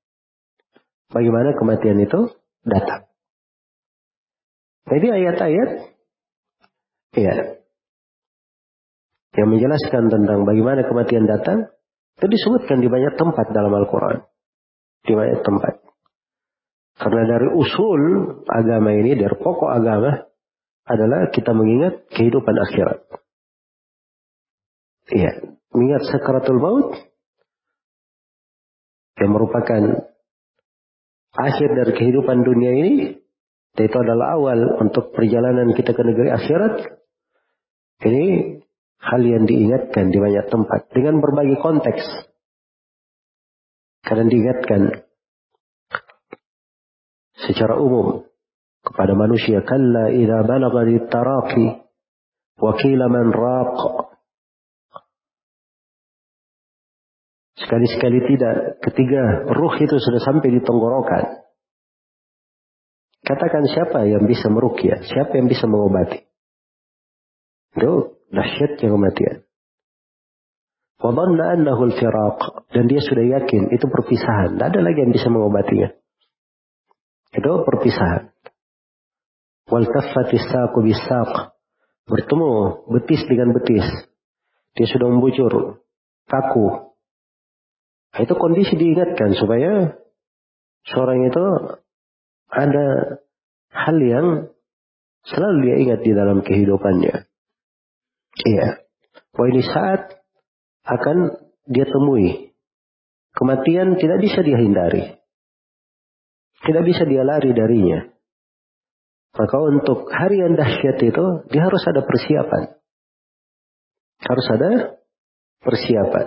Bagaimana 1.11 1.59
kematian 1.59 1.99
itu 1.99 2.31
datang. 2.63 3.11
Jadi 4.87 5.07
ayat-ayat, 5.11 5.71
ya, 7.19 7.35
yang 9.35 9.49
menjelaskan 9.51 10.11
tentang 10.11 10.47
bagaimana 10.47 10.87
kematian 10.87 11.27
datang, 11.27 11.71
Itu 12.21 12.29
disebutkan 12.29 12.85
di 12.85 12.89
banyak 12.93 13.17
tempat 13.17 13.49
dalam 13.49 13.73
Al-Quran. 13.73 14.29
Di 15.09 15.17
banyak 15.17 15.41
tempat. 15.41 15.81
Karena 17.01 17.25
dari 17.25 17.49
usul 17.57 18.01
agama 18.45 18.93
ini, 18.93 19.17
dari 19.17 19.33
pokok 19.41 19.73
agama, 19.73 20.21
adalah 20.85 21.33
kita 21.33 21.57
mengingat 21.57 22.13
kehidupan 22.13 22.57
akhirat. 22.61 23.10
Iya, 25.11 25.59
mengingat 25.75 26.07
sakaratul 26.07 26.63
maut 26.63 26.95
yang 29.19 29.31
merupakan 29.35 30.07
akhir 31.35 31.69
dari 31.75 31.93
kehidupan 31.99 32.47
dunia 32.47 32.73
ini, 32.79 33.19
dan 33.75 33.85
itu 33.87 33.99
adalah 33.99 34.39
awal 34.39 34.79
untuk 34.79 35.11
perjalanan 35.11 35.75
kita 35.75 35.95
ke 35.95 36.03
negeri 36.03 36.31
akhirat. 36.31 36.75
Ini 38.01 38.27
hal 39.03 39.23
yang 39.23 39.45
diingatkan 39.45 40.15
di 40.15 40.19
banyak 40.19 40.47
tempat 40.49 40.81
dengan 40.95 41.19
berbagai 41.19 41.59
konteks. 41.59 42.05
Karena 44.01 44.25
diingatkan 44.27 45.05
secara 47.45 47.77
umum 47.77 48.25
kepada 48.81 49.13
manusia 49.13 49.61
kalla 49.61 50.09
idza 50.09 50.41
balagha 50.49 50.83
taraqi 51.13 51.67
wa 52.61 52.73
qila 52.81 53.07
man 53.13 53.29
raq 53.29 54.10
sekali-sekali 57.61 58.19
tidak 58.35 58.81
ketiga 58.81 59.47
ruh 59.53 59.75
itu 59.77 59.97
sudah 60.01 60.21
sampai 60.25 60.49
di 60.49 60.61
tenggorokan 60.65 61.45
katakan 63.25 63.65
siapa 63.69 64.09
yang 64.09 64.25
bisa 64.25 64.49
merukyah 64.49 65.05
siapa 65.05 65.37
yang 65.37 65.47
bisa 65.47 65.69
mengobati 65.69 66.25
itu 67.77 68.17
dahsyatnya 68.33 68.89
kematian 68.89 69.37
Wadhanna 71.01 71.57
annahu 71.57 71.89
al-firaq 71.89 72.69
dan 72.77 72.85
dia 72.85 73.01
sudah 73.01 73.25
yakin 73.25 73.73
itu 73.73 73.89
perpisahan. 73.89 74.61
Tidak 74.61 74.69
ada 74.69 74.81
lagi 74.85 75.01
yang 75.01 75.17
bisa 75.17 75.33
mengobatinya. 75.33 75.97
Itu 77.33 77.65
perpisahan. 77.65 78.37
Wal 79.73 79.89
saqu. 79.89 80.81
Bertemu 82.05 82.51
betis 82.91 83.23
dengan 83.25 83.57
betis. 83.57 83.87
Dia 84.77 84.87
sudah 84.93 85.09
membujur, 85.09 85.81
kaku. 86.29 86.90
Nah, 88.11 88.21
itu 88.27 88.35
kondisi 88.35 88.75
diingatkan 88.75 89.39
supaya 89.39 89.95
seorang 90.91 91.31
itu 91.31 91.45
ada 92.51 92.87
hal 93.71 93.97
yang 94.03 94.27
selalu 95.23 95.59
dia 95.63 95.77
ingat 95.87 96.01
di 96.03 96.13
dalam 96.13 96.43
kehidupannya. 96.43 97.31
Iya. 98.47 98.69
Bahwa 99.31 99.47
ini 99.55 99.63
saat 99.63 100.21
akan 100.87 101.17
dia 101.71 101.87
temui. 101.87 102.51
Kematian 103.31 103.95
tidak 103.95 104.19
bisa 104.27 104.43
dihindari. 104.43 105.23
Tidak 106.67 106.83
bisa 106.83 107.07
dia 107.07 107.23
lari 107.23 107.55
darinya. 107.55 108.11
Maka 109.31 109.57
untuk 109.63 110.11
hari 110.11 110.43
yang 110.43 110.59
dahsyat 110.59 110.99
itu, 110.99 111.25
dia 111.49 111.63
harus 111.63 111.83
ada 111.87 112.03
persiapan. 112.03 112.63
Harus 114.27 114.47
ada 114.51 114.71
persiapan. 115.63 116.27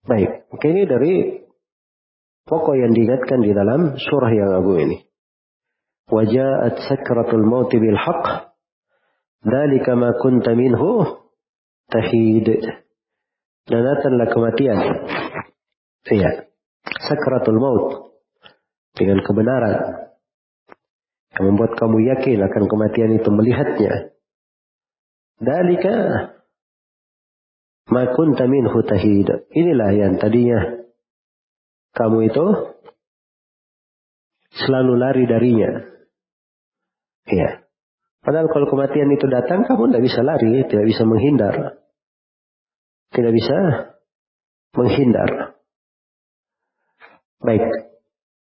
Baik, 0.00 0.48
oke 0.48 0.66
ini 0.66 0.88
dari 0.88 1.12
pokok 2.48 2.74
yang 2.76 2.96
diingatkan 2.96 3.40
di 3.44 3.52
dalam 3.52 4.00
surah 4.00 4.32
yang 4.32 4.50
agung 4.56 4.78
ini. 4.80 4.98
Wajahat 6.10 6.82
sakratul 6.88 7.46
mauti 7.46 7.78
bil 7.78 7.94
haq. 7.94 8.50
Dalika 9.40 9.94
ma 9.94 10.16
kunta 10.18 10.56
minhu 10.58 11.06
tahid. 11.86 12.48
Dan 13.70 13.80
datanglah 13.86 14.28
kematian. 14.32 14.78
Iya. 16.10 16.50
Sakratul 17.06 17.60
maut. 17.60 18.16
Dengan 18.96 19.22
kebenaran 19.22 19.76
yang 21.30 21.44
membuat 21.54 21.78
kamu 21.78 22.10
yakin 22.10 22.42
akan 22.42 22.64
kematian 22.66 23.14
itu 23.14 23.30
melihatnya. 23.30 24.12
Dalika 25.38 25.94
ma 27.90 28.10
kunta 28.14 28.46
minhu 28.46 28.78
tahid. 28.86 29.28
Inilah 29.50 29.90
yang 29.92 30.16
tadinya 30.16 30.80
kamu 31.90 32.30
itu 32.30 32.46
selalu 34.54 34.92
lari 34.98 35.24
darinya. 35.26 35.70
Iya. 37.26 37.66
Padahal 38.20 38.52
kalau 38.52 38.66
kematian 38.68 39.10
itu 39.10 39.26
datang, 39.26 39.64
kamu 39.64 39.90
tidak 39.90 40.04
bisa 40.04 40.20
lari, 40.20 40.52
tidak 40.68 40.86
bisa 40.86 41.02
menghindar. 41.08 41.54
Tidak 43.10 43.32
bisa 43.32 43.56
menghindar. 44.76 45.56
Baik. 47.40 47.64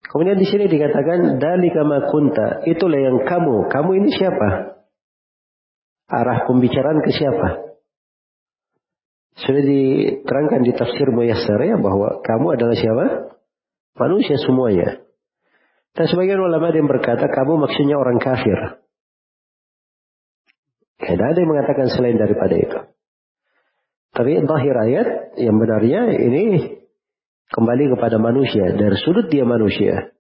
Kemudian 0.06 0.38
di 0.38 0.48
sini 0.48 0.70
dikatakan 0.70 1.42
dalika 1.42 1.82
ma 1.82 2.08
kunta, 2.08 2.64
itulah 2.70 3.02
yang 3.02 3.26
kamu. 3.26 3.68
Kamu 3.68 3.90
ini 4.00 4.10
siapa? 4.14 4.80
Arah 6.06 6.46
pembicaraan 6.46 7.02
ke 7.02 7.10
siapa? 7.10 7.75
Sudah 9.36 9.64
diterangkan 9.64 10.64
di 10.64 10.72
tafsir 10.72 11.12
Muyassar 11.12 11.60
ya 11.60 11.76
bahwa 11.76 12.24
kamu 12.24 12.56
adalah 12.56 12.76
siapa? 12.76 13.06
Manusia 14.00 14.40
semuanya. 14.40 15.04
Dan 15.96 16.06
sebagian 16.08 16.40
ulama 16.40 16.72
yang 16.72 16.88
berkata 16.88 17.28
kamu 17.28 17.60
maksudnya 17.68 17.96
orang 18.00 18.20
kafir. 18.20 18.80
Tidak 21.00 21.26
ada 21.28 21.36
yang 21.40 21.52
mengatakan 21.52 21.88
selain 21.92 22.16
daripada 22.16 22.56
itu. 22.56 22.80
Tapi 24.16 24.32
zahir 24.48 24.76
ayat 24.80 25.08
yang 25.44 25.60
benarnya 25.60 26.16
ini 26.16 26.44
kembali 27.52 27.92
kepada 27.96 28.16
manusia 28.16 28.72
dari 28.72 28.96
sudut 29.04 29.28
dia 29.28 29.44
manusia. 29.44 30.16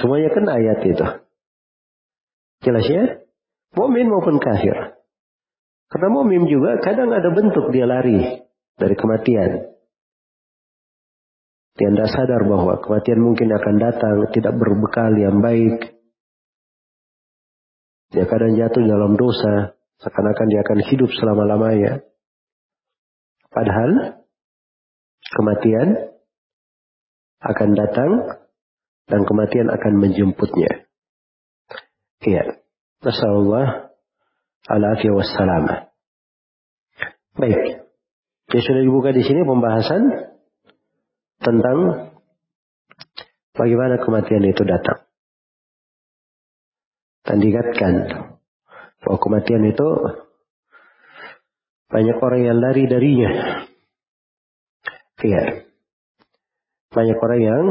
Semuanya 0.00 0.32
kan 0.32 0.44
ayat 0.48 0.78
itu. 0.84 1.06
Jelas 2.64 2.86
ya? 2.88 3.04
Mumin 3.76 4.08
maupun 4.08 4.40
kafir. 4.40 4.97
Karena 5.88 6.08
mumin 6.12 6.44
juga 6.44 6.76
kadang 6.84 7.08
ada 7.08 7.32
bentuk 7.32 7.72
dia 7.72 7.88
lari 7.88 8.44
dari 8.76 8.94
kematian. 8.94 9.72
Dia 11.78 11.88
tidak 11.94 12.10
sadar 12.12 12.42
bahwa 12.44 12.76
kematian 12.84 13.20
mungkin 13.22 13.48
akan 13.54 13.76
datang 13.80 14.16
tidak 14.34 14.52
berbekal 14.58 15.14
yang 15.16 15.40
baik. 15.40 15.96
Dia 18.12 18.24
kadang 18.28 18.58
jatuh 18.58 18.82
dalam 18.84 19.16
dosa, 19.16 19.78
seakan-akan 20.02 20.46
dia 20.52 20.60
akan 20.66 20.78
hidup 20.92 21.10
selama-lamanya. 21.16 22.04
Padahal 23.48 24.20
kematian 25.24 25.88
akan 27.40 27.70
datang 27.72 28.12
dan 29.08 29.24
kematian 29.24 29.72
akan 29.72 29.94
menjemputnya. 30.02 30.84
Iya. 32.26 32.60
Nasallallahu 32.98 33.87
alaihi 34.68 35.08
wassalam. 35.10 35.88
Baik. 37.34 37.88
Jadi 38.48 38.62
sudah 38.64 38.82
dibuka 38.84 39.10
di 39.12 39.22
sini 39.24 39.44
pembahasan 39.44 40.02
tentang 41.40 41.78
bagaimana 43.56 44.00
kematian 44.00 44.44
itu 44.44 44.62
datang. 44.64 45.04
Dan 47.24 47.44
diingatkan 47.44 47.94
bahwa 49.04 49.18
kematian 49.20 49.68
itu 49.68 49.88
banyak 51.88 52.16
orang 52.20 52.42
yang 52.44 52.58
lari 52.60 52.84
darinya. 52.88 53.30
Iya. 55.20 55.68
Banyak 56.88 57.18
orang 57.20 57.40
yang 57.40 57.64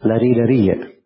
lari 0.00 0.30
darinya. 0.32 0.97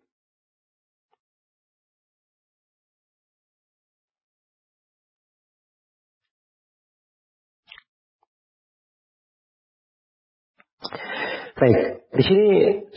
Baik, 11.53 12.09
di 12.09 12.23
sini 12.25 12.47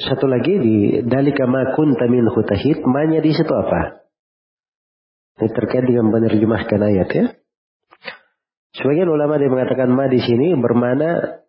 satu 0.00 0.24
lagi 0.24 0.56
di 0.56 0.76
dalika 1.04 1.44
ma 1.44 1.76
kunta 1.76 2.08
min 2.08 2.24
hutahid, 2.24 2.80
manya 2.88 3.20
di 3.20 3.36
situ 3.36 3.52
apa? 3.52 4.00
Ini 5.36 5.52
terkait 5.52 5.84
dengan 5.84 6.08
menerjemahkan 6.08 6.80
ayat 6.80 7.08
ya. 7.12 7.26
Sebagian 8.80 9.12
ulama 9.12 9.36
yang 9.36 9.52
mengatakan 9.52 9.92
ma 9.92 10.08
di 10.08 10.24
sini 10.24 10.56
bermana 10.56 11.40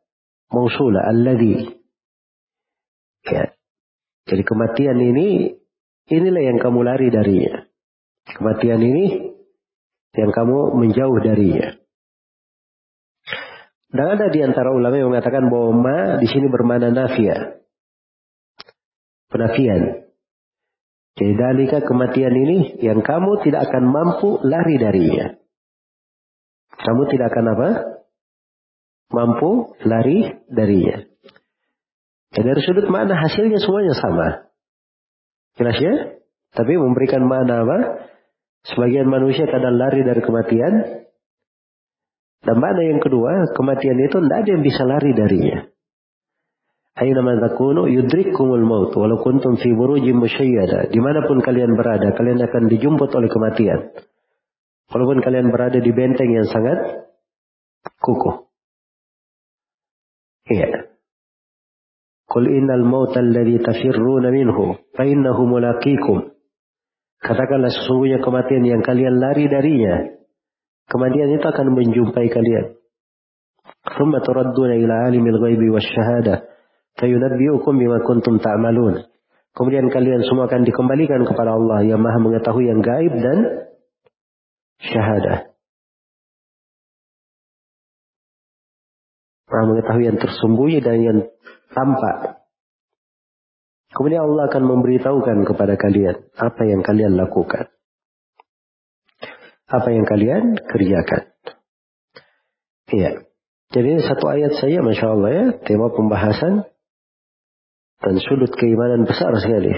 mausula 0.51 1.08
alladhi. 1.08 1.80
Ya. 3.24 3.55
Jadi 4.28 4.43
kematian 4.43 4.99
ini 4.99 5.55
inilah 6.12 6.43
yang 6.43 6.60
kamu 6.60 6.80
lari 6.84 7.08
darinya. 7.08 7.64
Kematian 8.28 8.84
ini 8.84 9.05
yang 10.12 10.32
kamu 10.36 10.76
menjauh 10.76 11.20
darinya. 11.24 11.76
Dan 13.88 14.06
ada 14.20 14.28
di 14.28 14.40
antara 14.44 14.76
ulama 14.76 15.00
yang 15.00 15.10
mengatakan 15.12 15.48
bahwa 15.48 15.72
ma 15.80 16.00
di 16.20 16.28
sini 16.28 16.52
bermana 16.52 16.92
nafia. 16.92 17.64
Penafian. 19.32 20.08
Jadi 21.18 21.34
dalika 21.34 21.82
kematian 21.82 22.36
ini 22.36 22.78
yang 22.84 23.02
kamu 23.02 23.42
tidak 23.42 23.72
akan 23.72 23.84
mampu 23.90 24.38
lari 24.46 24.76
darinya. 24.78 25.34
Kamu 26.78 27.10
tidak 27.10 27.34
akan 27.34 27.46
apa? 27.58 27.70
mampu 29.08 29.72
lari 29.88 30.36
darinya. 30.52 31.08
Ya, 32.36 32.42
dari 32.44 32.62
sudut 32.62 32.92
mana 32.92 33.16
hasilnya 33.16 33.60
semuanya 33.64 33.96
sama. 33.96 34.28
Jelas 35.58 35.78
ya? 35.80 35.94
Tapi 36.54 36.76
memberikan 36.76 37.24
mana 37.24 37.64
apa? 37.64 37.78
Sebagian 38.68 39.08
manusia 39.08 39.48
kadang 39.48 39.80
lari 39.80 40.04
dari 40.04 40.22
kematian. 40.22 41.07
Dan 42.44 42.58
mana 42.62 42.82
yang 42.86 43.02
kedua, 43.02 43.50
kematian 43.54 43.98
itu 44.02 44.18
tidak 44.22 44.38
ada 44.46 44.50
yang 44.54 44.64
bisa 44.64 44.82
lari 44.86 45.12
darinya. 45.14 45.58
Aina 46.98 47.22
man 47.22 47.38
takunu 47.38 47.86
yudrikkumul 47.86 48.66
maut 48.66 48.90
walau 48.98 49.22
kuntum 49.22 49.54
fi 49.62 49.70
burujim 49.70 50.18
musyayyada. 50.18 50.90
Di 50.90 50.98
mana 50.98 51.30
pun 51.30 51.46
kalian 51.46 51.78
berada, 51.78 52.10
kalian 52.18 52.42
akan 52.42 52.64
dijemput 52.74 53.14
oleh 53.14 53.30
kematian. 53.30 53.94
Walaupun 54.90 55.22
kalian 55.22 55.54
berada 55.54 55.78
di 55.78 55.92
benteng 55.94 56.34
yang 56.34 56.50
sangat 56.50 57.06
kukuh. 58.02 58.50
Iya. 60.50 60.90
Qul 62.26 62.50
innal 62.50 62.82
mauta 62.82 63.22
alladhi 63.22 63.62
tafirruna 63.62 64.34
minhu 64.34 64.82
fa 64.98 65.06
innahu 65.06 65.46
mulaqikum. 65.46 66.34
Katakanlah 67.22 67.70
sesungguhnya 67.70 68.26
kematian 68.26 68.66
yang 68.66 68.82
kalian 68.82 69.22
lari 69.22 69.46
darinya. 69.46 70.16
Kematian 70.88 71.36
itu 71.36 71.44
akan 71.44 71.68
menjumpai 71.76 72.28
kalian. 72.32 72.80
Thumma 73.88 74.24
turadduna 74.24 74.80
ila 74.80 75.12
alimil 75.12 75.40
ghaibi 75.40 75.68
wasyahada 75.68 76.48
fayunabbi'ukum 76.96 77.76
bima 77.76 78.00
kuntum 78.08 78.40
ta'malun. 78.40 79.04
Kemudian 79.52 79.90
kalian 79.92 80.24
semua 80.24 80.48
akan 80.48 80.64
dikembalikan 80.64 81.26
kepada 81.28 81.58
Allah 81.58 81.82
yang 81.84 82.00
Maha 82.00 82.22
mengetahui 82.22 82.70
yang 82.70 82.80
gaib 82.80 83.14
dan 83.20 83.38
syahadah. 84.80 85.52
Maha 89.50 89.64
mengetahui 89.66 90.04
yang 90.08 90.20
tersembunyi 90.22 90.80
dan 90.80 90.98
yang 91.02 91.20
tampak. 91.74 92.48
Kemudian 93.92 94.24
Allah 94.24 94.46
akan 94.52 94.64
memberitahukan 94.68 95.38
kepada 95.48 95.74
kalian 95.74 96.16
apa 96.38 96.62
yang 96.68 96.86
kalian 96.86 97.18
lakukan. 97.18 97.72
Apa 99.68 99.91
yang 99.91 100.07
kalian 100.07 100.55
kerjakan. 100.63 101.36
Iya. 102.88 103.28
Jadi 103.68 103.99
satu 103.99 104.32
ayat 104.32 104.55
saja 104.55 104.80
Masya 104.80 105.07
Allah 105.11 105.32
ya. 105.36 105.45
Tema 105.68 105.91
pembahasan 105.91 106.63
dan 107.99 108.15
sudut 108.24 108.55
keimanan 108.55 109.03
besar 109.03 109.36
sekali 109.36 109.76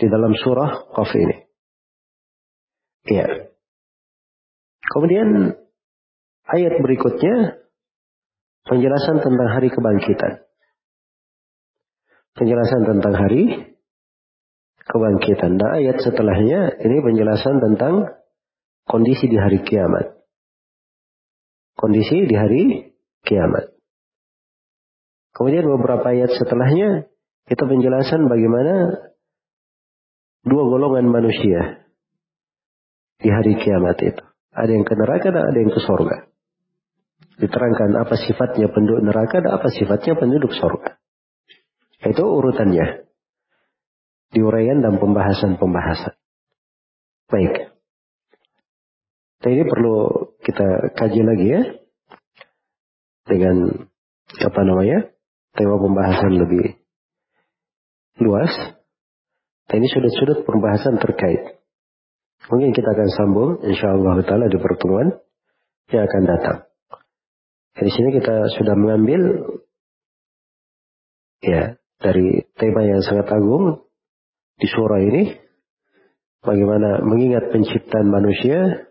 di 0.00 0.06
dalam 0.08 0.32
surah 0.32 0.88
Qaf 0.96 1.12
ini. 1.12 1.36
Iya. 3.12 3.52
Kemudian 4.88 5.52
ayat 6.48 6.74
berikutnya 6.80 7.60
penjelasan 8.64 9.20
tentang 9.20 9.48
hari 9.52 9.68
kebangkitan. 9.68 10.32
Penjelasan 12.36 12.82
tentang 12.88 13.14
hari 13.20 13.44
kebangkitan. 14.80 15.60
Dan 15.60 15.70
ayat 15.76 16.00
setelahnya 16.00 16.80
ini 16.80 16.96
penjelasan 17.04 17.60
tentang 17.60 18.16
kondisi 18.86 19.26
di 19.26 19.36
hari 19.36 19.60
kiamat. 19.66 20.16
Kondisi 21.76 22.24
di 22.24 22.34
hari 22.38 22.62
kiamat. 23.26 23.76
Kemudian 25.36 25.68
beberapa 25.68 26.08
ayat 26.08 26.32
setelahnya 26.32 27.12
itu 27.52 27.60
penjelasan 27.60 28.24
bagaimana 28.24 29.04
dua 30.46 30.62
golongan 30.64 31.12
manusia 31.12 31.84
di 33.20 33.28
hari 33.28 33.60
kiamat 33.60 34.00
itu. 34.00 34.24
Ada 34.56 34.72
yang 34.72 34.88
ke 34.88 34.94
neraka 34.96 35.28
dan 35.28 35.44
ada 35.44 35.58
yang 35.60 35.68
ke 35.68 35.80
sorga. 35.84 36.32
Diterangkan 37.36 38.00
apa 38.00 38.16
sifatnya 38.16 38.72
penduduk 38.72 39.04
neraka 39.04 39.44
dan 39.44 39.52
apa 39.60 39.68
sifatnya 39.68 40.16
penduduk 40.16 40.56
sorga. 40.56 40.96
Itu 42.00 42.24
urutannya. 42.24 43.04
Diuraian 44.32 44.80
dan 44.80 44.96
pembahasan-pembahasan. 44.96 46.16
Baik. 47.28 47.65
Nah 49.46 49.54
ini 49.54 49.62
perlu 49.62 50.26
kita 50.42 50.90
kaji 50.98 51.20
lagi 51.22 51.46
ya. 51.46 51.62
Dengan 53.30 53.86
apa 54.42 54.60
namanya? 54.66 55.14
tema 55.54 55.78
pembahasan 55.78 56.34
lebih 56.34 56.82
luas. 58.18 58.50
Dan 59.70 59.86
ini 59.86 59.86
sudut-sudut 59.86 60.42
pembahasan 60.42 60.98
terkait. 60.98 61.62
Mungkin 62.50 62.74
kita 62.74 62.90
akan 62.90 63.08
sambung 63.14 63.50
insya 63.62 63.94
Allah 63.94 64.18
ta'ala 64.26 64.50
di 64.50 64.58
pertemuan 64.58 65.14
yang 65.94 66.02
akan 66.10 66.22
datang. 66.26 66.58
Di 67.78 67.90
sini 67.94 68.18
kita 68.18 68.50
sudah 68.58 68.74
mengambil 68.74 69.46
ya 71.38 71.78
dari 72.02 72.50
tema 72.58 72.82
yang 72.82 72.98
sangat 73.06 73.30
agung 73.30 73.86
di 74.58 74.66
surah 74.66 75.00
ini 75.06 75.38
bagaimana 76.42 76.98
mengingat 77.06 77.54
penciptaan 77.54 78.10
manusia 78.10 78.90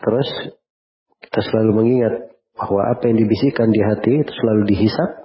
terus 0.00 0.28
kita 1.22 1.40
selalu 1.44 1.70
mengingat 1.84 2.14
bahwa 2.54 2.86
apa 2.94 3.10
yang 3.10 3.18
dibisikkan 3.18 3.70
di 3.74 3.80
hati 3.82 4.22
itu 4.22 4.32
selalu 4.32 4.62
dihisap 4.70 5.24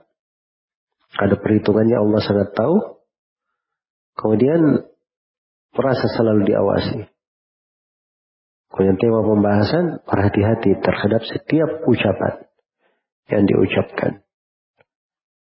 ada 1.17 1.35
perhitungannya 1.41 1.97
Allah 1.97 2.21
sangat 2.21 2.49
tahu. 2.53 3.01
Kemudian 4.13 4.85
merasa 5.73 6.05
selalu 6.13 6.45
diawasi. 6.45 6.99
Kemudian 8.69 8.97
tema 9.01 9.25
pembahasan 9.25 9.85
berhati-hati 10.05 10.77
terhadap 10.77 11.21
setiap 11.25 11.69
ucapan 11.89 12.45
yang 13.33 13.43
diucapkan. 13.49 14.21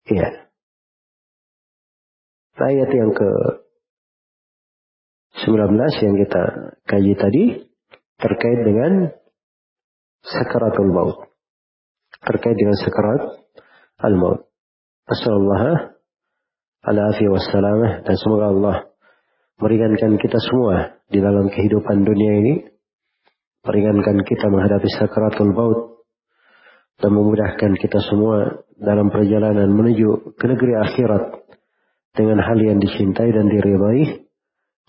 Iya. 0.08 0.48
Ayat 2.62 2.90
yang 2.94 3.12
ke 3.12 3.30
19 5.50 6.06
yang 6.06 6.16
kita 6.22 6.44
kaji 6.86 7.14
tadi 7.18 7.44
terkait 8.22 8.60
dengan 8.62 9.10
sakaratul 10.22 10.94
maut. 10.94 11.18
Terkait 12.22 12.54
dengan 12.54 12.78
sakarat 12.78 13.42
al-maut. 13.98 14.46
Assalamualaikum 15.10 15.98
ala 16.82 17.14
wassalamah 17.14 18.02
dan 18.06 18.16
semoga 18.18 18.46
Allah 18.50 18.76
meringankan 19.62 20.18
kita 20.18 20.38
semua 20.42 20.98
di 21.14 21.22
dalam 21.22 21.46
kehidupan 21.50 22.02
dunia 22.02 22.34
ini 22.42 22.54
meringankan 23.62 24.26
kita 24.26 24.50
menghadapi 24.50 24.90
sakaratul 24.98 25.54
maut 25.54 25.80
dan 26.98 27.14
memudahkan 27.14 27.78
kita 27.78 28.02
semua 28.10 28.66
dalam 28.82 29.14
perjalanan 29.14 29.70
menuju 29.70 30.38
ke 30.38 30.46
negeri 30.50 30.74
akhirat 30.82 31.24
dengan 32.18 32.42
hal 32.42 32.58
yang 32.58 32.82
dicintai 32.82 33.30
dan 33.30 33.46
diridhai 33.46 34.26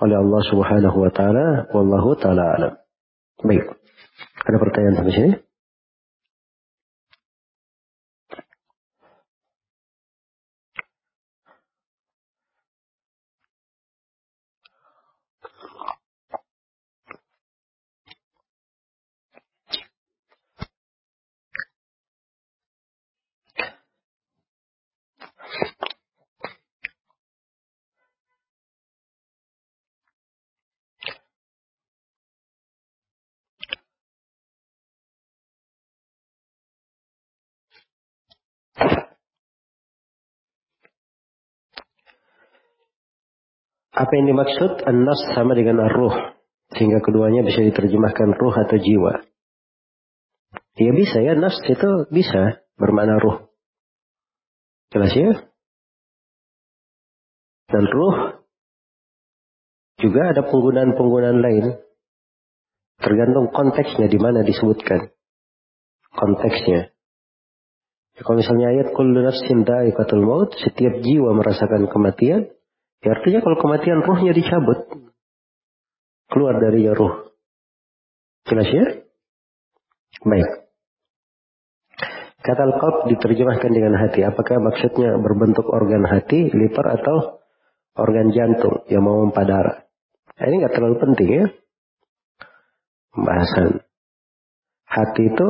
oleh 0.00 0.16
Allah 0.16 0.42
Subhanahu 0.48 0.96
wa 0.96 1.12
taala 1.12 1.68
wallahu 1.76 2.16
taala 2.16 2.44
alam. 2.56 2.81
Baik. 3.42 3.64
Ada 4.46 4.56
pertanyaan 4.58 4.96
sampai 4.98 5.14
sini? 5.14 5.30
Apa 43.92 44.08
yang 44.16 44.32
dimaksud 44.32 44.88
an-nas 44.88 45.20
sama 45.36 45.52
dengan 45.52 45.84
ar-ruh. 45.84 46.32
Sehingga 46.72 47.04
keduanya 47.04 47.44
bisa 47.44 47.60
diterjemahkan 47.60 48.32
ruh 48.40 48.56
atau 48.56 48.80
jiwa. 48.80 49.28
Ya 50.80 50.92
bisa 50.96 51.20
ya, 51.20 51.36
nas 51.36 51.60
itu 51.68 52.08
bisa 52.08 52.64
bermakna 52.80 53.20
ruh. 53.20 53.52
Jelas 54.88 55.12
ya? 55.12 55.32
Dan 57.68 57.84
ruh 57.88 58.40
juga 60.00 60.32
ada 60.32 60.42
penggunaan-penggunaan 60.48 61.38
lain. 61.44 61.76
Tergantung 62.96 63.52
konteksnya 63.52 64.08
di 64.08 64.16
mana 64.16 64.40
disebutkan. 64.40 65.12
Konteksnya. 66.12 66.92
Ya, 68.12 68.20
kalau 68.24 68.40
misalnya 68.40 68.66
ayat 68.72 68.88
kullu 68.92 69.24
nafsin 69.24 69.64
da'iqatul 69.64 70.24
maut, 70.24 70.52
setiap 70.60 71.00
jiwa 71.00 71.32
merasakan 71.36 71.88
kematian, 71.88 72.52
Ya, 73.02 73.18
artinya 73.18 73.42
kalau 73.42 73.58
kematian 73.58 74.00
ruhnya 74.06 74.30
dicabut, 74.30 74.86
keluar 76.30 76.62
dari 76.62 76.86
ruh. 76.86 77.34
Jelas 78.46 78.68
ya? 78.70 78.86
Baik. 80.22 80.48
Kata 82.42 82.62
al-qalb 82.66 83.06
diterjemahkan 83.06 83.70
dengan 83.70 83.94
hati. 83.98 84.26
Apakah 84.26 84.58
maksudnya 84.58 85.14
berbentuk 85.18 85.66
organ 85.70 86.02
hati, 86.02 86.50
liver 86.50 86.86
atau 86.90 87.42
organ 87.94 88.34
jantung 88.34 88.82
yang 88.90 89.06
mau 89.06 89.30
darah? 89.30 89.86
Nah, 90.38 90.44
ini 90.50 90.62
nggak 90.62 90.74
terlalu 90.74 90.96
penting 90.98 91.28
ya. 91.30 91.46
Pembahasan. 93.14 93.86
Hati 94.90 95.22
itu 95.30 95.48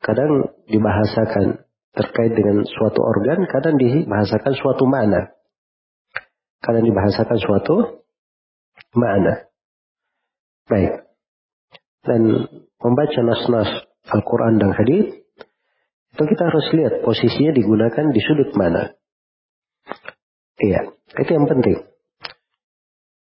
kadang 0.00 0.48
dibahasakan 0.64 1.60
terkait 1.92 2.32
dengan 2.32 2.64
suatu 2.64 3.00
organ, 3.04 3.44
kadang 3.52 3.76
dibahasakan 3.76 4.52
suatu 4.56 4.88
mana. 4.88 5.39
Kadang 6.60 6.84
dibahasakan 6.84 7.38
suatu 7.40 8.04
mana. 8.96 9.48
Baik. 10.68 11.08
Dan 12.04 12.20
membaca 12.80 13.20
nas-nas 13.24 13.70
Al-Quran 14.08 14.60
dan 14.60 14.72
Hadis 14.72 15.20
itu 16.10 16.22
kita 16.26 16.42
harus 16.48 16.66
lihat 16.74 16.94
posisinya 17.06 17.52
digunakan 17.54 18.06
di 18.12 18.20
sudut 18.20 18.50
mana. 18.58 18.92
Iya, 20.60 20.92
itu 21.16 21.30
yang 21.32 21.48
penting. 21.48 21.80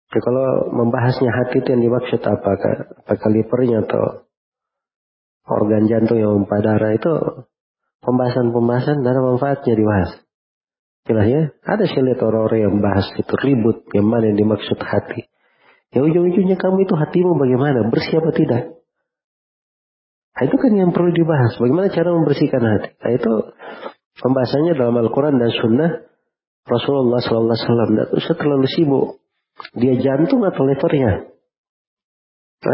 Jadi 0.09 0.19
kalau 0.25 0.73
membahasnya 0.73 1.29
hati 1.29 1.61
itu 1.61 1.69
yang 1.69 1.85
dimaksud 1.85 2.19
apakah, 2.25 2.97
apakah 3.05 3.29
livernya 3.29 3.85
atau 3.85 4.25
organ 5.45 5.85
jantung 5.85 6.17
yang 6.17 6.33
memompa 6.33 6.57
darah 6.65 6.97
itu 6.97 7.13
pembahasan-pembahasan 8.01 9.05
dan 9.05 9.15
manfaatnya 9.21 9.73
dibahas. 9.77 10.11
Jelas 11.10 11.26
ya, 11.26 11.41
ada 11.66 11.89
sih 11.89 12.05
lihat 12.05 12.22
orang-orang 12.22 12.70
yang 12.70 12.76
bahas 12.86 13.10
itu 13.18 13.34
ribut 13.41 13.82
yang 13.97 14.05
mana 14.05 14.30
yang 14.30 14.45
dimaksud 14.45 14.78
hati. 14.78 15.26
Ya 15.89 16.05
ujung-ujungnya 16.05 16.53
kamu 16.62 16.86
itu 16.86 16.93
hatimu 16.93 17.34
bagaimana, 17.34 17.89
bersih 17.89 18.22
apa 18.22 18.30
tidak? 18.38 18.78
Nah, 20.38 20.43
itu 20.45 20.55
kan 20.62 20.72
yang 20.78 20.93
perlu 20.93 21.10
dibahas. 21.10 21.57
Bagaimana 21.57 21.89
cara 21.89 22.14
membersihkan 22.14 22.62
hati? 22.62 22.89
Nah, 23.01 23.12
itu 23.18 23.32
pembahasannya 24.22 24.74
dalam 24.78 24.95
Al-Quran 25.01 25.41
dan 25.41 25.49
Sunnah 25.49 25.91
Rasulullah 26.70 27.20
SAW. 27.26 27.89
Dan 27.97 28.07
usah 28.14 28.36
terlalu 28.38 28.70
sibuk. 28.70 29.18
Dia 29.76 29.97
jantung 29.97 30.45
atau 30.45 30.64
levernya? 30.64 31.28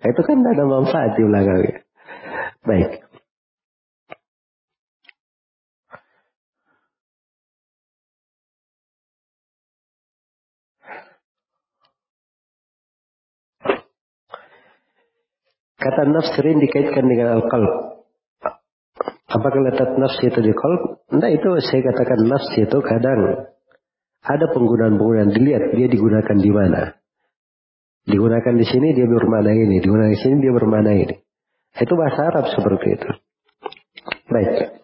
nah, 0.00 0.06
itu 0.08 0.20
kan 0.24 0.34
tidak 0.40 0.52
ada 0.56 0.64
manfaat 0.64 1.10
di 1.14 1.22
belakangnya. 1.28 1.76
Baik. 2.64 2.90
Kata 15.78 16.10
nafs 16.10 16.34
sering 16.34 16.58
dikaitkan 16.58 17.06
dengan 17.06 17.38
al-qalb. 17.38 18.02
Apakah 19.30 19.60
letak 19.62 19.94
nafs 19.94 20.18
itu 20.26 20.42
di 20.42 20.50
qalb? 20.50 21.06
Nah 21.14 21.30
itu 21.30 21.48
saya 21.62 21.86
katakan 21.86 22.26
nafs 22.26 22.50
itu 22.58 22.78
kadang 22.82 23.46
ada 24.26 24.46
penggunaan-penggunaan 24.50 25.30
dilihat 25.30 25.70
dia 25.78 25.86
digunakan 25.86 26.36
di 26.36 26.50
mana. 26.50 26.98
Digunakan 28.08 28.54
di 28.58 28.66
sini 28.66 28.96
dia 28.96 29.06
bermana 29.06 29.54
ini, 29.54 29.78
digunakan 29.78 30.10
di 30.10 30.18
sini 30.18 30.36
dia 30.42 30.50
bermana 30.50 30.90
ini. 30.96 31.16
Itu 31.78 31.94
bahasa 31.94 32.20
Arab 32.26 32.50
seperti 32.50 32.86
itu. 32.98 33.10
Baik. 34.32 34.82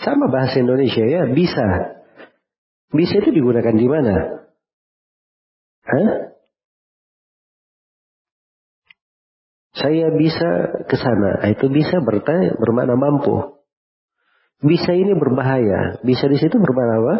Sama 0.00 0.30
bahasa 0.32 0.56
Indonesia 0.62 1.04
ya, 1.04 1.28
bisa. 1.28 1.98
Bisa 2.88 3.20
itu 3.20 3.28
digunakan 3.34 3.74
di 3.76 3.86
mana? 3.90 4.14
Hah? 5.84 6.27
Saya 9.78 10.10
bisa 10.10 10.48
ke 10.90 10.96
sana. 10.98 11.38
Nah, 11.38 11.50
itu 11.54 11.70
bisa 11.70 12.02
bertanya, 12.02 12.58
bermakna 12.58 12.98
mampu. 12.98 13.62
Bisa 14.58 14.90
ini 14.90 15.14
berbahaya. 15.14 16.02
Bisa 16.02 16.26
di 16.26 16.34
situ 16.34 16.58
bermakna 16.58 16.94
apa? 16.98 17.16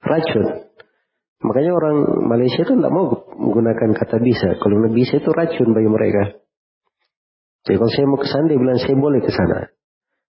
Racun. 0.00 0.72
Makanya 1.40 1.72
orang 1.76 1.96
Malaysia 2.28 2.64
itu 2.64 2.72
tidak 2.76 2.92
mau 2.92 3.12
menggunakan 3.36 3.92
kata 3.92 4.16
bisa. 4.24 4.56
Kalau 4.56 4.88
bisa 4.88 5.20
itu 5.20 5.30
racun 5.32 5.76
bagi 5.76 5.90
mereka. 5.92 6.40
Jadi 7.68 7.76
kalau 7.76 7.92
saya 7.92 8.06
mau 8.08 8.20
ke 8.20 8.28
sana, 8.28 8.48
dia 8.48 8.56
bilang 8.56 8.80
saya 8.80 8.96
boleh 8.96 9.20
ke 9.20 9.32
sana. 9.32 9.58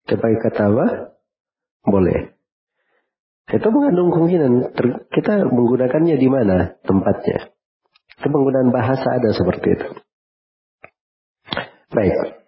Dia 0.07 0.19
kata 0.19 0.61
apa? 0.67 0.87
Boleh. 1.87 2.35
Itu 3.51 3.67
mengandung 3.71 4.11
kemungkinan 4.15 4.51
kita 5.11 5.47
menggunakannya 5.47 6.15
di 6.19 6.27
mana 6.27 6.75
tempatnya. 6.83 7.51
Itu 8.19 8.27
penggunaan 8.27 8.71
bahasa 8.71 9.07
ada 9.15 9.31
seperti 9.31 9.67
itu. 9.79 9.87
Baik. 11.91 12.41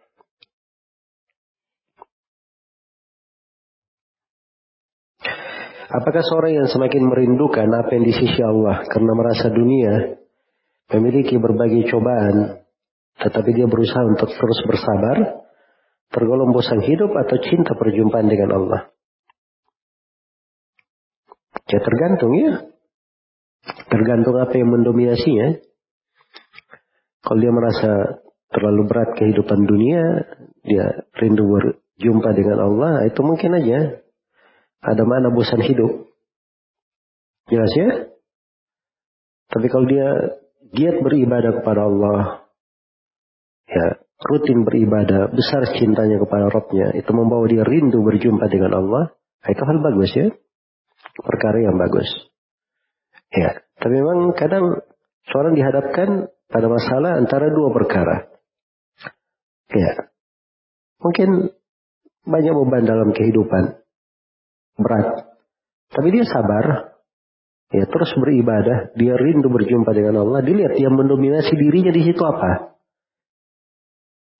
Apakah 5.93 6.23
seorang 6.25 6.63
yang 6.63 6.69
semakin 6.71 7.05
merindukan 7.05 7.67
apa 7.69 7.91
yang 7.93 8.07
di 8.07 8.15
sisi 8.15 8.41
Allah 8.41 8.81
karena 8.87 9.13
merasa 9.13 9.51
dunia 9.51 10.17
memiliki 10.95 11.37
berbagai 11.37 11.85
cobaan, 11.91 12.65
tetapi 13.19 13.49
dia 13.53 13.67
berusaha 13.69 14.01
untuk 14.09 14.31
terus 14.31 14.59
bersabar, 14.65 15.45
tergolong 16.09 16.49
bosan 16.49 16.81
hidup 16.81 17.13
atau 17.13 17.37
cinta 17.45 17.77
perjumpaan 17.77 18.25
dengan 18.25 18.49
Allah? 18.57 18.81
Ya 21.67 21.77
tergantung 21.83 22.31
ya. 22.41 22.51
Tergantung 23.91 24.35
apa 24.39 24.53
yang 24.55 24.71
mendominasinya. 24.73 25.61
Kalau 27.21 27.39
dia 27.39 27.53
merasa 27.53 28.22
terlalu 28.54 28.82
berat 28.88 29.18
kehidupan 29.18 29.60
dunia, 29.66 30.04
dia 30.64 30.86
rindu 31.18 31.43
berjumpa 31.43 32.30
dengan 32.38 32.58
Allah, 32.64 32.93
itu 33.10 33.20
mungkin 33.26 33.58
aja 33.58 33.99
ada 34.84 35.04
mana 35.04 35.34
bosan 35.34 35.66
hidup. 35.66 36.08
Jelas 37.49 37.72
ya? 37.76 37.89
Tapi 39.51 39.68
kalau 39.68 39.86
dia 39.86 40.10
giat 40.74 41.04
beribadah 41.04 41.62
kepada 41.62 41.86
Allah, 41.86 42.47
ya 43.68 43.86
rutin 44.24 44.64
beribadah, 44.64 45.30
besar 45.30 45.68
cintanya 45.76 46.18
kepada 46.18 46.47
Robnya, 46.49 46.95
itu 46.95 47.12
membawa 47.12 47.45
dia 47.45 47.62
rindu 47.68 48.01
berjumpa 48.01 48.47
dengan 48.47 48.71
Allah, 48.80 49.04
nah, 49.13 49.50
itu 49.51 49.62
hal 49.62 49.78
bagus 49.84 50.12
ya. 50.16 50.28
Perkara 51.13 51.62
yang 51.62 51.78
bagus. 51.78 52.08
Ya, 53.34 53.62
tapi 53.78 53.93
memang 53.97 54.34
kadang 54.34 54.82
seorang 55.30 55.54
dihadapkan 55.54 56.32
pada 56.50 56.67
masalah 56.70 57.17
antara 57.21 57.50
dua 57.54 57.70
perkara. 57.74 58.33
Ya. 59.74 60.13
Mungkin 61.01 61.50
banyak 62.24 62.54
beban 62.54 62.86
dalam 62.86 63.09
kehidupan. 63.12 63.83
Berat. 64.79 65.08
Tapi 65.91 66.08
dia 66.13 66.25
sabar. 66.29 66.95
Ya, 67.74 67.89
terus 67.89 68.13
beribadah. 68.16 68.93
Dia 68.93 69.17
rindu 69.17 69.50
berjumpa 69.50 69.91
dengan 69.97 70.21
Allah. 70.21 70.45
Dilihat 70.45 70.78
yang 70.78 70.93
mendominasi 70.93 71.58
dirinya 71.58 71.89
di 71.89 72.05
situ 72.05 72.21
apa? 72.21 72.78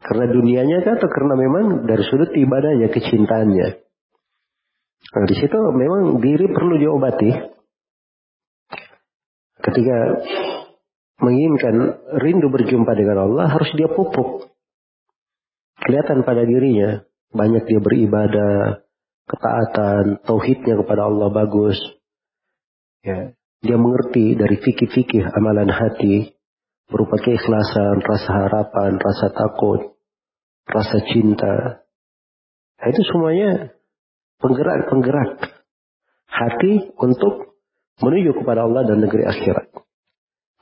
Karena 0.04 0.30
dunianya 0.30 0.84
kan 0.86 1.00
atau 1.02 1.10
karena 1.10 1.34
memang 1.40 1.90
dari 1.90 2.04
sudut 2.06 2.30
ibadahnya, 2.36 2.92
kecintaannya. 2.94 3.68
Nah, 5.14 5.26
di 5.26 5.36
situ 5.36 5.58
memang 5.58 6.22
diri 6.22 6.46
perlu 6.52 6.76
diobati. 6.78 7.32
Ketika 9.64 9.98
menginginkan 11.24 11.76
rindu 12.20 12.52
berjumpa 12.52 12.92
dengan 13.00 13.32
Allah, 13.32 13.48
harus 13.48 13.72
dia 13.80 13.88
pupuk 13.88 14.53
kelihatan 15.84 16.24
pada 16.24 16.44
dirinya. 16.48 17.04
Banyak 17.34 17.66
dia 17.66 17.82
beribadah, 17.82 18.86
ketaatan, 19.26 20.22
tauhidnya 20.22 20.78
kepada 20.86 21.10
Allah 21.10 21.34
bagus. 21.34 21.78
Ya, 23.04 23.34
dia 23.60 23.78
mengerti 23.80 24.38
dari 24.38 24.60
fikih-fikih 24.62 25.24
amalan 25.34 25.68
hati, 25.68 26.38
berupa 26.88 27.18
keikhlasan, 27.20 28.00
rasa 28.06 28.30
harapan, 28.32 29.02
rasa 29.02 29.28
takut, 29.34 29.98
rasa 30.70 30.98
cinta. 31.10 31.84
Nah, 32.80 32.88
itu 32.92 33.02
semuanya 33.10 33.74
penggerak-penggerak 34.44 35.52
hati 36.28 36.92
untuk 37.00 37.60
menuju 38.04 38.44
kepada 38.44 38.68
Allah 38.68 38.84
dan 38.88 39.00
negeri 39.02 39.24
akhirat. 39.26 39.68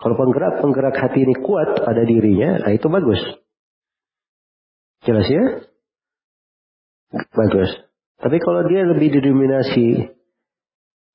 Kalau 0.02 0.16
penggerak-penggerak 0.18 0.96
hati 0.98 1.26
ini 1.26 1.36
kuat 1.42 1.82
pada 1.86 2.02
dirinya, 2.06 2.58
nah 2.66 2.72
itu 2.74 2.90
bagus. 2.90 3.22
Jelas 5.02 5.28
ya? 5.28 5.46
Bagus. 7.12 7.70
Tapi 8.22 8.38
kalau 8.38 8.70
dia 8.70 8.86
lebih 8.86 9.18
didominasi 9.18 10.14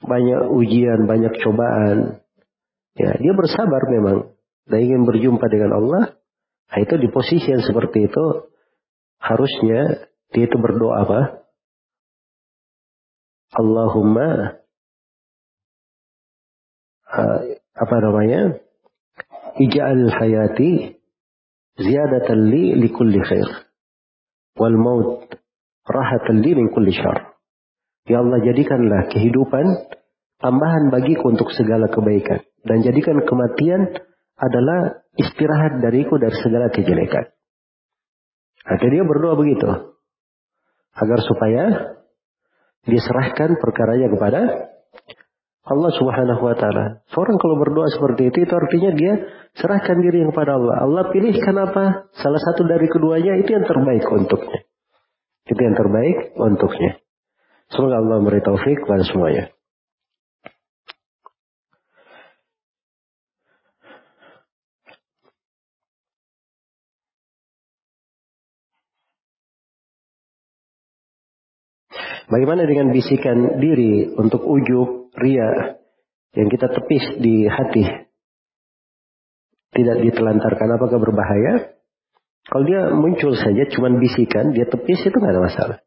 banyak 0.02 0.42
ujian, 0.50 1.06
banyak 1.06 1.32
cobaan, 1.40 2.20
ya 2.98 3.14
dia 3.16 3.32
bersabar 3.32 3.82
memang 3.88 4.34
dan 4.66 4.78
ingin 4.82 5.06
berjumpa 5.06 5.46
dengan 5.46 5.78
Allah. 5.78 6.04
Nah, 6.66 6.78
itu 6.82 6.98
di 6.98 7.08
posisi 7.08 7.46
yang 7.46 7.62
seperti 7.62 8.10
itu 8.10 8.50
harusnya 9.22 10.10
dia 10.34 10.44
itu 10.50 10.58
berdoa 10.58 11.06
apa? 11.06 11.20
Allahumma 13.54 14.58
apa 17.76 17.96
namanya? 18.02 18.58
Ij'al 19.56 20.10
hayati 20.10 21.00
ziyadatan 21.80 22.50
li 22.50 22.76
likulli 22.76 23.22
khair. 23.22 23.65
Wal 24.56 24.76
maut 24.76 25.30
rahatan 25.86 26.42
li 26.42 26.52
min 26.56 26.72
kulli 26.72 26.92
syar. 26.92 27.36
Ya 28.06 28.22
Allah 28.22 28.42
jadikanlah 28.42 29.10
kehidupan 29.12 29.66
tambahan 30.40 30.90
bagiku 30.90 31.32
untuk 31.32 31.50
segala 31.54 31.90
kebaikan 31.90 32.42
dan 32.66 32.82
jadikan 32.82 33.22
kematian 33.22 33.94
adalah 34.36 35.00
istirahat 35.16 35.80
dariku 35.80 36.20
dari 36.20 36.36
segala 36.44 36.68
kejelekan. 36.68 37.32
Akhirnya 38.66 39.02
dia 39.02 39.04
berdoa 39.06 39.34
begitu 39.38 39.68
agar 40.96 41.18
supaya 41.22 41.64
diserahkan 42.86 43.58
perkaranya 43.58 44.08
kepada 44.10 44.40
Allah 45.66 45.90
Subhanahu 45.98 46.46
wa 46.46 46.54
taala. 46.54 47.02
Seorang 47.10 47.42
kalau 47.42 47.58
berdoa 47.58 47.90
seperti 47.90 48.30
itu 48.30 48.46
itu 48.46 48.54
artinya 48.54 48.90
dia 48.94 49.12
serahkan 49.58 49.98
diri 49.98 50.22
kepada 50.30 50.54
Allah. 50.54 50.86
Allah 50.86 51.04
pilihkan 51.10 51.58
apa? 51.58 52.06
Salah 52.14 52.38
satu 52.38 52.62
dari 52.70 52.86
keduanya 52.86 53.34
itu 53.42 53.50
yang 53.50 53.66
terbaik 53.66 54.06
untuknya. 54.06 54.62
Itu 55.50 55.58
yang 55.58 55.74
terbaik 55.74 56.38
untuknya. 56.38 57.02
Semoga 57.74 57.98
Allah 57.98 58.22
memberi 58.22 58.46
taufik 58.46 58.86
kepada 58.86 59.02
semuanya. 59.02 59.50
Bagaimana 72.26 72.66
dengan 72.66 72.90
bisikan 72.90 73.62
diri 73.62 74.10
untuk 74.18 74.42
ujub, 74.42 75.05
ria 75.20 75.80
yang 76.36 76.48
kita 76.52 76.68
tepis 76.72 77.20
di 77.20 77.48
hati? 77.48 77.84
Tidak 79.76 79.96
ditelantarkan 80.08 80.68
apakah 80.80 80.98
berbahaya? 81.00 81.76
Kalau 82.46 82.64
dia 82.64 82.94
muncul 82.94 83.34
saja 83.34 83.66
cuman 83.74 83.98
bisikan, 83.98 84.54
dia 84.54 84.70
tepis 84.70 85.02
itu 85.02 85.16
nggak 85.16 85.34
ada 85.34 85.42
masalah. 85.42 85.78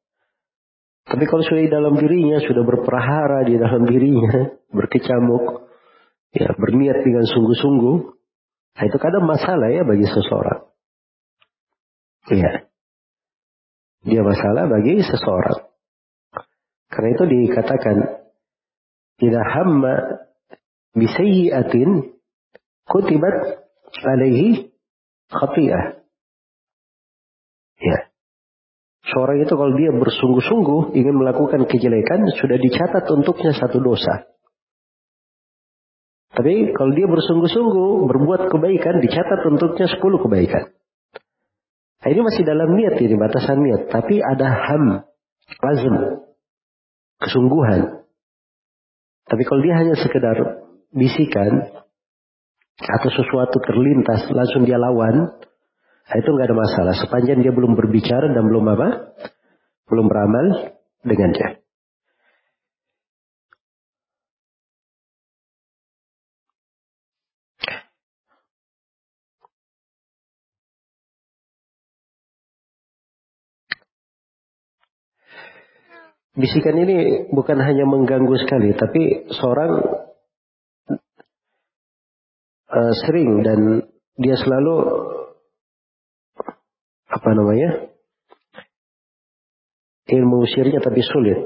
Tapi 1.09 1.23
kalau 1.25 1.41
sudah 1.41 1.63
di 1.65 1.71
dalam 1.71 1.95
dirinya, 1.97 2.37
sudah 2.43 2.61
berperahara 2.67 3.47
di 3.47 3.55
dalam 3.57 3.87
dirinya, 3.87 4.53
berkecamuk, 4.77 5.71
ya 6.35 6.53
berniat 6.53 7.01
dengan 7.01 7.25
sungguh-sungguh, 7.25 7.97
nah 8.77 8.83
itu 8.85 8.97
kadang 9.01 9.25
masalah 9.25 9.71
ya 9.73 9.81
bagi 9.87 10.05
seseorang. 10.05 10.69
Iya. 12.29 12.51
Dia 14.05 14.21
masalah 14.21 14.69
bagi 14.69 15.01
seseorang. 15.01 15.59
Karena 16.89 17.09
itu 17.15 17.23
dikatakan 17.25 17.95
tidak 19.19 19.45
hamma 19.45 19.95
bisayyi'atin 20.95 22.15
kutibat 22.87 23.69
alaihi 24.01 24.71
khati'ah. 25.29 25.83
Ya. 27.79 27.99
Seorang 29.09 29.41
itu 29.41 29.53
kalau 29.55 29.73
dia 29.75 29.91
bersungguh-sungguh 29.95 30.95
ingin 30.97 31.15
melakukan 31.15 31.65
kejelekan 31.65 32.29
sudah 32.37 32.57
dicatat 32.59 33.05
untuknya 33.09 33.55
satu 33.55 33.79
dosa. 33.79 34.29
Tapi 36.29 36.71
kalau 36.77 36.93
dia 36.93 37.09
bersungguh-sungguh 37.09 38.05
berbuat 38.05 38.53
kebaikan 38.53 39.01
dicatat 39.01 39.43
untuknya 39.49 39.89
sepuluh 39.89 40.21
kebaikan. 40.21 40.71
Nah, 41.99 42.07
ini 42.15 42.21
masih 42.23 42.47
dalam 42.47 42.79
niat 42.79 42.95
ini 42.95 43.15
batasan 43.19 43.59
niat, 43.59 43.91
tapi 43.91 44.23
ada 44.23 44.47
ham, 44.47 45.03
azm, 45.59 45.95
kesungguhan. 47.19 47.98
Tapi 49.29 49.43
kalau 49.45 49.61
dia 49.61 49.77
hanya 49.77 49.93
sekedar 49.93 50.37
bisikan 50.89 51.69
atau 52.81 53.09
sesuatu 53.13 53.61
terlintas 53.61 54.25
langsung 54.33 54.65
dia 54.65 54.81
lawan, 54.81 55.37
nah 56.09 56.15
itu 56.17 56.29
nggak 56.33 56.47
ada 56.49 56.57
masalah. 56.57 56.93
Sepanjang 56.97 57.45
dia 57.45 57.53
belum 57.53 57.77
berbicara 57.77 58.33
dan 58.33 58.41
belum 58.41 58.65
apa, 58.73 59.13
belum 59.85 60.05
beramal 60.09 60.45
dengannya. 61.05 61.58
Bisikan 76.37 76.77
ini 76.77 77.25
bukan 77.33 77.57
hanya 77.57 77.89
mengganggu 77.89 78.35
sekali, 78.37 78.73
tapi 78.77 79.29
seorang 79.33 79.71
uh, 82.69 82.93
sering 83.05 83.41
dan 83.41 83.59
dia 84.19 84.35
selalu 84.37 84.75
apa 87.09 87.29
namanya 87.33 87.89
ingin 90.09 90.25
mengusirnya 90.25 90.79
tapi 90.81 91.01
sulit. 91.01 91.39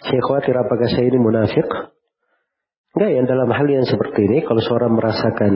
Saya 0.00 0.20
khawatir 0.24 0.56
apakah 0.56 0.88
saya 0.88 1.04
ini 1.04 1.18
munafik? 1.20 1.68
Enggak 2.96 3.10
ya, 3.14 3.22
dalam 3.28 3.50
hal 3.52 3.66
yang 3.70 3.86
seperti 3.86 4.26
ini, 4.26 4.38
kalau 4.42 4.58
seorang 4.64 4.96
merasakan 4.96 5.52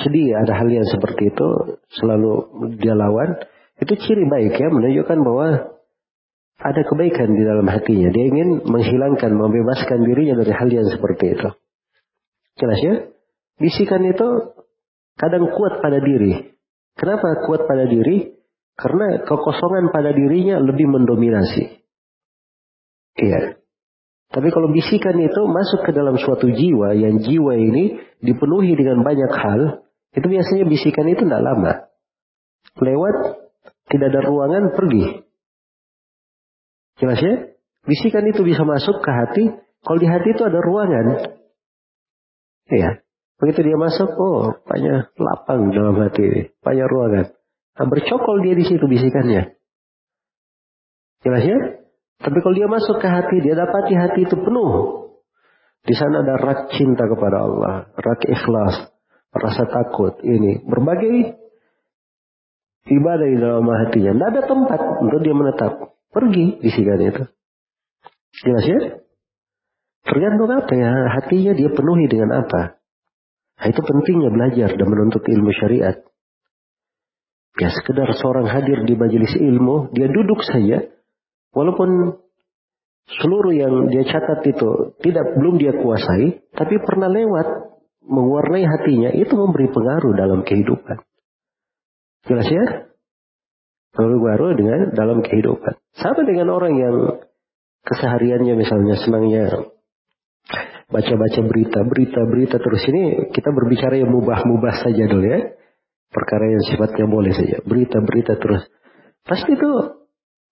sedih 0.00 0.32
ada 0.32 0.56
hal 0.56 0.68
yang 0.70 0.86
seperti 0.86 1.28
itu, 1.28 1.48
selalu 2.00 2.32
dia 2.80 2.96
lawan, 2.96 3.36
itu 3.76 3.92
ciri 4.00 4.24
baik 4.24 4.56
ya, 4.56 4.68
menunjukkan 4.72 5.18
bahwa 5.20 5.76
ada 6.56 6.82
kebaikan 6.88 7.28
di 7.36 7.42
dalam 7.44 7.68
hatinya. 7.68 8.08
Dia 8.08 8.24
ingin 8.32 8.64
menghilangkan, 8.64 9.30
membebaskan 9.36 10.00
dirinya 10.08 10.40
dari 10.40 10.52
hal 10.56 10.68
yang 10.72 10.88
seperti 10.88 11.36
itu. 11.36 11.48
Jelas 12.56 12.80
ya? 12.80 12.94
Bisikan 13.60 14.00
itu 14.08 14.56
kadang 15.20 15.52
kuat 15.52 15.84
pada 15.84 16.00
diri. 16.00 16.56
Kenapa 16.96 17.44
kuat 17.44 17.68
pada 17.68 17.84
diri? 17.84 18.32
Karena 18.76 19.20
kekosongan 19.24 19.92
pada 19.92 20.12
dirinya 20.12 20.60
lebih 20.60 20.88
mendominasi. 20.88 21.80
Iya. 23.16 23.60
Tapi 24.32 24.48
kalau 24.52 24.68
bisikan 24.72 25.16
itu 25.16 25.40
masuk 25.48 25.84
ke 25.84 25.92
dalam 25.96 26.20
suatu 26.20 26.48
jiwa, 26.48 26.92
yang 26.96 27.20
jiwa 27.24 27.56
ini 27.56 28.00
dipenuhi 28.20 28.76
dengan 28.76 29.00
banyak 29.00 29.32
hal, 29.32 29.60
itu 30.12 30.26
biasanya 30.28 30.64
bisikan 30.68 31.08
itu 31.08 31.24
tidak 31.24 31.40
lama. 31.44 31.72
Lewat 32.80 33.45
tidak 33.86 34.06
ada 34.10 34.20
ruangan, 34.26 34.74
pergi. 34.74 35.04
Jelas 36.98 37.20
ya? 37.22 37.34
Bisikan 37.86 38.26
itu 38.26 38.42
bisa 38.42 38.66
masuk 38.66 38.98
ke 38.98 39.10
hati. 39.10 39.44
Kalau 39.86 39.98
di 40.02 40.08
hati 40.10 40.34
itu 40.34 40.42
ada 40.42 40.58
ruangan. 40.58 41.06
Ya. 42.66 42.98
Begitu 43.36 43.60
dia 43.62 43.78
masuk, 43.78 44.10
oh, 44.16 44.58
banyak 44.64 45.12
lapang 45.20 45.70
dalam 45.70 45.94
hati. 46.02 46.50
Banyak 46.64 46.86
ruangan. 46.88 47.26
Nah, 47.76 47.86
bercokol 47.86 48.42
dia 48.42 48.56
di 48.56 48.64
situ 48.64 48.82
bisikannya. 48.88 49.54
Jelas 51.22 51.44
ya? 51.44 51.58
Tapi 52.16 52.38
kalau 52.40 52.56
dia 52.56 52.66
masuk 52.66 52.96
ke 52.98 53.06
hati, 53.06 53.44
dia 53.44 53.54
dapati 53.54 53.92
hati 53.92 54.24
itu 54.24 54.34
penuh. 54.40 55.04
Di 55.86 55.94
sana 55.94 56.26
ada 56.26 56.34
rak 56.40 56.74
cinta 56.74 57.06
kepada 57.06 57.46
Allah, 57.46 57.74
rak 57.94 58.26
ikhlas, 58.26 58.90
rasa 59.30 59.64
takut, 59.70 60.18
ini 60.26 60.64
berbagai 60.66 61.45
ibadah 62.86 63.26
di 63.26 63.38
dalam 63.38 63.66
hatinya. 63.66 64.10
Tidak 64.14 64.28
ada 64.30 64.42
tempat 64.46 64.80
untuk 65.02 65.20
dia 65.22 65.34
menetap. 65.34 65.72
Pergi 66.10 66.62
bisikan 66.62 67.00
itu. 67.02 67.24
Jelas 68.46 68.64
ya? 68.64 68.80
Tergantung 70.06 70.50
apa 70.54 70.72
ya. 70.72 70.90
Hatinya 71.18 71.52
dia 71.52 71.70
penuhi 71.74 72.06
dengan 72.06 72.46
apa. 72.46 72.78
Nah, 73.56 73.66
itu 73.72 73.80
pentingnya 73.80 74.30
belajar 74.30 74.70
dan 74.76 74.86
menuntut 74.86 75.24
ilmu 75.24 75.50
syariat. 75.56 75.96
Ya 77.56 77.72
sekedar 77.72 78.12
seorang 78.12 78.44
hadir 78.52 78.84
di 78.84 78.94
majelis 79.00 79.32
ilmu, 79.32 79.88
dia 79.96 80.12
duduk 80.12 80.44
saja. 80.44 80.92
Walaupun 81.56 82.20
seluruh 83.08 83.54
yang 83.56 83.88
dia 83.88 84.04
catat 84.04 84.44
itu 84.44 84.92
tidak 85.00 85.40
belum 85.40 85.56
dia 85.56 85.72
kuasai, 85.72 86.44
tapi 86.52 86.76
pernah 86.84 87.08
lewat 87.08 87.80
mewarnai 88.04 88.60
hatinya, 88.60 89.08
itu 89.16 89.32
memberi 89.32 89.72
pengaruh 89.72 90.12
dalam 90.12 90.44
kehidupan. 90.44 91.00
Jelas 92.26 92.48
ya? 92.50 92.64
Baru-baru 93.96 94.58
dengan 94.58 94.80
dalam 94.92 95.22
kehidupan. 95.24 95.78
Sama 95.96 96.26
dengan 96.26 96.52
orang 96.52 96.74
yang 96.76 96.96
kesehariannya 97.86 98.54
misalnya 98.58 98.98
senangnya 99.00 99.72
baca-baca 100.86 101.40
berita, 101.42 101.82
berita, 101.82 102.20
berita 102.26 102.56
terus 102.62 102.82
ini 102.90 103.30
kita 103.34 103.50
berbicara 103.50 103.98
yang 103.98 104.10
mubah-mubah 104.10 104.74
saja 104.86 105.06
dulu 105.06 105.26
ya. 105.26 105.40
Perkara 106.06 106.44
yang 106.48 106.62
sifatnya 106.70 107.06
boleh 107.10 107.32
saja. 107.34 107.60
Berita, 107.66 107.98
berita 108.00 108.38
terus. 108.38 108.62
Pasti 109.26 109.58
itu 109.58 109.70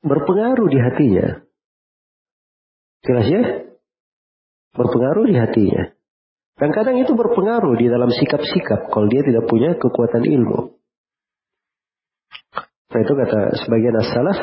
berpengaruh 0.02 0.68
di 0.68 0.78
hatinya. 0.82 1.28
Jelas 3.06 3.26
ya? 3.30 3.42
Berpengaruh 4.74 5.24
di 5.30 5.36
hatinya. 5.38 5.94
Dan 6.58 6.70
kadang 6.74 6.98
itu 6.98 7.14
berpengaruh 7.14 7.78
di 7.78 7.86
dalam 7.86 8.10
sikap-sikap 8.10 8.90
kalau 8.90 9.06
dia 9.06 9.22
tidak 9.22 9.46
punya 9.46 9.78
kekuatan 9.78 10.26
ilmu. 10.26 10.73
Nah 12.94 13.00
itu 13.02 13.12
kata 13.18 13.40
sebagian 13.66 13.94
as-salaf, 13.98 14.38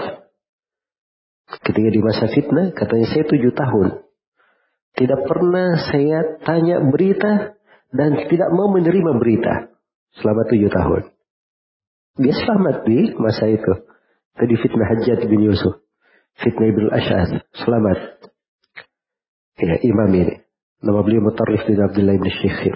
ketika 1.63 1.87
di 1.87 2.01
masa 2.03 2.27
fitnah, 2.27 2.75
katanya 2.75 3.07
saya 3.07 3.23
tujuh 3.23 3.55
tahun. 3.55 3.87
Tidak 4.91 5.21
pernah 5.23 5.79
saya 5.87 6.35
tanya 6.43 6.83
berita 6.83 7.55
dan 7.95 8.27
tidak 8.27 8.49
mau 8.51 8.67
menerima 8.75 9.11
berita 9.15 9.71
selama 10.19 10.43
tujuh 10.51 10.67
tahun. 10.67 11.01
Dia 12.19 12.35
selamat 12.35 12.75
di 12.83 13.15
masa 13.15 13.47
itu. 13.47 13.73
Tadi 14.35 14.53
fitnah 14.59 14.87
Hajjat 14.91 15.31
bin 15.31 15.47
Yusuf. 15.47 15.79
Fitnah 16.43 16.67
Ibn 16.75 16.85
Ash'ad. 16.91 17.31
Selamat. 17.55 18.19
Ya, 19.63 19.79
imam 19.79 20.11
ini. 20.11 20.43
Nama 20.83 20.99
beliau 21.07 21.23
Mutarrif 21.23 21.63
bin 21.69 21.79
Abdullah 21.79 22.19
bin 22.19 22.31
Syekhir. 22.35 22.75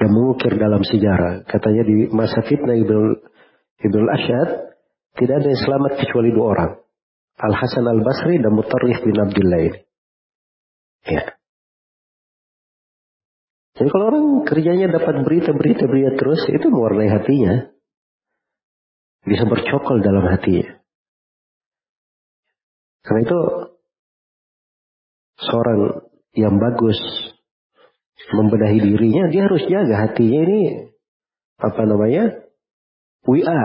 Yang 0.00 0.10
mengukir 0.16 0.56
dalam 0.56 0.80
sejarah. 0.80 1.44
Katanya 1.44 1.82
di 1.84 2.08
masa 2.08 2.40
fitnah 2.46 2.78
Ibn, 2.78 3.31
Ibn 3.82 4.06
Ash'ad. 4.14 4.50
Tidak 5.12 5.34
ada 5.36 5.44
yang 5.44 5.60
selamat 5.60 5.92
kecuali 6.00 6.32
dua 6.32 6.46
orang. 6.56 6.72
Al-Hasan 7.36 7.84
Al-Basri 7.84 8.40
dan 8.40 8.52
Mutarrif 8.56 9.02
bin 9.04 9.16
Abdullah 9.18 9.60
ini. 9.60 9.80
Ya. 11.04 11.36
Jadi 13.76 13.88
kalau 13.90 14.04
orang 14.14 14.26
kerjanya 14.46 14.88
dapat 14.92 15.26
berita-berita 15.26 15.84
berita 15.90 16.10
terus, 16.16 16.40
itu 16.48 16.66
mewarnai 16.70 17.10
hatinya. 17.10 17.72
Bisa 19.26 19.44
bercokol 19.48 20.00
dalam 20.00 20.24
hatinya. 20.28 20.80
Karena 23.02 23.20
itu 23.26 23.40
seorang 25.42 26.06
yang 26.38 26.56
bagus 26.62 26.98
membenahi 28.30 28.78
dirinya, 28.78 29.26
dia 29.28 29.50
harus 29.50 29.66
jaga 29.66 30.08
hatinya 30.08 30.40
ini 30.46 30.62
apa 31.58 31.82
namanya? 31.82 32.41
WA, 33.28 33.62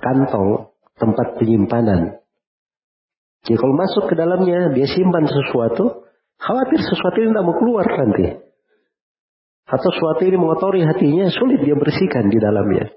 kantong, 0.00 0.72
tempat 0.96 1.36
penyimpanan. 1.36 2.22
Jadi 3.42 3.58
kalau 3.58 3.74
masuk 3.74 4.08
ke 4.08 4.14
dalamnya, 4.14 4.72
dia 4.72 4.86
simpan 4.86 5.26
sesuatu, 5.26 6.06
khawatir 6.38 6.80
sesuatu 6.80 7.16
ini 7.20 7.34
tidak 7.34 7.44
mau 7.44 7.56
keluar 7.58 7.86
nanti 7.86 8.52
atau 9.72 9.88
sesuatu 9.88 10.28
ini 10.28 10.36
mengotori 10.36 10.84
hatinya, 10.84 11.32
sulit 11.32 11.64
dia 11.64 11.72
bersihkan 11.72 12.28
di 12.28 12.36
dalamnya. 12.36 12.92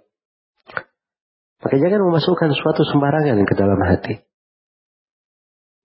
Maka 1.63 1.75
jangan 1.79 2.03
memasukkan 2.03 2.51
sesuatu 2.51 2.83
sembarangan 2.83 3.47
ke 3.47 3.53
dalam 3.55 3.79
hati. 3.79 4.19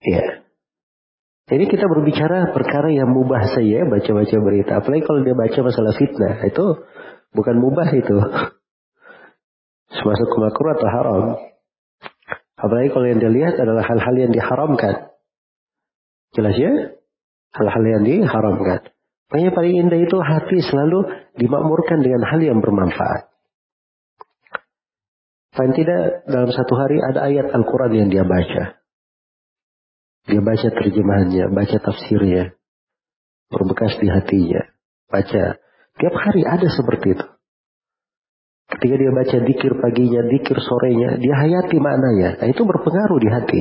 Ya. 0.03 0.43
Ini 1.51 1.67
kita 1.67 1.87
berbicara 1.87 2.51
perkara 2.51 2.91
yang 2.91 3.11
mubah 3.11 3.55
saja, 3.55 3.87
baca-baca 3.87 4.35
berita. 4.39 4.71
Apalagi 4.83 5.03
kalau 5.03 5.19
dia 5.23 5.35
baca 5.35 5.59
masalah 5.63 5.93
fitnah, 5.95 6.43
itu 6.47 6.65
bukan 7.33 7.55
mubah 7.59 7.89
itu. 7.95 8.15
Semasuk 9.91 10.27
ke 10.31 10.37
makruh 10.39 10.71
atau 10.75 10.87
haram. 10.87 11.23
Apalagi 12.55 12.89
kalau 12.93 13.07
yang 13.09 13.19
dia 13.19 13.31
lihat 13.31 13.55
adalah 13.59 13.83
hal-hal 13.83 14.15
yang 14.15 14.31
diharamkan. 14.31 15.11
Jelas 16.31 16.55
ya? 16.55 16.73
Hal-hal 17.51 17.83
yang 17.83 18.03
diharamkan. 18.07 18.87
Makanya 19.31 19.51
paling 19.55 19.75
indah 19.87 19.99
itu 19.99 20.17
hati 20.19 20.59
selalu 20.63 21.07
dimakmurkan 21.39 22.03
dengan 22.03 22.23
hal 22.27 22.39
yang 22.39 22.59
bermanfaat. 22.59 23.31
Paling 25.51 25.75
tidak 25.75 26.23
dalam 26.31 26.51
satu 26.51 26.73
hari 26.79 26.99
ada 27.03 27.27
ayat 27.27 27.51
Al-Quran 27.51 27.91
yang 27.91 28.07
dia 28.07 28.23
baca. 28.23 28.79
Dia 30.31 30.39
baca 30.39 30.67
terjemahannya, 30.71 31.51
baca 31.51 31.77
tafsirnya. 31.79 32.55
Berbekas 33.51 33.99
di 33.99 34.07
hatinya. 34.07 34.63
Baca. 35.11 35.59
Tiap 35.99 36.15
hari 36.15 36.47
ada 36.47 36.67
seperti 36.71 37.19
itu. 37.19 37.25
Ketika 38.71 38.95
dia 38.95 39.11
baca 39.11 39.37
dikir 39.43 39.71
paginya, 39.83 40.21
dikir 40.31 40.57
sorenya, 40.63 41.19
dia 41.19 41.35
hayati 41.35 41.75
maknanya. 41.75 42.39
Nah, 42.39 42.47
itu 42.47 42.63
berpengaruh 42.63 43.19
di 43.19 43.27
hati. 43.27 43.59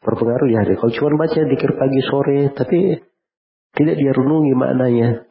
Berpengaruh 0.00 0.48
di 0.48 0.56
hati. 0.56 0.72
Kalau 0.80 0.92
cuma 0.96 1.28
baca 1.28 1.40
dikir 1.44 1.70
pagi 1.76 2.00
sore, 2.08 2.40
tapi 2.56 3.04
tidak 3.76 3.96
dia 4.00 4.12
renungi 4.16 4.52
maknanya. 4.56 5.28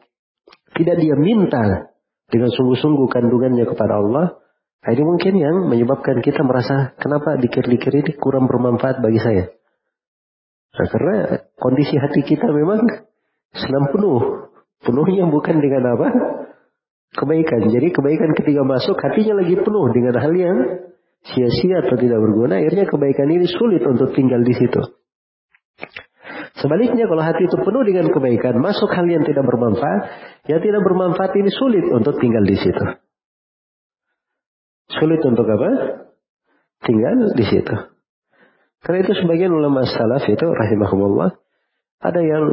Tidak 0.78 0.96
dia 1.02 1.14
minta 1.18 1.90
dengan 2.30 2.54
sungguh-sungguh 2.54 3.10
kandungannya 3.10 3.66
kepada 3.66 3.98
Allah. 3.98 4.38
Nah, 4.86 4.90
ini 4.94 5.02
mungkin 5.02 5.34
yang 5.34 5.56
menyebabkan 5.66 6.22
kita 6.22 6.46
merasa 6.46 6.94
kenapa 7.02 7.34
dikir-dikir 7.42 7.98
ini 7.98 8.12
kurang 8.14 8.46
bermanfaat 8.46 9.02
bagi 9.02 9.18
saya. 9.18 9.50
Nah, 10.74 10.86
karena 10.86 11.16
kondisi 11.58 11.98
hati 11.98 12.22
kita 12.22 12.46
memang 12.46 13.10
senam 13.58 13.90
penuh. 13.90 14.22
Penuhnya 14.86 15.26
bukan 15.26 15.58
dengan 15.58 15.82
apa? 15.98 16.08
Kebaikan. 17.14 17.70
Jadi 17.70 17.94
kebaikan 17.94 18.34
ketika 18.34 18.62
masuk 18.66 18.98
hatinya 18.98 19.38
lagi 19.38 19.54
penuh 19.54 19.86
dengan 19.94 20.14
hal 20.18 20.34
yang 20.34 20.58
sia-sia 21.24 21.86
atau 21.86 21.96
tidak 21.96 22.18
berguna. 22.20 22.58
Akhirnya 22.58 22.90
kebaikan 22.90 23.28
ini 23.30 23.46
sulit 23.46 23.82
untuk 23.86 24.12
tinggal 24.12 24.42
di 24.42 24.54
situ. 24.54 24.82
Sebaliknya 26.58 27.10
kalau 27.10 27.22
hati 27.22 27.44
itu 27.44 27.56
penuh 27.60 27.82
dengan 27.82 28.08
kebaikan, 28.08 28.56
masuk 28.62 28.88
hal 28.94 29.06
yang 29.10 29.26
tidak 29.26 29.42
bermanfaat, 29.42 30.00
yang 30.46 30.62
tidak 30.62 30.82
bermanfaat 30.86 31.32
ini 31.34 31.50
sulit 31.50 31.86
untuk 31.90 32.16
tinggal 32.22 32.46
di 32.46 32.56
situ. 32.56 32.84
Sulit 34.94 35.20
untuk 35.26 35.44
apa? 35.44 35.70
Tinggal 36.84 37.34
di 37.34 37.44
situ. 37.46 37.74
Karena 38.84 38.98
itu 39.00 39.12
sebagian 39.16 39.50
ulama 39.50 39.82
salaf 39.88 40.28
itu 40.28 40.44
rahimahumullah, 40.44 41.36
ada 42.04 42.20
yang 42.20 42.44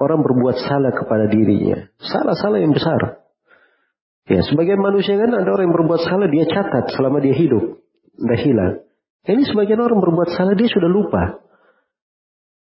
orang 0.00 0.20
berbuat 0.24 0.56
salah 0.64 0.92
kepada 0.96 1.28
dirinya. 1.28 1.92
Salah-salah 2.00 2.58
yang 2.60 2.72
besar. 2.72 3.25
Ya, 4.26 4.42
sebagian 4.42 4.82
manusia 4.82 5.14
kan 5.14 5.30
ada 5.30 5.46
orang 5.46 5.70
yang 5.70 5.76
berbuat 5.78 6.02
salah, 6.02 6.26
dia 6.26 6.50
catat 6.50 6.90
selama 6.98 7.22
dia 7.22 7.34
hidup. 7.38 7.78
Tidak 8.18 8.40
hilang. 8.42 8.82
Ini 9.22 9.42
sebagian 9.46 9.78
orang 9.78 10.02
berbuat 10.02 10.34
salah, 10.34 10.58
dia 10.58 10.66
sudah 10.66 10.90
lupa. 10.90 11.46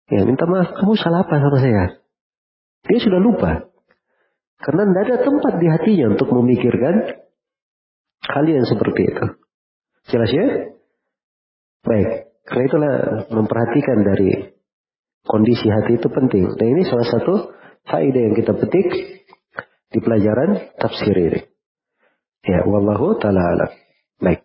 Ya, 0.10 0.26
minta 0.26 0.50
maaf, 0.50 0.74
kamu 0.74 0.98
salah 0.98 1.22
apa 1.22 1.38
sama 1.38 1.58
saya? 1.62 2.02
Dia 2.90 3.00
sudah 3.00 3.22
lupa. 3.22 3.70
Karena 4.58 4.90
tidak 4.90 5.02
ada 5.06 5.18
tempat 5.22 5.54
di 5.62 5.68
hatinya 5.70 6.06
untuk 6.18 6.30
memikirkan 6.34 6.96
hal 8.26 8.46
yang 8.46 8.66
seperti 8.66 9.02
itu. 9.06 9.26
Jelas 10.10 10.30
ya? 10.34 10.46
Baik. 11.86 12.10
Karena 12.42 12.64
itulah 12.66 12.94
memperhatikan 13.30 14.02
dari 14.02 14.30
kondisi 15.26 15.70
hati 15.70 16.02
itu 16.02 16.10
penting. 16.10 16.58
Dan 16.58 16.68
ini 16.74 16.90
salah 16.90 17.06
satu 17.06 17.54
faedah 17.86 18.22
yang 18.22 18.34
kita 18.34 18.54
petik 18.58 18.88
di 19.94 20.00
pelajaran 20.02 20.74
tafsir 20.78 21.14
ini. 21.14 21.51
Ya, 22.42 22.66
wallahu 22.66 23.22
ta'ala 23.22 23.38
alam. 23.54 23.72
Baik. 24.18 24.42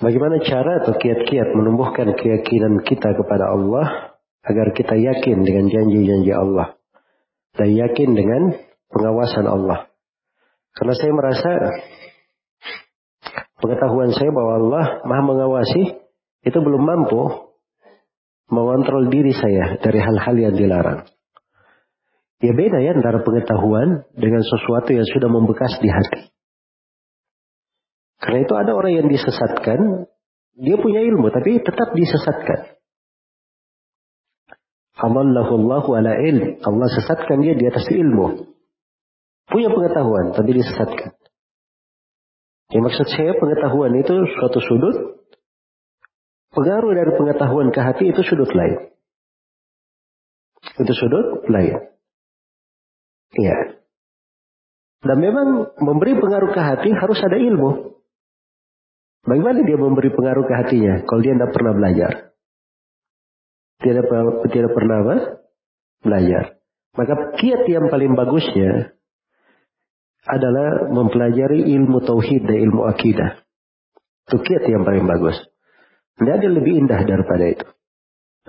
Bagaimana 0.00 0.40
cara 0.40 0.84
atau 0.84 0.96
kiat-kiat 0.96 1.52
menumbuhkan 1.56 2.12
keyakinan 2.16 2.80
kita 2.84 3.12
kepada 3.16 3.52
Allah 3.52 4.16
agar 4.44 4.72
kita 4.72 4.96
yakin 4.96 5.44
dengan 5.44 5.68
janji-janji 5.68 6.32
Allah 6.32 6.76
dan 7.52 7.68
yakin 7.68 8.16
dengan 8.16 8.69
pengawasan 8.90 9.46
Allah. 9.46 9.90
Karena 10.74 10.94
saya 10.94 11.12
merasa 11.14 11.50
pengetahuan 13.58 14.10
saya 14.14 14.30
bahwa 14.30 14.52
Allah 14.60 14.84
Maha 15.06 15.22
mengawasi 15.26 15.82
itu 16.46 16.58
belum 16.58 16.82
mampu 16.82 17.50
mengontrol 18.50 19.06
diri 19.08 19.30
saya 19.30 19.78
dari 19.78 19.98
hal-hal 20.02 20.36
yang 20.36 20.54
dilarang. 20.54 21.06
Ya 22.40 22.56
beda 22.56 22.78
ya 22.80 22.96
antara 22.96 23.20
pengetahuan 23.20 24.08
dengan 24.16 24.40
sesuatu 24.40 24.90
yang 24.96 25.04
sudah 25.04 25.28
membekas 25.28 25.76
di 25.78 25.88
hati. 25.92 26.32
Karena 28.20 28.44
itu 28.44 28.54
ada 28.56 28.72
orang 28.76 28.92
yang 29.00 29.06
disesatkan, 29.08 30.08
dia 30.56 30.76
punya 30.76 31.04
ilmu 31.04 31.28
tapi 31.32 31.60
tetap 31.60 31.92
disesatkan. 31.92 32.80
Allahu 35.00 35.96
ala 35.96 36.12
ilm. 36.20 36.60
Allah 36.60 36.88
sesatkan 36.92 37.40
dia 37.40 37.56
di 37.56 37.64
atas 37.64 37.88
ilmu. 37.88 38.44
Punya 39.50 39.68
pengetahuan 39.74 40.30
tapi 40.32 40.50
disesatkan. 40.54 41.10
Yang 42.70 42.82
maksud 42.86 43.06
saya 43.10 43.34
pengetahuan 43.34 43.92
itu 43.98 44.14
suatu 44.38 44.62
sudut. 44.62 44.96
Pengaruh 46.54 46.94
dari 46.94 47.12
pengetahuan 47.18 47.74
ke 47.74 47.80
hati 47.82 48.14
itu 48.14 48.22
sudut 48.22 48.50
lain. 48.54 48.94
Itu 50.78 50.92
sudut 50.94 51.50
lain. 51.50 51.78
Iya. 53.34 53.58
Dan 55.02 55.18
memang 55.18 55.78
memberi 55.82 56.14
pengaruh 56.18 56.50
ke 56.54 56.60
hati 56.62 56.90
harus 56.94 57.18
ada 57.22 57.38
ilmu. 57.38 57.98
Bagaimana 59.26 59.66
dia 59.66 59.78
memberi 59.78 60.10
pengaruh 60.14 60.46
ke 60.46 60.54
hatinya 60.54 60.94
kalau 61.06 61.20
dia 61.22 61.34
tidak 61.34 61.52
pernah 61.54 61.72
belajar? 61.74 62.12
Tidak, 63.80 64.04
tidak 64.52 64.72
pernah 64.76 64.96
apa? 65.06 65.16
Belajar. 66.04 66.44
Maka 66.94 67.14
kiat 67.38 67.64
yang 67.70 67.88
paling 67.88 68.12
bagusnya 68.12 68.99
adalah 70.28 70.90
mempelajari 70.92 71.64
ilmu 71.64 72.04
tauhid 72.04 72.44
dan 72.44 72.56
ilmu 72.60 72.84
akidah. 72.88 73.40
Itu 74.28 74.36
kiat 74.44 74.68
yang 74.68 74.84
paling 74.84 75.08
bagus. 75.08 75.36
Tidak 76.20 76.34
ada 76.36 76.48
lebih 76.52 76.84
indah 76.84 77.00
daripada 77.08 77.44
itu. 77.48 77.66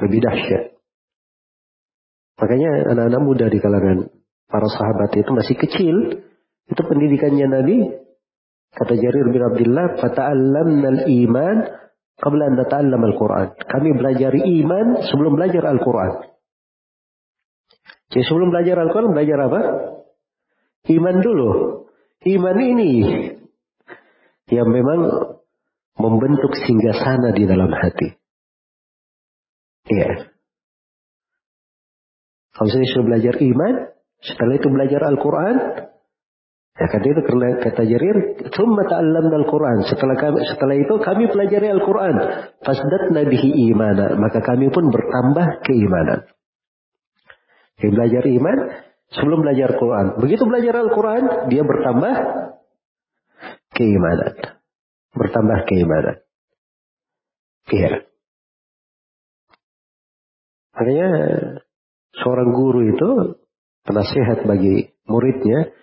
Lebih 0.04 0.20
dahsyat. 0.20 0.64
Makanya 2.42 2.92
anak-anak 2.92 3.22
muda 3.24 3.46
di 3.48 3.60
kalangan 3.64 3.98
para 4.52 4.68
sahabat 4.68 5.16
itu 5.16 5.32
masih 5.32 5.56
kecil. 5.56 5.96
Itu 6.68 6.82
pendidikannya 6.84 7.48
Nabi. 7.48 7.78
Kata 8.72 8.96
Jarir 8.96 9.28
bin 9.32 9.44
Abdullah, 9.44 10.00
"Fata'allamna 10.00 10.88
al-iman 11.00 11.58
qabla 12.20 12.44
an 12.52 12.54
nata'allam 12.60 13.02
al-Qur'an." 13.04 13.56
Kami 13.56 13.90
belajar 13.96 14.32
iman 14.36 14.88
sebelum 15.08 15.36
belajar 15.36 15.64
Al-Qur'an. 15.68 16.32
Jadi 18.12 18.24
sebelum 18.28 18.52
belajar 18.52 18.76
Al-Quran, 18.80 19.16
belajar 19.16 19.40
apa? 19.48 19.62
Iman 20.90 21.22
dulu. 21.22 21.50
Iman 22.26 22.58
ini 22.58 22.94
yang 24.50 24.70
memang 24.70 25.02
membentuk 25.98 26.54
singgah 26.58 26.98
sana 26.98 27.30
di 27.34 27.46
dalam 27.46 27.70
hati. 27.70 28.10
Iya. 29.90 30.32
Kalau 32.52 32.70
saya 32.70 32.86
sudah 32.94 33.06
belajar 33.06 33.36
iman, 33.42 33.74
setelah 34.22 34.54
itu 34.54 34.68
belajar 34.70 35.02
Al-Quran, 35.08 35.56
ya 36.78 36.88
kata 36.90 37.06
itu 37.10 37.22
kata 37.58 37.82
Jarir, 37.90 38.18
"Tsumma 38.54 38.86
ta'allamna 38.86 39.36
Al-Quran." 39.42 39.78
Setelah 39.90 40.16
setelah 40.46 40.76
itu 40.78 40.94
kami 41.02 41.26
pelajari 41.32 41.74
Al-Quran, 41.74 42.16
fasdatna 42.62 43.22
bihi 43.26 43.50
imana, 43.74 44.14
maka 44.20 44.46
kami 44.46 44.70
pun 44.70 44.94
bertambah 44.94 45.66
keimanan. 45.66 46.30
Dia 47.82 47.90
belajar 47.90 48.24
iman 48.30 48.58
sebelum 49.12 49.44
belajar 49.44 49.76
Quran. 49.76 50.06
Begitu 50.20 50.44
belajar 50.48 50.74
Al-Quran, 50.80 51.24
dia 51.52 51.64
bertambah 51.64 52.16
keimanan. 53.76 54.34
Bertambah 55.12 55.60
keimanan. 55.68 56.18
Iya. 57.72 58.08
Makanya 60.72 61.10
seorang 62.16 62.50
guru 62.56 62.80
itu 62.88 63.10
penasehat 63.84 64.48
bagi 64.48 64.90
muridnya, 65.06 65.76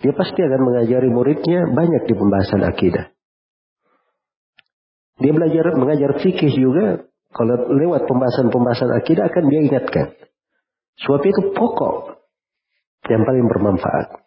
dia 0.00 0.12
pasti 0.14 0.38
akan 0.38 0.60
mengajari 0.62 1.08
muridnya 1.10 1.66
banyak 1.72 2.02
di 2.06 2.14
pembahasan 2.14 2.62
akidah. 2.62 3.10
Dia 5.16 5.32
belajar 5.32 5.72
mengajar 5.80 6.20
fikih 6.20 6.52
juga, 6.52 7.08
kalau 7.32 7.56
lewat 7.72 8.04
pembahasan-pembahasan 8.04 8.92
akidah 9.00 9.32
akan 9.32 9.44
dia 9.48 9.60
ingatkan. 9.64 10.06
Sebab 11.00 11.20
itu 11.24 11.40
pokok 11.56 12.15
yang 13.06 13.22
paling 13.24 13.46
bermanfaat 13.46 14.26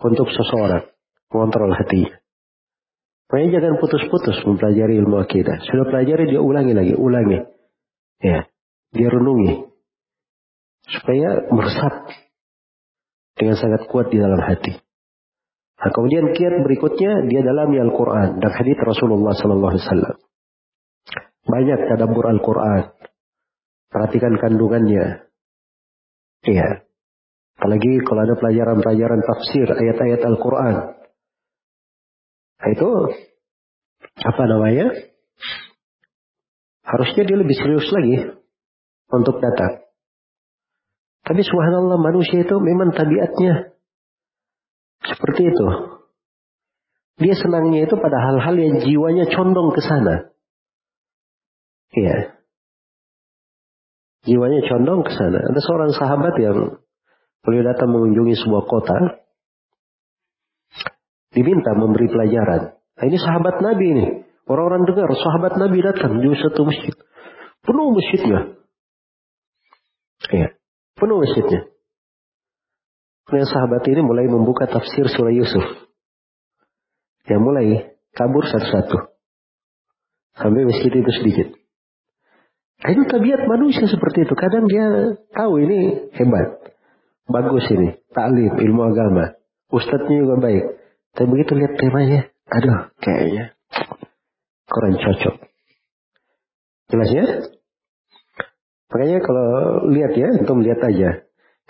untuk 0.00 0.28
seseorang 0.32 0.88
mengontrol 1.30 1.74
hatinya. 1.76 2.16
Makanya 3.30 3.62
jangan 3.62 3.74
putus-putus 3.78 4.42
mempelajari 4.42 4.98
ilmu 4.98 5.22
akidah. 5.22 5.62
Sudah 5.62 5.86
pelajari 5.86 6.34
dia 6.34 6.42
ulangi 6.42 6.74
lagi, 6.74 6.94
ulangi. 6.98 7.38
Ya, 8.20 8.50
dia 8.90 9.08
renungi 9.08 9.70
supaya 10.90 11.46
meresap 11.54 12.10
dengan 13.38 13.54
sangat 13.54 13.86
kuat 13.86 14.10
di 14.10 14.18
dalam 14.18 14.42
hati. 14.42 14.74
Nah, 15.80 15.90
kemudian 15.94 16.36
kiat 16.36 16.60
berikutnya 16.60 17.24
dia 17.30 17.40
dalami 17.40 17.80
Al-Quran 17.80 18.42
dan 18.42 18.50
hadis 18.52 18.76
Rasulullah 18.76 19.32
Sallallahu 19.32 19.72
Alaihi 19.72 19.84
Wasallam. 19.86 20.16
Banyak 21.48 21.80
tadabbur 21.88 22.26
Al-Quran. 22.28 22.82
Perhatikan 23.88 24.36
kandungannya. 24.36 25.24
Iya. 26.44 26.84
Apalagi 27.60 28.00
kalau 28.08 28.24
ada 28.24 28.40
pelajaran-pelajaran 28.40 29.20
tafsir 29.20 29.68
ayat-ayat 29.68 30.24
Al-Quran. 30.24 30.74
Nah, 32.56 32.68
itu 32.72 32.88
apa 34.16 34.42
namanya? 34.48 34.88
Harusnya 36.88 37.22
dia 37.28 37.36
lebih 37.36 37.52
serius 37.52 37.84
lagi 37.92 38.32
untuk 39.12 39.44
datang. 39.44 39.84
Tapi 41.20 41.44
subhanallah 41.44 42.00
manusia 42.00 42.48
itu 42.48 42.56
memang 42.64 42.96
tabiatnya 42.96 43.76
seperti 45.04 45.52
itu. 45.52 45.66
Dia 47.20 47.36
senangnya 47.36 47.84
itu 47.84 47.94
pada 48.00 48.24
hal-hal 48.24 48.56
yang 48.56 48.80
jiwanya 48.80 49.28
condong 49.28 49.76
ke 49.76 49.84
sana. 49.84 50.32
Iya. 51.92 52.40
Jiwanya 54.24 54.64
condong 54.64 55.04
ke 55.04 55.12
sana. 55.12 55.44
Ada 55.44 55.60
seorang 55.60 55.92
sahabat 55.92 56.34
yang 56.40 56.80
beliau 57.44 57.62
datang 57.64 57.90
mengunjungi 57.92 58.34
sebuah 58.40 58.64
kota. 58.68 58.96
Diminta 61.30 61.78
memberi 61.78 62.10
pelajaran. 62.10 62.74
Nah, 62.74 63.04
ini 63.06 63.16
sahabat 63.16 63.62
Nabi 63.62 63.86
ini. 63.86 64.06
Orang-orang 64.50 64.82
dengar, 64.82 65.06
sahabat 65.14 65.62
Nabi 65.62 65.78
datang 65.78 66.18
di 66.18 66.26
satu 66.34 66.66
masjid. 66.66 66.90
Penuh 67.62 67.94
masjidnya. 67.94 68.40
Iya. 70.26 70.48
Penuh 70.98 71.22
masjidnya. 71.22 71.70
Kemudian 73.30 73.46
sahabat 73.46 73.86
ini 73.86 74.02
mulai 74.02 74.26
membuka 74.26 74.66
tafsir 74.66 75.06
surah 75.06 75.30
Yusuf. 75.30 75.62
Ya 77.30 77.38
mulai 77.38 77.94
kabur 78.10 78.42
satu-satu. 78.42 79.14
Sampai 80.34 80.66
masjid 80.66 80.90
itu 80.90 81.10
sedikit. 81.14 81.48
Nah, 82.80 82.90
itu 82.90 83.06
tabiat 83.06 83.46
manusia 83.46 83.86
seperti 83.86 84.26
itu. 84.26 84.34
Kadang 84.34 84.66
dia 84.66 85.14
tahu 85.30 85.62
ini 85.62 86.10
hebat. 86.16 86.74
Bagus 87.30 87.64
ini. 87.70 87.94
Taklim, 88.10 88.58
ilmu 88.58 88.82
agama. 88.90 89.38
Ustadznya 89.70 90.26
juga 90.26 90.36
baik. 90.42 90.64
Tapi 91.14 91.26
begitu 91.30 91.52
lihat 91.54 91.72
temanya. 91.78 92.20
Aduh, 92.50 92.90
kayaknya 92.98 93.54
kurang 94.66 94.94
cocok. 94.98 95.34
Jelas 96.90 97.10
ya? 97.14 97.24
Makanya 98.90 99.18
kalau 99.22 99.48
lihat 99.94 100.12
ya, 100.18 100.28
untuk 100.34 100.58
melihat 100.58 100.82
aja. 100.82 101.10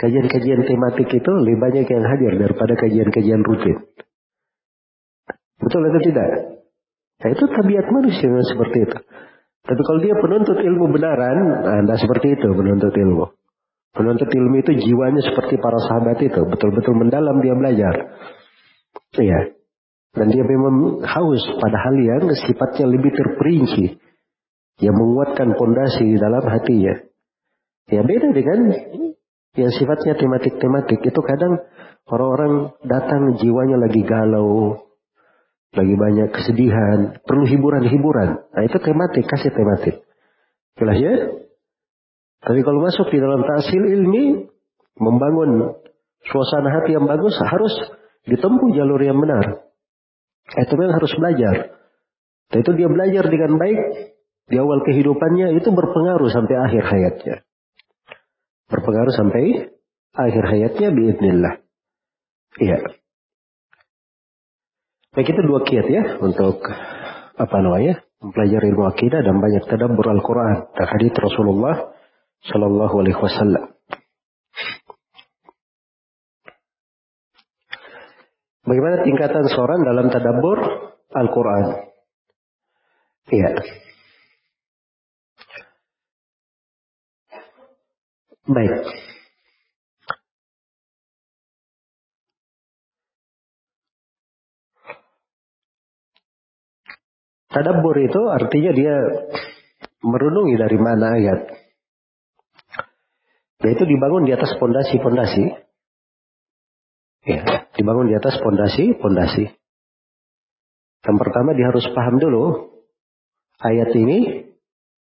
Kajian-kajian 0.01 0.65
tematik 0.65 1.13
itu 1.13 1.31
lebih 1.45 1.61
banyak 1.61 1.85
yang 1.85 2.05
hadir 2.09 2.33
daripada 2.41 2.73
kajian-kajian 2.73 3.45
rutin. 3.45 3.85
Betul 5.61 5.93
atau 5.93 6.01
tidak? 6.01 6.29
Nah 7.21 7.29
itu 7.37 7.45
tabiat 7.45 7.87
manusia 7.93 8.33
seperti 8.49 8.79
itu. 8.89 8.99
Tapi 9.61 9.81
kalau 9.85 10.01
dia 10.01 10.17
penuntut 10.17 10.57
ilmu 10.57 10.89
benaran, 10.89 11.37
nah 11.85 11.97
seperti 12.01 12.33
itu 12.33 12.49
penuntut 12.49 12.97
ilmu. 12.97 13.29
Penuntut 13.91 14.31
ilmu 14.31 14.63
itu 14.63 14.73
jiwanya 14.87 15.23
seperti 15.27 15.59
para 15.59 15.79
sahabat 15.83 16.23
itu. 16.23 16.41
Betul-betul 16.47 16.95
mendalam 16.95 17.43
dia 17.43 17.55
belajar. 17.59 17.95
Iya. 19.19 19.59
Dan 20.15 20.31
dia 20.31 20.43
memang 20.47 21.03
haus 21.03 21.43
pada 21.59 21.79
hal 21.79 21.97
yang 21.99 22.31
sifatnya 22.35 22.87
lebih 22.87 23.11
terperinci. 23.11 23.99
Yang 24.79 24.97
menguatkan 24.97 25.59
pondasi 25.59 26.07
di 26.07 26.19
dalam 26.19 26.43
hatinya. 26.47 26.95
Ya 27.91 28.07
beda 28.07 28.31
dengan 28.31 28.71
yang 29.59 29.73
sifatnya 29.75 30.15
tematik-tematik. 30.15 31.03
Itu 31.03 31.21
kadang 31.27 31.59
orang-orang 32.07 32.75
datang 32.87 33.35
jiwanya 33.43 33.83
lagi 33.83 34.07
galau, 34.07 34.87
lagi 35.75 35.95
banyak 35.95 36.29
kesedihan, 36.31 37.19
perlu 37.27 37.47
hiburan-hiburan. 37.47 38.39
Nah 38.55 38.63
itu 38.63 38.79
tematik, 38.79 39.27
kasih 39.27 39.51
tematik. 39.51 40.03
Jelas 40.79 40.99
ya? 41.03 41.15
Tapi 42.41 42.61
kalau 42.65 42.81
masuk 42.81 43.13
di 43.13 43.19
dalam 43.21 43.45
tahsil 43.45 43.83
ilmi, 43.85 44.49
membangun 44.97 45.77
suasana 46.25 46.73
hati 46.81 46.97
yang 46.97 47.05
bagus, 47.05 47.37
harus 47.37 47.75
ditempuh 48.25 48.73
jalur 48.73 49.01
yang 49.01 49.21
benar. 49.21 49.69
Itu 50.57 50.75
memang 50.77 50.97
harus 50.97 51.13
belajar. 51.15 51.55
Dan 52.51 52.57
itu 52.65 52.73
dia 52.75 52.89
belajar 52.89 53.25
dengan 53.29 53.61
baik, 53.61 53.81
di 54.51 54.57
awal 54.59 54.83
kehidupannya, 54.83 55.55
itu 55.61 55.69
berpengaruh 55.71 56.29
sampai 56.33 56.57
akhir 56.59 56.83
hayatnya 56.83 57.37
berpengaruh 58.71 59.13
sampai 59.13 59.75
akhir 60.15 60.45
hayatnya 60.47 60.89
biidnillah. 60.95 61.55
Iya. 62.63 62.79
Baik 65.11 65.27
itu 65.27 65.43
dua 65.43 65.61
kiat 65.67 65.87
ya 65.91 66.03
untuk 66.23 66.63
apa 67.35 67.57
namanya 67.59 68.07
mempelajari 68.23 68.71
ilmu 68.71 68.87
akidah 68.87 69.27
dan 69.27 69.43
banyak 69.43 69.67
tadabbur 69.67 70.07
Al-Quran 70.07 70.71
dan 70.71 70.87
hadits 70.87 71.19
Rasulullah 71.19 71.91
Shallallahu 72.49 72.95
Alaihi 73.05 73.21
Wasallam. 73.21 73.65
Bagaimana 78.65 79.03
tingkatan 79.03 79.45
seorang 79.51 79.83
dalam 79.83 80.07
tadabbur 80.09 80.59
Al-Quran? 81.11 81.67
Iya. 83.35 83.51
Baik. 88.47 88.75
Tadabbur 97.51 97.97
itu 97.99 98.23
artinya 98.31 98.71
dia 98.71 98.97
merunungi 100.07 100.55
dari 100.55 100.79
mana 100.79 101.07
ayat. 101.19 101.60
Dan 103.61 103.77
itu 103.77 103.85
dibangun 103.85 104.25
di 104.25 104.33
atas 104.33 104.57
pondasi-pondasi. 104.57 105.45
Ya, 107.29 107.69
dibangun 107.77 108.09
di 108.09 108.17
atas 108.17 108.41
pondasi-pondasi. 108.41 109.45
Yang 111.01 111.17
pertama 111.21 111.53
dia 111.53 111.69
harus 111.69 111.85
paham 111.93 112.17
dulu 112.17 112.45
ayat 113.61 113.93
ini 113.93 114.49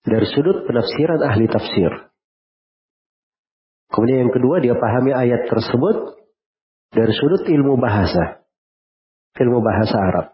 dari 0.03 0.27
sudut 0.27 0.67
penafsiran 0.67 1.23
ahli 1.23 1.47
tafsir. 1.47 2.11
Kemudian 3.95 4.27
yang 4.27 4.33
kedua 4.35 4.59
dia 4.59 4.75
pahami 4.75 5.15
ayat 5.15 5.47
tersebut 5.47 6.19
dari 6.91 7.13
sudut 7.15 7.47
ilmu 7.47 7.79
bahasa. 7.79 8.43
Ilmu 9.39 9.59
bahasa 9.63 9.97
Arab. 9.97 10.27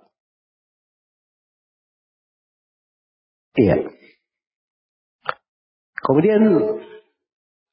Iya. 3.58 3.76
Kemudian 5.98 6.40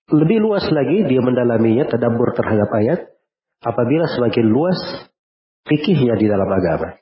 lebih 0.05 0.37
luas 0.37 0.65
lagi 0.69 1.05
dia 1.09 1.21
mendalaminya, 1.21 1.89
tadabur 1.89 2.33
terhadap 2.37 2.69
ayat. 2.77 2.99
Apabila 3.65 4.05
semakin 4.05 4.45
luas 4.45 4.77
fikihnya 5.65 6.13
di 6.21 6.29
dalam 6.29 6.45
agama. 6.45 7.01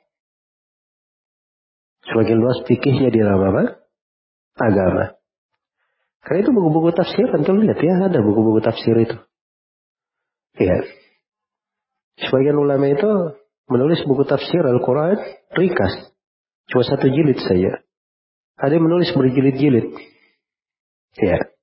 Semakin 2.08 2.36
luas 2.40 2.64
fikihnya 2.64 3.12
di 3.12 3.18
dalam 3.20 3.40
apa? 3.44 3.84
Agama. 4.56 5.04
Karena 6.24 6.38
itu 6.40 6.50
buku-buku 6.56 6.96
tafsir, 6.96 7.28
kan 7.28 7.44
kalian 7.44 7.68
lihat 7.68 7.80
ya, 7.84 8.08
ada 8.08 8.18
buku-buku 8.24 8.64
tafsir 8.64 8.96
itu. 8.96 9.16
Ya. 10.56 10.80
Sebagian 12.16 12.56
ulama 12.56 12.88
itu 12.88 13.10
menulis 13.68 14.00
buku 14.08 14.24
tafsir 14.24 14.64
Al-Quran 14.64 15.20
rikas. 15.52 16.14
Cuma 16.72 16.80
satu 16.86 17.12
jilid 17.12 17.36
saja. 17.44 17.84
Ada 18.56 18.80
yang 18.80 18.88
menulis 18.88 19.12
berjilid-jilid. 19.12 19.92
Ya. 21.20 21.53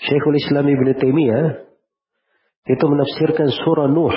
Syekhul 0.00 0.36
Islam 0.40 0.64
Ibn 0.64 0.88
Taimiyah 0.96 1.46
itu 2.70 2.84
menafsirkan 2.88 3.48
surah 3.52 3.88
Nuh. 3.92 4.16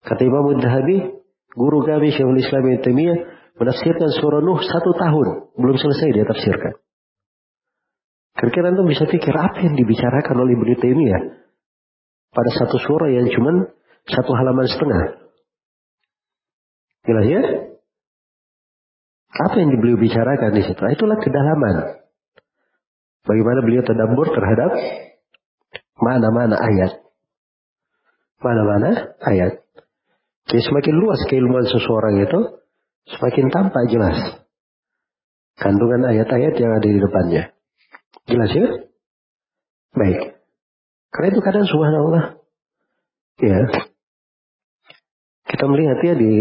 Kata 0.00 0.22
Imam 0.24 0.56
Dhahabi, 0.56 1.20
guru 1.52 1.84
kami 1.84 2.16
Syekhul 2.16 2.40
Islam 2.40 2.62
Ibn 2.64 2.80
Taimiyah 2.80 3.18
menafsirkan 3.60 4.08
surah 4.16 4.40
Nuh 4.40 4.60
satu 4.64 4.90
tahun. 4.96 5.26
Belum 5.60 5.76
selesai 5.76 6.08
dia 6.16 6.24
tafsirkan. 6.24 6.80
Kira-kira 8.38 8.70
anda 8.70 8.86
bisa 8.86 9.04
pikir 9.04 9.34
apa 9.34 9.60
yang 9.66 9.74
dibicarakan 9.74 10.36
oleh 10.40 10.54
Ibn 10.56 10.68
Taimiyah 10.78 11.22
pada 12.32 12.50
satu 12.54 12.80
surah 12.80 13.10
yang 13.12 13.28
cuma 13.34 13.74
satu 14.08 14.32
halaman 14.32 14.66
setengah. 14.70 15.02
Jelas 17.04 17.26
ya? 17.28 17.42
Apa 19.28 19.56
yang 19.60 19.76
beliau 19.76 20.00
bicarakan 20.00 20.50
di 20.56 20.62
situ? 20.64 20.80
Itulah 20.80 21.20
kedalaman. 21.20 21.97
Bagaimana 23.28 23.60
beliau 23.60 23.84
terdambur 23.84 24.32
terhadap 24.32 24.72
mana-mana 26.00 26.56
ayat. 26.56 27.04
Mana-mana 28.40 29.12
ayat. 29.20 29.60
Jadi 30.48 30.64
semakin 30.64 30.94
luas 30.96 31.20
keilmuan 31.28 31.68
seseorang 31.68 32.24
itu, 32.24 32.40
semakin 33.04 33.52
tampak 33.52 33.84
jelas 33.92 34.16
kandungan 35.58 36.06
ayat-ayat 36.08 36.54
yang 36.56 36.72
ada 36.72 36.88
di 36.88 37.00
depannya. 37.02 37.42
Jelas 38.30 38.50
ya? 38.54 38.68
Baik. 39.92 40.38
Karena 41.10 41.28
itu 41.34 41.40
kadang 41.42 41.66
subhanallah. 41.66 42.24
Ya. 43.42 43.60
Kita 45.48 45.64
melihat 45.66 45.98
ya 46.04 46.14
di 46.14 46.34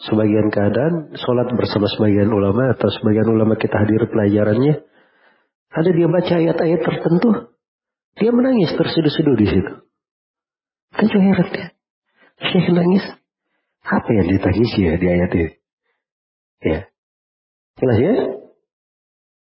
sebagian 0.00 0.48
keadaan 0.48 1.12
sholat 1.20 1.52
bersama 1.52 1.86
sebagian 1.92 2.32
ulama 2.32 2.72
atau 2.72 2.88
sebagian 2.88 3.28
ulama 3.28 3.60
kita 3.60 3.76
hadir 3.84 4.08
pelajarannya 4.08 4.89
ada 5.70 5.90
dia 5.94 6.08
baca 6.10 6.34
ayat-ayat 6.34 6.80
tertentu, 6.82 7.54
dia 8.18 8.30
menangis 8.34 8.74
terseduh-seduh 8.74 9.36
di 9.38 9.46
situ. 9.46 9.72
Kan 10.90 11.06
heran 11.06 11.48
dia. 11.54 11.68
Syekh 12.50 12.68
nangis. 12.74 13.04
Apa 13.86 14.10
yang 14.10 14.26
ditangis 14.34 14.70
ya 14.76 14.98
di 14.98 15.06
ayat 15.06 15.30
ini? 15.32 15.48
Ya. 16.60 16.80
Jelas 17.80 17.98
ya? 18.02 18.14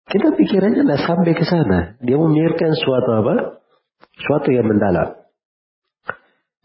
Kita 0.07 0.29
pikirannya 0.39 0.87
tidak 0.87 1.03
sampai 1.03 1.33
ke 1.35 1.45
sana. 1.47 1.99
Dia 2.03 2.17
memikirkan 2.19 2.73
suatu 2.79 3.11
apa? 3.23 3.35
Suatu 4.23 4.49
yang 4.53 4.69
mendalam. 4.69 5.19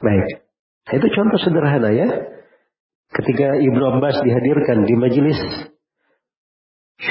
Baik. 0.02 0.46
Itu 0.92 1.08
contoh 1.14 1.40
sederhana 1.40 1.90
ya. 1.94 2.10
Ketika 3.12 3.60
Ibnu 3.60 3.84
Abbas 3.98 4.24
dihadirkan 4.24 4.88
di 4.88 4.96
majelis 4.96 5.40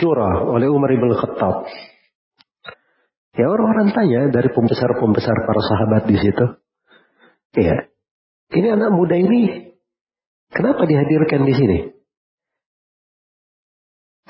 syura 0.01 0.49
oleh 0.49 0.69
Umar 0.71 0.91
ibn 0.95 1.13
Khattab. 1.13 1.67
Ya 3.39 3.47
orang-orang 3.47 3.95
tanya 3.95 4.21
dari 4.35 4.51
pembesar-pembesar 4.51 5.37
para 5.47 5.63
sahabat 5.63 6.03
di 6.11 6.17
situ. 6.19 6.47
Ya, 7.55 7.87
ini 8.55 8.69
anak 8.75 8.91
muda 8.95 9.15
ini 9.19 9.75
kenapa 10.51 10.87
dihadirkan 10.87 11.47
di 11.47 11.55
sini? 11.55 11.79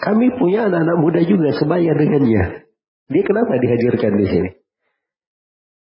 Kami 0.01 0.33
punya 0.41 0.69
anak-anak 0.69 0.97
muda 1.01 1.21
juga 1.25 1.53
sebaya 1.57 1.93
dengannya. 1.93 2.65
Dia 3.11 3.23
kenapa 3.25 3.53
dihadirkan 3.61 4.13
di 4.17 4.27
sini? 4.29 4.51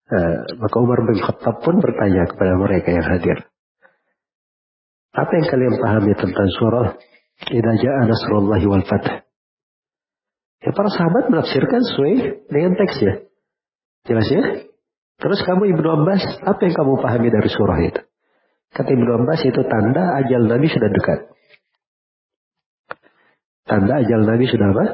Nah, 0.06 0.34
maka 0.62 0.76
Umar 0.80 1.04
bin 1.04 1.20
Khattab 1.20 1.66
pun 1.66 1.82
bertanya 1.82 2.30
kepada 2.30 2.54
mereka 2.56 2.94
yang 2.94 3.04
hadir. 3.04 3.38
Apa 5.16 5.32
yang 5.36 5.48
kalian 5.48 5.76
pahami 5.80 6.14
tentang 6.16 6.48
surah 6.60 6.88
Idza 7.52 7.74
ja'a 7.84 8.02
nasrullahi 8.08 8.66
wal? 8.68 8.84
Ya 10.64 10.72
para 10.72 10.90
sahabat 10.90 11.28
menafsirkan 11.34 11.82
sesuai 11.84 12.14
dengan 12.48 12.74
teksnya. 12.80 13.14
Jelas 14.06 14.28
ya? 14.30 14.44
Terus 15.16 15.40
kamu 15.48 15.72
Ibnu 15.76 15.88
Abbas, 16.02 16.24
apa 16.44 16.60
yang 16.64 16.76
kamu 16.76 16.94
pahami 17.00 17.30
dari 17.32 17.50
surah 17.50 17.80
itu? 17.82 18.02
Kata 18.76 18.90
Ibnu 18.92 19.12
Abbas 19.24 19.42
itu 19.48 19.62
tanda 19.66 20.04
ajal 20.20 20.52
Nabi 20.52 20.68
sudah 20.68 20.90
dekat. 20.92 21.20
Tanda 23.66 23.94
ajal 24.04 24.22
Nabi 24.28 24.46
sudah 24.46 24.68
apa? 24.76 24.86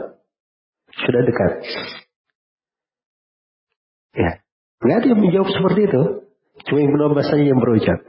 Sudah 0.95 1.21
dekat. 1.25 1.51
Ya. 4.15 4.31
Nggak 4.81 4.97
ada 5.01 5.07
yang 5.09 5.21
menjawab 5.21 5.49
seperti 5.49 5.81
itu. 5.89 6.01
Cuma 6.69 6.79
Ibnu 6.85 7.01
Abbas 7.09 7.27
saja 7.31 7.43
yang 7.43 7.57
berucap. 7.57 7.99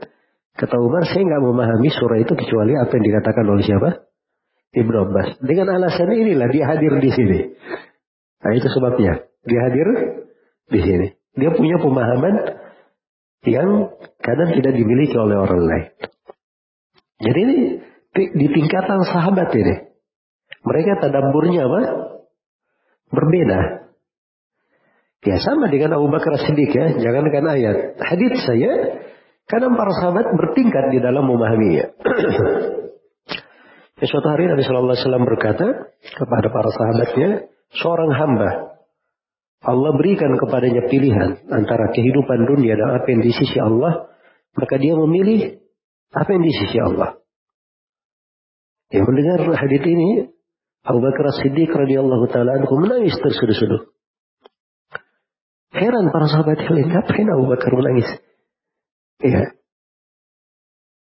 Kata 0.53 0.75
Umar, 0.77 1.09
saya 1.09 1.25
nggak 1.25 1.41
memahami 1.41 1.89
surah 1.89 2.21
itu 2.21 2.33
kecuali 2.37 2.77
apa 2.77 2.93
yang 2.93 3.05
dikatakan 3.09 3.45
oleh 3.49 3.63
siapa? 3.65 3.89
Ibnu 4.73 4.97
Abbas. 5.09 5.37
Dengan 5.45 5.77
alasan 5.77 6.09
inilah 6.09 6.49
dia 6.49 6.65
hadir 6.65 6.97
di 6.97 7.09
sini. 7.13 7.39
Nah 8.41 8.51
itu 8.57 8.67
sebabnya. 8.73 9.29
Dia 9.45 9.59
hadir 9.69 9.87
di 10.73 10.79
sini. 10.81 11.07
Dia 11.37 11.53
punya 11.53 11.77
pemahaman 11.77 12.35
yang 13.45 13.69
kadang 14.17 14.49
tidak 14.57 14.73
dimiliki 14.73 15.13
oleh 15.13 15.37
orang 15.37 15.61
lain. 15.61 15.87
Jadi 17.21 17.39
ini 17.39 17.57
di 18.13 18.47
tingkatan 18.49 19.05
sahabat 19.05 19.53
ini. 19.53 19.93
Mereka 20.63 20.91
tadabburnya 21.05 21.69
apa? 21.69 21.81
Berbeda. 23.13 23.59
Ya 25.23 25.39
sama 25.39 25.71
dengan 25.71 25.95
Abu 25.95 26.11
Bakar 26.11 26.35
Siddiq 26.41 26.73
ya. 26.73 26.97
Jangankan 26.97 27.45
ayat. 27.45 27.77
Hadits 28.01 28.41
saya. 28.43 28.99
Kadang 29.47 29.75
para 29.75 29.91
sahabat 30.01 30.33
bertingkat 30.33 30.91
di 30.91 30.99
dalam 31.03 31.27
memahaminya. 31.29 31.85
Ya, 34.03 34.11
suatu 34.11 34.35
hari 34.35 34.51
Nabi 34.51 34.67
Shallallahu 34.67 34.99
Alaihi 34.99 35.05
Wasallam 35.07 35.23
berkata 35.23 35.67
kepada 36.11 36.47
para 36.51 36.69
sahabatnya, 36.75 37.29
seorang 37.71 38.11
hamba 38.11 38.49
Allah 39.63 39.91
berikan 39.95 40.35
kepadanya 40.35 40.91
pilihan 40.91 41.39
antara 41.47 41.87
kehidupan 41.95 42.43
dunia 42.51 42.75
dan 42.75 42.99
apa 42.99 43.07
yang 43.07 43.23
di 43.23 43.31
sisi 43.31 43.55
Allah, 43.63 44.11
maka 44.59 44.75
dia 44.75 44.91
memilih 44.99 45.55
apa 46.11 46.35
yang 46.35 46.43
di 46.43 46.51
sisi 46.51 46.83
Allah. 46.83 47.15
Yang 48.91 49.07
mendengar 49.07 49.39
hadits 49.55 49.87
ini, 49.87 50.35
Abu 50.83 50.99
Bakar 50.99 51.39
Siddiq 51.39 51.71
radhiyallahu 51.71 52.27
taala 52.27 52.59
anhu 52.59 52.75
menangis 52.83 53.15
terseduh-seduh. 53.23 53.87
Heran 55.79 56.11
para 56.11 56.27
sahabat 56.27 56.59
yang 56.59 56.75
lain, 56.75 56.91
ngapain 56.91 57.27
Abu 57.39 57.45
Bakar 57.47 57.71
menangis? 57.71 58.19
Iya. 59.23 59.55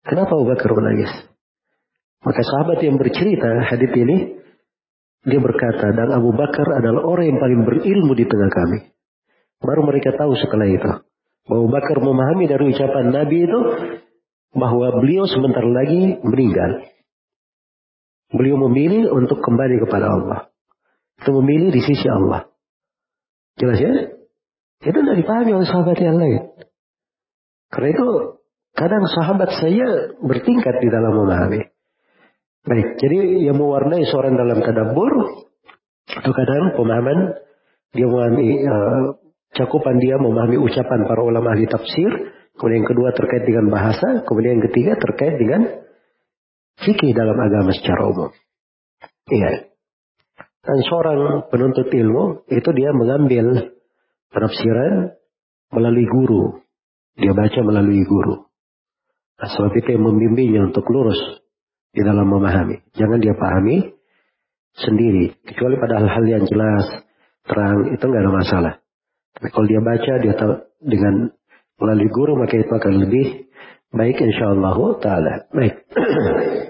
Kenapa 0.01 0.33
Abu 0.33 0.49
Bakar 0.49 0.73
menangis? 0.73 1.36
Maka 2.25 2.41
sahabat 2.41 2.81
yang 2.81 2.97
bercerita 2.97 3.67
hadis 3.67 3.91
ini, 3.93 4.17
dia 5.27 5.39
berkata, 5.43 5.91
dan 5.93 6.09
Abu 6.15 6.33
Bakar 6.33 6.65
adalah 6.79 7.03
orang 7.03 7.35
yang 7.35 7.39
paling 7.41 7.61
berilmu 7.67 8.13
di 8.15 8.25
tengah 8.25 8.49
kami. 8.49 8.79
Baru 9.59 9.85
mereka 9.85 10.15
tahu 10.15 10.33
setelah 10.37 10.67
itu. 10.69 10.91
Abu 11.47 11.67
Bakar 11.69 11.97
memahami 11.99 12.45
dari 12.49 12.63
ucapan 12.73 13.13
Nabi 13.13 13.37
itu, 13.45 13.59
bahwa 14.57 14.87
beliau 15.03 15.29
sebentar 15.29 15.61
lagi 15.61 16.17
meninggal. 16.23 16.89
Beliau 18.33 18.57
memilih 18.67 19.13
untuk 19.13 19.39
kembali 19.39 19.75
kepada 19.87 20.05
Allah. 20.11 20.39
Itu 21.21 21.31
memilih 21.41 21.71
di 21.71 21.81
sisi 21.85 22.07
Allah. 22.09 22.49
Jelas 23.57 23.79
ya? 23.79 23.93
Itu 24.83 24.97
tidak 25.01 25.17
dipahami 25.17 25.51
oleh 25.57 25.67
sahabat 25.67 25.97
yang 25.97 26.17
lain. 26.19 26.53
Karena 27.73 27.89
itu 27.91 28.07
kadang 28.77 29.03
sahabat 29.09 29.49
saya 29.57 30.13
bertingkat 30.21 30.75
di 30.79 30.87
dalam 30.91 31.13
memahami. 31.17 31.76
Baik, 32.67 32.99
jadi 32.99 33.47
yang 33.47 33.55
mewarnai 33.55 34.03
seorang 34.03 34.35
dalam 34.35 34.59
tadabbur 34.59 35.11
atau 36.03 36.31
kadang 36.35 36.75
pemahaman 36.75 37.39
dia 37.95 38.03
memahami 38.03 38.47
uh, 38.67 39.03
cakupan 39.55 39.95
dia 40.03 40.19
memahami 40.19 40.59
ucapan 40.59 41.07
para 41.07 41.23
ulama 41.23 41.55
ahli 41.55 41.63
tafsir, 41.63 42.11
kemudian 42.59 42.83
yang 42.83 42.89
kedua 42.91 43.15
terkait 43.15 43.47
dengan 43.47 43.71
bahasa, 43.71 44.19
kemudian 44.27 44.59
yang 44.59 44.65
ketiga 44.67 44.99
terkait 44.99 45.39
dengan 45.39 45.61
fikih 46.83 47.15
dalam 47.15 47.39
agama 47.39 47.71
secara 47.71 48.03
umum. 48.03 48.35
Iya. 49.31 49.71
Dan 50.67 50.77
seorang 50.91 51.47
penuntut 51.47 51.87
ilmu 51.87 52.51
itu 52.51 52.69
dia 52.75 52.91
mengambil 52.91 53.79
penafsiran 54.35 55.15
melalui 55.71 56.03
guru. 56.03 56.59
Dia 57.15 57.31
baca 57.31 57.59
melalui 57.63 58.03
guru. 58.03 58.43
Nah, 59.39 59.47
sebab 59.47 59.71
itu 59.71 59.95
yang 59.95 60.03
membimbingnya 60.03 60.67
untuk 60.67 60.83
lurus 60.91 61.46
di 61.91 62.01
dalam 62.03 62.27
memahami. 62.27 62.83
Jangan 62.95 63.19
dia 63.21 63.33
pahami 63.35 63.93
sendiri. 64.77 65.33
Kecuali 65.43 65.75
pada 65.81 66.03
hal-hal 66.03 66.25
yang 66.27 66.43
jelas, 66.45 66.85
terang, 67.47 67.91
itu 67.93 68.03
nggak 68.03 68.23
ada 68.23 68.33
masalah. 68.33 68.73
Tapi 69.37 69.47
kalau 69.53 69.67
dia 69.69 69.81
baca, 69.81 70.13
dia 70.21 70.33
tahu 70.33 70.53
dengan 70.81 71.33
melalui 71.77 72.09
guru, 72.09 72.33
maka 72.37 72.57
itu 72.57 72.73
akan 72.73 72.93
lebih 73.05 73.49
baik 73.93 74.17
insya 74.21 74.53
Allah 74.53 74.77
ta'ala. 75.01 75.33
Baik. 75.53 75.75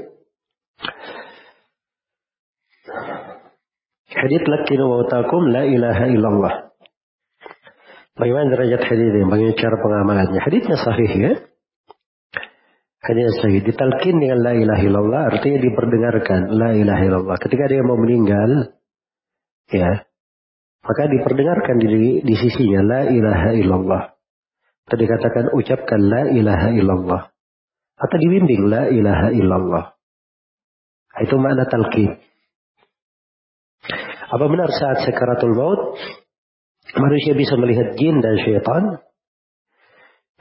Hadith 4.18 4.50
lakinu 4.50 4.90
wa 4.90 5.06
utakum 5.06 5.46
la 5.54 5.62
ilaha 5.68 6.10
illallah. 6.10 6.54
Bagaimana 8.18 8.50
derajat 8.50 8.82
hadith 8.82 9.14
ini? 9.14 9.30
Bagaimana 9.30 9.54
cara 9.62 9.76
pengamalannya? 9.78 10.42
Hadithnya 10.42 10.78
sahih 10.82 11.12
ya. 11.22 11.34
Hadithnya 13.08 13.40
sahih. 13.40 13.64
Ditalkin 13.64 14.20
dengan 14.20 14.44
la 14.44 14.52
ilaha 14.52 14.84
illallah 14.84 15.22
artinya 15.32 15.60
diperdengarkan 15.64 16.40
la 16.52 16.76
ilaha 16.76 17.02
illallah. 17.08 17.38
Ketika 17.40 17.72
dia 17.72 17.80
mau 17.80 17.96
meninggal, 17.96 18.76
ya, 19.72 20.04
maka 20.84 21.04
diperdengarkan 21.08 21.76
di, 21.80 22.20
di 22.20 22.36
sisinya 22.36 22.84
la 22.84 23.02
ilaha 23.08 23.50
illallah. 23.56 24.04
Atau 24.92 24.98
dikatakan 25.00 25.56
ucapkan 25.56 26.00
la 26.04 26.22
ilaha 26.36 26.68
illallah. 26.76 27.22
Atau 27.96 28.18
dibimbing 28.20 28.68
la 28.68 28.92
ilaha 28.92 29.32
illallah. 29.32 29.86
Itu 31.24 31.40
makna 31.40 31.64
talqin. 31.64 32.12
Apa 34.28 34.46
benar 34.52 34.68
saat 34.76 35.08
sekaratul 35.08 35.56
maut 35.56 35.96
manusia 37.00 37.40
bisa 37.40 37.56
melihat 37.56 37.96
jin 37.96 38.20
dan 38.20 38.36
syaitan? 38.44 38.84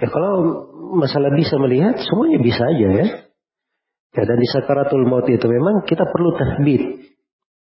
Ya 0.03 0.11
kalau 0.11 0.35
masalah 0.95 1.35
bisa 1.35 1.59
melihat, 1.59 1.99
semuanya 1.99 2.39
bisa 2.39 2.63
aja 2.63 2.89
ya. 3.03 3.07
Ya 4.17 4.23
dan 4.25 4.39
di 4.41 4.49
sakaratul 4.49 5.05
maut 5.05 5.29
itu 5.29 5.45
memang 5.45 5.85
kita 5.85 6.07
perlu 6.09 6.33
tahbid, 6.39 7.13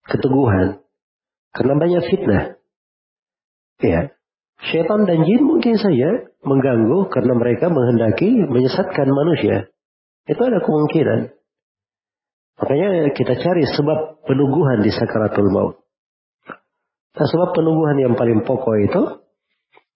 keteguhan. 0.08 0.82
Karena 1.54 1.74
banyak 1.78 2.04
fitnah. 2.10 2.44
Ya. 3.82 4.14
Syaitan 4.60 5.08
dan 5.08 5.24
jin 5.24 5.46
mungkin 5.46 5.80
saja 5.80 6.30
mengganggu 6.44 7.08
karena 7.14 7.34
mereka 7.38 7.72
menghendaki 7.72 8.44
menyesatkan 8.50 9.08
manusia. 9.08 9.72
Itu 10.28 10.42
ada 10.44 10.60
kemungkinan. 10.60 11.32
Makanya 12.60 13.16
kita 13.16 13.40
cari 13.40 13.64
sebab 13.72 14.28
penuguhan 14.28 14.84
di 14.84 14.92
sakaratul 14.92 15.48
maut. 15.48 15.76
Nah, 17.16 17.28
sebab 17.28 17.56
penumbuhan 17.56 17.98
yang 18.04 18.14
paling 18.20 18.44
pokok 18.44 18.76
itu 18.84 19.02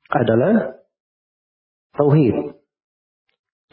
adalah 0.10 0.80
tauhid. 1.94 2.53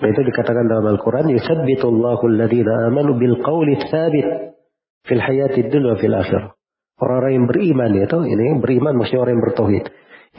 Nah, 0.00 0.08
itu 0.08 0.20
dikatakan 0.24 0.64
dalam 0.64 0.96
Al-Quran, 0.96 1.28
Yuthabbitullahu 1.28 2.24
alladhina 2.24 2.88
amanu 2.88 3.20
bil 3.20 3.36
qawli 3.44 3.76
thabit 3.84 4.56
fil 5.04 5.20
hayati 5.20 5.68
dunya 5.68 5.92
fil 6.00 6.16
akhir. 6.16 6.56
Orang-orang 7.00 7.32
yang 7.36 7.46
beriman 7.48 7.92
itu, 7.96 8.18
ini 8.24 8.44
beriman 8.60 8.96
maksudnya 8.96 9.20
orang 9.28 9.34
yang 9.36 9.44
bertauhid. 9.44 9.84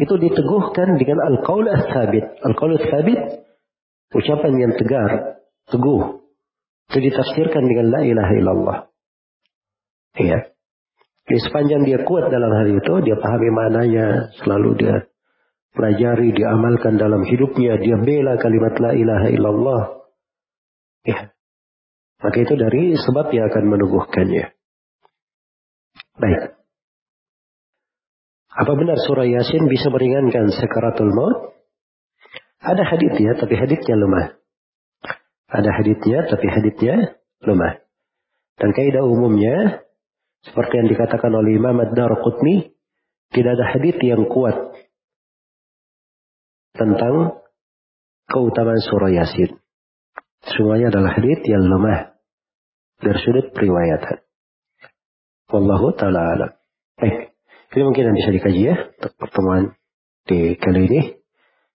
Itu 0.01 0.13
diteguhkan 0.17 0.97
dengan 0.97 1.19
al-qaul 1.29 1.67
thabit 1.67 2.25
Al-qaul 2.41 2.79
thabit 2.79 3.21
ucapan 4.17 4.53
yang 4.57 4.73
tegar, 4.77 5.41
teguh. 5.69 6.25
Itu 6.89 6.97
ditafsirkan 6.97 7.63
dengan 7.65 7.85
la 7.93 8.01
ilaha 8.01 8.33
illallah. 8.33 8.77
Iya. 10.17 10.39
Di 11.21 11.37
sepanjang 11.37 11.85
dia 11.85 12.01
kuat 12.01 12.33
dalam 12.33 12.49
hal 12.49 12.67
itu, 12.67 12.93
dia 13.05 13.15
pahami 13.15 13.49
maknanya, 13.53 14.35
selalu 14.41 14.69
dia 14.75 14.95
pelajari, 15.75 16.35
dia 16.35 16.51
amalkan 16.51 16.99
dalam 16.99 17.23
hidupnya, 17.23 17.79
dia 17.79 17.97
bela 17.99 18.35
kalimat 18.39 18.75
la 18.79 18.91
ilaha 18.95 19.27
illallah. 19.31 19.83
Ya. 21.07 21.19
Maka 22.21 22.37
itu 22.37 22.53
dari 22.53 22.93
sebab 22.93 23.33
yang 23.33 23.49
akan 23.49 23.65
menubuhkannya. 23.65 24.53
Baik. 26.21 26.41
Apa 28.51 28.71
benar 28.77 28.99
surah 28.99 29.25
Yasin 29.25 29.65
bisa 29.71 29.89
meringankan 29.89 30.51
sekaratul 30.53 31.09
maut? 31.15 31.55
Ada 32.61 32.83
haditnya, 32.85 33.41
tapi 33.41 33.57
haditnya 33.57 33.95
lemah. 33.97 34.25
Ada 35.49 35.71
haditnya, 35.81 36.29
tapi 36.29 36.45
haditnya 36.45 37.17
lemah. 37.41 37.81
Dan 38.61 38.69
kaidah 38.77 39.01
umumnya, 39.01 39.81
seperti 40.45 40.77
yang 40.77 40.87
dikatakan 40.93 41.33
oleh 41.33 41.57
Imam 41.57 41.73
Ad-Darqutni, 41.81 42.77
tidak 43.33 43.57
ada 43.57 43.65
hadis 43.73 43.97
yang 44.03 44.29
kuat 44.29 44.53
tentang 46.81 47.45
keutamaan 48.25 48.81
surah 48.81 49.13
Yasin. 49.13 49.61
Semuanya 50.41 50.89
adalah 50.89 51.13
hadith 51.13 51.45
yang 51.45 51.61
lemah 51.61 52.17
dari 52.97 53.19
sudut 53.21 53.53
periwayatan. 53.53 54.25
Wallahu 55.53 55.93
ta'ala 55.93 56.19
alam. 56.33 56.51
Baik, 56.97 57.37
ini 57.75 57.81
mungkin 57.85 58.03
yang 58.09 58.15
bisa 58.17 58.29
dikaji 58.33 58.61
ya 58.65 58.75
untuk 58.97 59.13
pertemuan 59.19 59.77
di 60.25 60.57
kali 60.57 60.89
ini. 60.89 61.01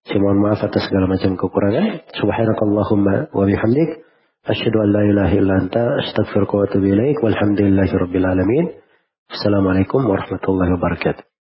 Saya 0.07 0.23
mohon 0.23 0.39
maaf 0.39 0.63
atas 0.63 0.87
segala 0.87 1.11
macam 1.11 1.35
kekurangan. 1.35 2.07
Subhanakallahumma 2.15 3.35
wa 3.35 3.45
bihamdik. 3.47 4.07
Asyadu 4.47 4.79
an 4.87 4.89
la 4.95 5.03
ilaha 5.03 5.35
illa 5.35 5.55
anta 5.59 5.83
astagfirullah 6.03 6.63
wa 6.63 6.67
atubu 6.67 6.87
ilaik. 6.95 7.19
Walhamdulillahi 7.23 7.95
rabbil 7.95 8.27
alamin. 8.27 8.65
Assalamualaikum 9.27 10.07
warahmatullahi 10.07 10.79
wabarakatuh. 10.79 11.36